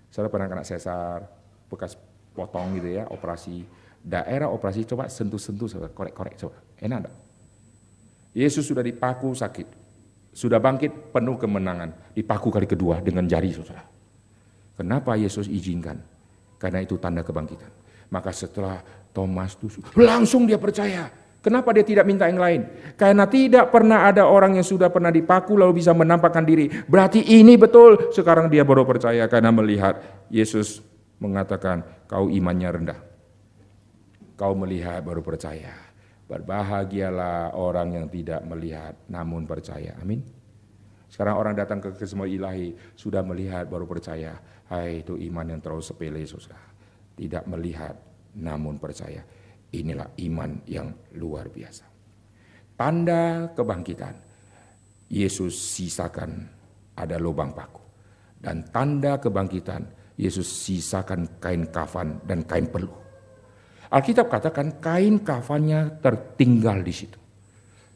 Saudara 0.08 0.32
pernah 0.32 0.48
kena 0.48 0.64
sesar, 0.64 1.28
bekas 1.68 1.94
potong 2.32 2.80
gitu 2.80 2.88
ya, 2.88 3.04
operasi. 3.12 3.62
Daerah 4.00 4.48
operasi 4.48 4.88
coba 4.88 5.12
sentuh-sentuh, 5.12 5.68
saudara, 5.68 5.92
korek-korek 5.92 6.40
coba. 6.40 6.56
Enak 6.80 6.98
enggak? 7.04 7.16
Yesus 8.32 8.64
sudah 8.64 8.84
dipaku 8.84 9.36
sakit, 9.36 9.68
sudah 10.32 10.62
bangkit 10.62 11.12
penuh 11.12 11.36
kemenangan, 11.36 12.14
dipaku 12.14 12.48
kali 12.48 12.68
kedua 12.68 13.02
dengan 13.04 13.26
jari 13.26 13.50
saudara. 13.52 13.82
Kenapa 14.78 15.18
Yesus 15.18 15.50
izinkan? 15.50 15.98
Karena 16.54 16.78
itu 16.78 16.94
tanda 17.02 17.26
kebangkitan. 17.26 17.70
Maka 18.14 18.30
setelah 18.30 18.78
Thomas 19.10 19.58
tusuk, 19.58 19.92
langsung 19.98 20.46
dia 20.46 20.56
percaya. 20.56 21.10
Kenapa 21.38 21.70
dia 21.70 21.86
tidak 21.86 22.02
minta 22.02 22.26
yang 22.26 22.42
lain? 22.42 22.66
Karena 22.98 23.22
tidak 23.30 23.70
pernah 23.70 24.10
ada 24.10 24.26
orang 24.26 24.58
yang 24.58 24.66
sudah 24.66 24.90
pernah 24.90 25.14
dipaku 25.14 25.54
lalu 25.54 25.78
bisa 25.78 25.94
menampakkan 25.94 26.42
diri. 26.42 26.66
Berarti 26.66 27.22
ini 27.22 27.54
betul. 27.54 28.10
Sekarang 28.10 28.50
dia 28.50 28.66
baru 28.66 28.82
percaya 28.82 29.22
karena 29.30 29.54
melihat 29.54 30.02
Yesus 30.34 30.82
mengatakan 31.22 31.86
kau 32.10 32.26
imannya 32.26 32.68
rendah. 32.74 33.00
Kau 34.34 34.58
melihat 34.58 34.98
baru 35.06 35.22
percaya. 35.22 35.74
Berbahagialah 36.26 37.54
orang 37.54 38.02
yang 38.02 38.06
tidak 38.10 38.42
melihat 38.42 38.98
namun 39.06 39.46
percaya. 39.46 39.94
Amin. 40.02 40.26
Sekarang 41.08 41.38
orang 41.38 41.54
datang 41.54 41.78
ke 41.80 41.94
kesemua 41.94 42.28
ilahi 42.28 42.74
sudah 42.98 43.22
melihat 43.22 43.64
baru 43.70 43.86
percaya. 43.86 44.36
Hai 44.68 45.06
itu 45.06 45.16
iman 45.16 45.46
yang 45.54 45.62
terlalu 45.62 45.86
sepele 45.86 46.20
saudara. 46.26 46.60
Tidak 47.14 47.46
melihat 47.46 47.96
namun 48.36 48.76
percaya. 48.76 49.24
Inilah 49.74 50.16
iman 50.24 50.64
yang 50.64 50.88
luar 51.20 51.52
biasa. 51.52 51.84
Tanda 52.78 53.52
kebangkitan. 53.52 54.14
Yesus 55.08 55.56
sisakan 55.56 56.48
ada 56.96 57.16
lubang 57.16 57.56
paku. 57.56 57.80
Dan 58.38 58.68
tanda 58.68 59.16
kebangkitan 59.16 59.88
Yesus 60.18 60.50
sisakan 60.50 61.38
kain 61.38 61.70
kafan 61.70 62.18
dan 62.26 62.42
kain 62.42 62.66
peluh. 62.66 62.92
Alkitab 63.88 64.26
katakan 64.28 64.82
kain 64.82 65.22
kafannya 65.22 66.02
tertinggal 66.02 66.82
di 66.82 66.92
situ. 66.92 67.18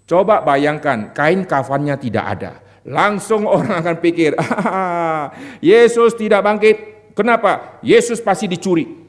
Coba 0.06 0.40
bayangkan 0.40 1.10
kain 1.12 1.44
kafannya 1.44 1.98
tidak 1.98 2.24
ada. 2.38 2.52
Langsung 2.86 3.46
orang 3.46 3.82
akan 3.82 3.96
pikir, 4.02 4.34
ah, 4.38 5.30
Yesus 5.62 6.14
tidak 6.14 6.42
bangkit. 6.42 6.76
Kenapa? 7.12 7.78
Yesus 7.84 8.22
pasti 8.22 8.48
dicuri. 8.48 9.01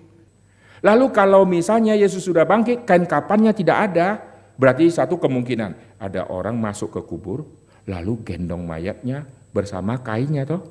Lalu 0.83 1.15
kalau 1.15 1.47
misalnya 1.47 1.95
Yesus 1.95 2.27
sudah 2.27 2.43
bangkit, 2.43 2.83
kain 2.83 3.07
kafannya 3.07 3.55
tidak 3.55 3.77
ada, 3.89 4.19
berarti 4.59 4.91
satu 4.91 5.15
kemungkinan 5.15 5.95
ada 5.95 6.27
orang 6.27 6.59
masuk 6.59 6.99
ke 6.99 7.01
kubur, 7.07 7.47
lalu 7.87 8.19
gendong 8.27 8.67
mayatnya 8.67 9.23
bersama 9.55 9.95
kainnya 10.03 10.43
toh. 10.43 10.61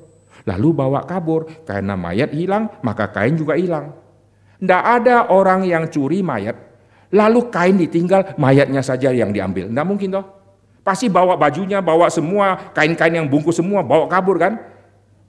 Lalu 0.45 0.69
bawa 0.69 1.05
kabur, 1.09 1.49
karena 1.65 1.97
mayat 1.97 2.29
hilang, 2.29 2.69
maka 2.85 3.09
kain 3.09 3.33
juga 3.33 3.57
hilang. 3.57 3.93
Tidak 4.61 4.83
ada 4.85 5.33
orang 5.33 5.65
yang 5.65 5.89
curi 5.89 6.21
mayat, 6.21 6.57
lalu 7.09 7.49
kain 7.49 7.77
ditinggal, 7.77 8.37
mayatnya 8.37 8.85
saja 8.85 9.09
yang 9.09 9.33
diambil. 9.33 9.65
Tidak 9.65 9.85
mungkin 9.85 10.13
toh. 10.13 10.25
Pasti 10.83 11.07
bawa 11.09 11.39
bajunya, 11.39 11.79
bawa 11.79 12.11
semua, 12.11 12.69
kain-kain 12.75 13.17
yang 13.17 13.25
bungkus 13.25 13.57
semua, 13.57 13.81
bawa 13.81 14.05
kabur 14.05 14.37
kan. 14.37 14.59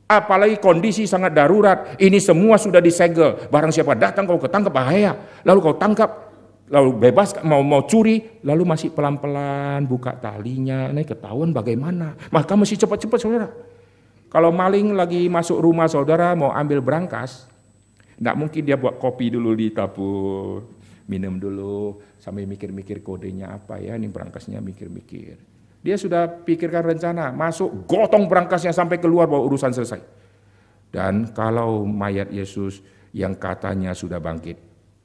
Apalagi 0.04 0.60
kondisi 0.60 1.08
sangat 1.08 1.32
darurat, 1.32 1.96
ini 1.96 2.20
semua 2.20 2.60
sudah 2.60 2.78
disegel. 2.84 3.48
Barang 3.48 3.72
siapa 3.72 3.96
datang 3.96 4.28
kau 4.28 4.36
ketangkap 4.36 4.68
bahaya. 4.68 5.16
Lalu 5.48 5.58
kau 5.64 5.76
tangkap, 5.80 6.28
lalu 6.68 6.92
bebas 7.08 7.32
mau 7.40 7.64
mau 7.64 7.88
curi, 7.88 8.40
lalu 8.44 8.68
masih 8.68 8.92
pelan-pelan 8.92 9.88
buka 9.88 10.12
talinya, 10.20 10.92
ini 10.92 11.08
ketahuan 11.08 11.56
bagaimana. 11.56 12.20
Maka 12.28 12.52
mesti 12.52 12.84
cepat-cepat 12.84 13.18
saudara. 13.18 13.48
Kalau 14.28 14.52
maling 14.52 14.92
lagi 14.92 15.24
masuk 15.30 15.62
rumah 15.62 15.88
saudara 15.88 16.36
mau 16.36 16.52
ambil 16.52 16.84
berangkas, 16.84 17.48
tidak 18.20 18.34
mungkin 18.36 18.60
dia 18.60 18.76
buat 18.76 19.00
kopi 19.00 19.32
dulu 19.32 19.56
di 19.56 19.72
tabur, 19.72 20.68
minum 21.08 21.40
dulu, 21.40 22.02
sambil 22.20 22.44
mikir-mikir 22.44 23.00
kodenya 23.00 23.56
apa 23.56 23.80
ya, 23.80 23.96
ini 23.96 24.10
berangkasnya 24.12 24.60
mikir-mikir. 24.60 25.53
Dia 25.84 26.00
sudah 26.00 26.24
pikirkan 26.24 26.96
rencana, 26.96 27.28
masuk 27.28 27.84
gotong 27.84 28.24
berangkasnya 28.24 28.72
sampai 28.72 28.96
keluar 28.96 29.28
bahwa 29.28 29.44
urusan 29.44 29.68
selesai. 29.68 30.00
Dan 30.88 31.28
kalau 31.36 31.84
mayat 31.84 32.32
Yesus 32.32 32.80
yang 33.12 33.36
katanya 33.36 33.92
sudah 33.92 34.16
bangkit, 34.16 34.56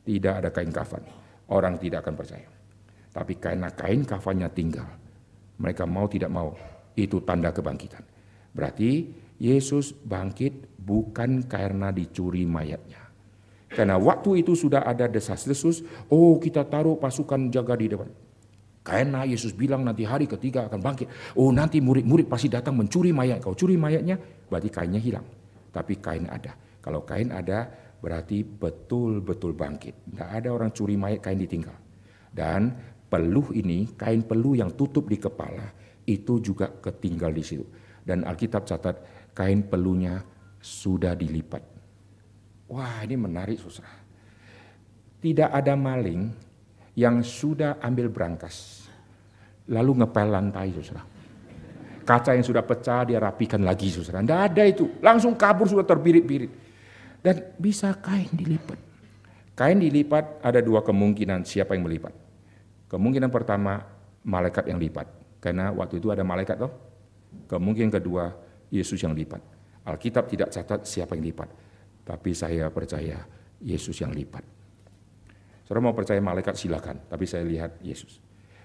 tidak 0.07 0.39
ada 0.39 0.49
kain 0.55 0.71
kafan, 0.71 1.03
orang 1.51 1.75
tidak 1.83 2.07
akan 2.07 2.15
percaya. 2.15 2.47
Tapi 3.11 3.35
karena 3.35 3.67
kain 3.75 4.07
kafannya 4.07 4.47
tinggal, 4.55 4.87
mereka 5.59 5.83
mau 5.83 6.07
tidak 6.07 6.31
mau, 6.31 6.55
itu 6.95 7.19
tanda 7.27 7.51
kebangkitan. 7.51 8.07
Berarti 8.55 9.11
Yesus 9.35 9.91
bangkit 9.91 10.79
bukan 10.79 11.43
karena 11.43 11.91
dicuri 11.91 12.47
mayatnya. 12.47 13.03
Karena 13.67 13.99
waktu 13.99 14.47
itu 14.47 14.55
sudah 14.55 14.87
ada 14.87 15.11
desas-desus, 15.11 15.83
oh 16.07 16.39
kita 16.39 16.63
taruh 16.65 16.95
pasukan 16.95 17.51
jaga 17.51 17.75
di 17.75 17.91
depan. 17.91 18.09
Karena 18.89 19.21
Yesus 19.21 19.53
bilang 19.53 19.85
nanti 19.85 20.01
hari 20.01 20.25
ketiga 20.25 20.65
akan 20.65 20.81
bangkit. 20.81 21.37
Oh 21.37 21.53
nanti 21.53 21.77
murid-murid 21.77 22.25
pasti 22.25 22.49
datang 22.49 22.73
mencuri 22.73 23.13
mayat. 23.13 23.37
Kau 23.37 23.53
curi 23.53 23.77
mayatnya, 23.77 24.17
berarti 24.49 24.69
kainnya 24.73 24.97
hilang. 24.97 25.25
Tapi 25.69 26.01
kain 26.01 26.25
ada. 26.25 26.57
Kalau 26.81 27.05
kain 27.05 27.29
ada, 27.29 27.69
berarti 28.01 28.41
betul-betul 28.41 29.53
bangkit. 29.53 30.09
Tidak 30.09 30.25
ada 30.25 30.49
orang 30.49 30.73
curi 30.73 30.97
mayat, 30.97 31.21
kain 31.21 31.37
ditinggal. 31.37 31.77
Dan 32.33 32.73
peluh 33.05 33.53
ini, 33.53 33.93
kain 33.93 34.25
peluh 34.25 34.57
yang 34.57 34.73
tutup 34.73 35.05
di 35.05 35.21
kepala, 35.21 35.69
itu 36.09 36.41
juga 36.41 36.73
ketinggal 36.81 37.29
di 37.29 37.45
situ. 37.45 37.65
Dan 38.01 38.25
Alkitab 38.25 38.65
catat, 38.65 39.29
kain 39.37 39.69
peluhnya 39.69 40.25
sudah 40.57 41.13
dilipat. 41.13 41.61
Wah 42.73 43.05
ini 43.05 43.21
menarik 43.21 43.61
susah. 43.61 43.85
Tidak 45.19 45.51
ada 45.51 45.77
maling 45.77 46.31
yang 46.95 47.19
sudah 47.21 47.77
ambil 47.83 48.07
berangkas. 48.07 48.78
Lalu 49.69 50.01
ngepel 50.03 50.27
lantai 50.29 50.73
susah. 50.73 51.03
Kaca 52.01 52.33
yang 52.33 52.41
sudah 52.41 52.65
pecah 52.65 53.05
dia 53.05 53.21
rapikan 53.21 53.61
lagi 53.61 53.93
susah. 53.93 54.17
Tidak 54.17 54.39
ada 54.49 54.63
itu. 54.65 54.97
Langsung 54.97 55.37
kabur 55.37 55.69
sudah 55.69 55.85
terbirit-birit. 55.85 56.49
Dan 57.21 57.53
bisa 57.61 57.93
kain 58.01 58.33
dilipat. 58.33 58.79
Kain 59.53 59.77
dilipat 59.77 60.41
ada 60.41 60.57
dua 60.63 60.81
kemungkinan 60.81 61.45
siapa 61.45 61.77
yang 61.77 61.85
melipat. 61.85 62.15
Kemungkinan 62.89 63.29
pertama 63.29 63.77
malaikat 64.25 64.65
yang 64.73 64.81
lipat. 64.81 65.05
Karena 65.37 65.69
waktu 65.69 66.01
itu 66.01 66.09
ada 66.09 66.25
malaikat 66.25 66.57
toh. 66.57 66.73
Kemungkinan 67.45 67.93
kedua 67.93 68.33
Yesus 68.73 68.97
yang 69.05 69.13
lipat. 69.13 69.43
Alkitab 69.85 70.25
tidak 70.25 70.49
catat 70.49 70.89
siapa 70.89 71.13
yang 71.13 71.29
lipat. 71.29 71.49
Tapi 72.09 72.33
saya 72.33 72.73
percaya 72.73 73.21
Yesus 73.61 74.01
yang 74.01 74.09
lipat. 74.09 74.41
Saudara 75.69 75.85
mau 75.85 75.93
percaya 75.93 76.17
malaikat 76.17 76.57
silakan, 76.57 77.05
tapi 77.05 77.29
saya 77.29 77.45
lihat 77.45 77.77
Yesus. 77.85 78.17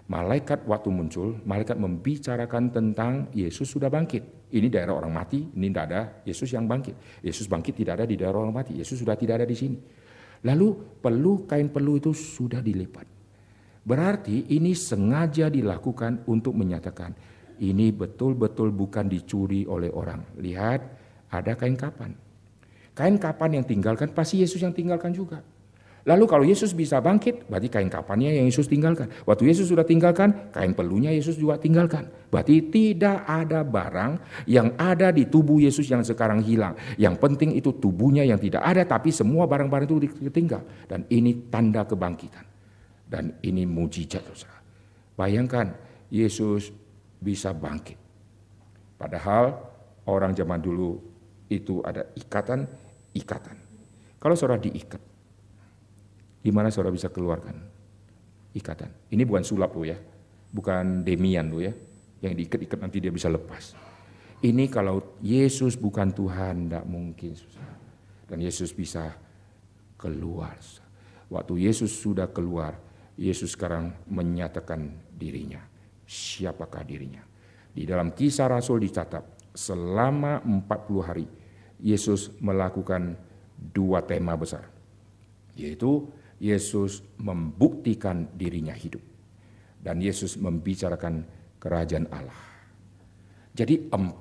Malaikat 0.05 0.69
waktu 0.69 0.93
muncul, 0.93 1.41
malaikat 1.49 1.81
membicarakan 1.81 2.69
tentang 2.69 3.33
Yesus 3.33 3.73
sudah 3.73 3.89
bangkit. 3.89 4.53
Ini 4.53 4.69
daerah 4.69 5.01
orang 5.01 5.17
mati, 5.17 5.41
ini 5.41 5.73
tidak 5.73 5.85
ada 5.89 6.01
Yesus 6.29 6.53
yang 6.53 6.69
bangkit. 6.69 7.25
Yesus 7.25 7.49
bangkit 7.49 7.73
tidak 7.73 8.03
ada 8.03 8.05
di 8.05 8.21
daerah 8.21 8.45
orang 8.45 8.53
mati, 8.53 8.77
Yesus 8.77 9.01
sudah 9.01 9.17
tidak 9.17 9.41
ada 9.41 9.47
di 9.49 9.57
sini. 9.57 9.79
Lalu 10.45 11.01
peluh 11.01 11.49
kain 11.49 11.73
peluh 11.73 11.97
itu 11.97 12.13
sudah 12.13 12.61
dilipat. 12.61 13.09
Berarti 13.85 14.53
ini 14.53 14.77
sengaja 14.77 15.49
dilakukan 15.49 16.29
untuk 16.29 16.53
menyatakan 16.53 17.17
ini 17.63 17.95
betul-betul 17.95 18.75
bukan 18.75 19.07
dicuri 19.07 19.63
oleh 19.69 19.93
orang. 19.93 20.37
Lihat, 20.43 20.81
ada 21.31 21.53
kain 21.55 21.79
kapan. 21.79 22.11
Kain 22.95 23.17
kapan 23.19 23.61
yang 23.61 23.65
tinggalkan, 23.67 24.11
pasti 24.11 24.43
Yesus 24.43 24.63
yang 24.63 24.75
tinggalkan 24.75 25.15
juga. 25.15 25.43
Lalu 26.05 26.25
kalau 26.29 26.45
Yesus 26.45 26.77
bisa 26.77 27.01
bangkit, 27.01 27.49
berarti 27.49 27.73
kain 27.73 27.89
kapannya 27.89 28.37
yang 28.37 28.45
Yesus 28.45 28.69
tinggalkan. 28.69 29.09
Waktu 29.25 29.49
Yesus 29.49 29.73
sudah 29.73 29.89
tinggalkan, 29.89 30.53
kain 30.53 30.77
pelunya 30.77 31.09
Yesus 31.09 31.41
juga 31.41 31.57
tinggalkan. 31.57 32.13
Berarti 32.29 32.69
tidak 32.69 33.25
ada 33.25 33.65
barang 33.65 34.45
yang 34.45 34.77
ada 34.77 35.09
di 35.09 35.25
tubuh 35.25 35.65
Yesus 35.65 35.89
yang 35.89 36.05
sekarang 36.05 36.45
hilang. 36.45 36.77
Yang 37.01 37.17
penting 37.25 37.57
itu 37.57 37.73
tubuhnya 37.81 38.21
yang 38.21 38.37
tidak 38.37 38.61
ada, 38.61 38.85
tapi 38.85 39.09
semua 39.17 39.49
barang-barang 39.49 39.89
itu 39.89 39.97
ditinggal. 40.29 40.61
Dan 40.85 41.09
ini 41.09 41.49
tanda 41.49 41.89
kebangkitan. 41.89 42.45
Dan 43.09 43.41
ini 43.41 43.65
mujizat. 43.65 44.29
Bayangkan, 45.17 45.73
Yesus 46.13 46.69
bisa 47.17 47.57
bangkit. 47.57 47.97
Padahal 49.01 49.57
orang 50.05 50.37
zaman 50.37 50.61
dulu 50.61 51.01
itu 51.49 51.81
ada 51.81 52.05
ikatan 52.13 52.69
ikatan. 53.17 53.57
Kalau 54.21 54.37
saudara 54.37 54.61
diikat, 54.61 55.14
gimana 56.45 56.69
saudara 56.69 56.93
bisa 56.93 57.09
keluarkan 57.09 57.57
ikatan? 58.53 58.93
Ini 59.09 59.25
bukan 59.25 59.43
sulap 59.43 59.73
lo 59.73 59.89
ya, 59.89 59.97
bukan 60.53 61.01
demian 61.01 61.49
lo 61.49 61.65
ya, 61.65 61.73
yang 62.21 62.37
diikat-ikat 62.37 62.79
nanti 62.79 63.01
dia 63.01 63.11
bisa 63.11 63.33
lepas. 63.33 63.73
Ini 64.45 64.69
kalau 64.69 65.17
Yesus 65.25 65.81
bukan 65.81 66.13
Tuhan, 66.13 66.69
tidak 66.69 66.85
mungkin 66.85 67.33
susah. 67.33 67.65
Dan 68.29 68.45
Yesus 68.45 68.77
bisa 68.77 69.17
keluar. 69.97 70.61
Waktu 71.33 71.65
Yesus 71.65 71.97
sudah 71.97 72.29
keluar, 72.29 72.77
Yesus 73.17 73.57
sekarang 73.57 74.05
menyatakan 74.05 74.93
dirinya. 75.17 75.65
Siapakah 76.05 76.85
dirinya? 76.85 77.25
Di 77.73 77.89
dalam 77.89 78.13
kisah 78.13 78.53
Rasul 78.53 78.85
dicatat, 78.85 79.57
selama 79.57 80.45
40 80.45 81.09
hari 81.09 81.27
Yesus 81.81 82.37
melakukan 82.43 83.17
dua 83.57 84.05
tema 84.05 84.37
besar, 84.37 84.69
yaitu 85.57 86.05
Yesus 86.43 87.05
membuktikan 87.19 88.31
dirinya 88.35 88.75
hidup 88.75 89.01
dan 89.81 90.01
Yesus 90.01 90.41
membicarakan 90.41 91.25
kerajaan 91.61 92.09
Allah. 92.11 92.43
Jadi 93.55 93.87
40 93.89 94.19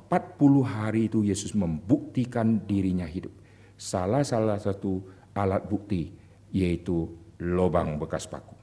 hari 0.61 1.09
itu 1.09 1.26
Yesus 1.26 1.57
membuktikan 1.57 2.61
dirinya 2.70 3.09
hidup. 3.09 3.34
Salah-salah 3.74 4.61
satu 4.61 5.01
alat 5.34 5.66
bukti 5.66 6.14
yaitu 6.53 7.09
lobang 7.41 7.97
bekas 7.97 8.30
paku. 8.30 8.53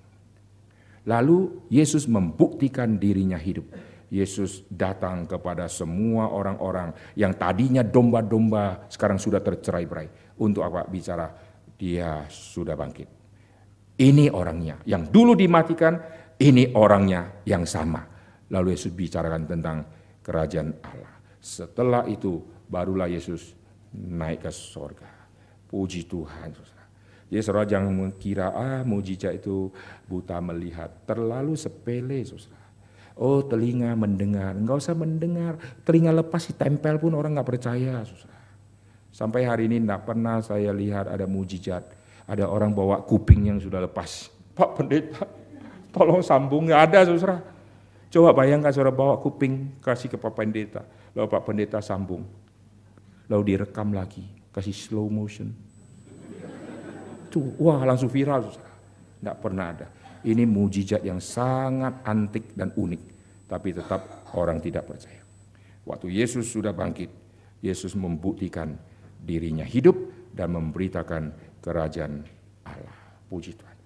Lalu 1.11 1.67
Yesus 1.75 2.07
membuktikan 2.07 3.03
dirinya 3.03 3.35
hidup 3.35 3.67
Yesus 4.11 4.67
datang 4.67 5.23
kepada 5.25 5.71
semua 5.71 6.27
orang-orang 6.35 6.91
yang 7.15 7.31
tadinya 7.39 7.87
domba-domba 7.87 8.91
sekarang 8.91 9.23
sudah 9.23 9.39
tercerai-berai. 9.39 10.35
Untuk 10.43 10.67
apa? 10.67 10.83
Bicara 10.91 11.31
dia 11.79 12.27
sudah 12.27 12.75
bangkit. 12.75 13.20
Ini 14.01 14.33
orangnya. 14.33 14.81
Yang 14.89 15.13
dulu 15.13 15.37
dimatikan, 15.37 16.01
ini 16.41 16.73
orangnya 16.73 17.45
yang 17.45 17.69
sama. 17.69 18.01
Lalu 18.49 18.73
Yesus 18.73 18.97
bicarakan 18.97 19.45
tentang 19.45 19.85
kerajaan 20.25 20.73
Allah. 20.81 21.15
Setelah 21.37 22.09
itu 22.09 22.41
barulah 22.65 23.07
Yesus 23.13 23.53
naik 23.93 24.49
ke 24.49 24.51
sorga. 24.51 25.09
Puji 25.69 26.09
Tuhan. 26.09 26.57
Jadi 27.31 27.43
saudara 27.47 27.63
jangan 27.63 27.95
mengira 27.95 28.51
ah 28.51 28.83
mujizat 28.83 29.39
itu 29.39 29.71
buta 30.09 30.43
melihat. 30.43 30.91
Terlalu 31.07 31.55
sepele 31.55 32.25
saudara. 32.27 32.59
Oh 33.21 33.45
telinga 33.45 33.93
mendengar, 33.95 34.57
nggak 34.57 34.81
usah 34.81 34.97
mendengar. 34.97 35.61
Telinga 35.85 36.11
lepas 36.25 36.41
si 36.41 36.57
tempel 36.57 36.97
pun 36.97 37.13
orang 37.13 37.37
nggak 37.37 37.49
percaya. 37.53 38.01
Susah. 38.03 38.33
Sampai 39.13 39.45
hari 39.45 39.69
ini 39.69 39.83
tidak 39.83 40.09
pernah 40.09 40.41
saya 40.41 40.73
lihat 40.73 41.07
ada 41.07 41.29
mujizat. 41.29 42.00
Ada 42.31 42.47
orang 42.47 42.71
bawa 42.71 43.03
kuping 43.03 43.51
yang 43.51 43.59
sudah 43.59 43.83
lepas. 43.83 44.31
Pak 44.55 44.79
pendeta, 44.79 45.27
tolong 45.91 46.23
sambung. 46.23 46.71
Nggak 46.71 46.83
ada 46.87 46.99
saudara. 47.11 47.43
Coba 48.07 48.31
bayangkan 48.31 48.71
saudara 48.71 48.95
bawa 48.95 49.19
kuping, 49.19 49.83
kasih 49.83 50.07
ke 50.07 50.15
Pak 50.15 50.31
pendeta. 50.39 50.87
Lalu 51.19 51.27
Pak 51.27 51.43
pendeta 51.43 51.83
sambung. 51.83 52.23
Lalu 53.27 53.43
direkam 53.55 53.91
lagi, 53.91 54.23
kasih 54.55 54.71
slow 54.71 55.11
motion. 55.11 55.51
Tuh, 57.31 57.55
wah 57.59 57.83
langsung 57.83 58.11
viral 58.11 58.47
saudara. 58.47 58.75
Tidak 59.19 59.37
pernah 59.43 59.67
ada. 59.75 59.87
Ini 60.23 60.47
mujizat 60.47 61.03
yang 61.03 61.19
sangat 61.19 62.07
antik 62.07 62.55
dan 62.55 62.71
unik. 62.71 63.03
Tapi 63.51 63.69
tetap 63.75 64.31
orang 64.39 64.63
tidak 64.63 64.87
percaya. 64.87 65.23
Waktu 65.83 66.15
Yesus 66.15 66.47
sudah 66.47 66.71
bangkit, 66.71 67.11
Yesus 67.59 67.99
membuktikan 67.99 68.79
dirinya 69.19 69.67
hidup 69.67 69.97
dan 70.31 70.55
memberitakan 70.55 71.50
kerajaan 71.63 72.27
Allah. 72.67 72.97
Puji 73.31 73.55
Tuhan. 73.55 73.77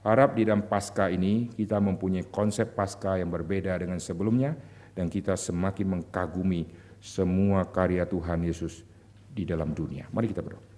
Harap 0.00 0.36
di 0.36 0.48
dalam 0.48 0.64
pasca 0.64 1.12
ini 1.12 1.48
kita 1.52 1.76
mempunyai 1.76 2.28
konsep 2.28 2.72
pasca 2.72 3.20
yang 3.20 3.28
berbeda 3.28 3.76
dengan 3.80 4.00
sebelumnya 4.00 4.56
dan 4.96 5.08
kita 5.12 5.36
semakin 5.36 6.00
mengkagumi 6.00 6.68
semua 7.00 7.64
karya 7.68 8.04
Tuhan 8.04 8.44
Yesus 8.44 8.84
di 9.32 9.44
dalam 9.48 9.72
dunia. 9.72 10.08
Mari 10.12 10.32
kita 10.32 10.44
berdoa. 10.44 10.69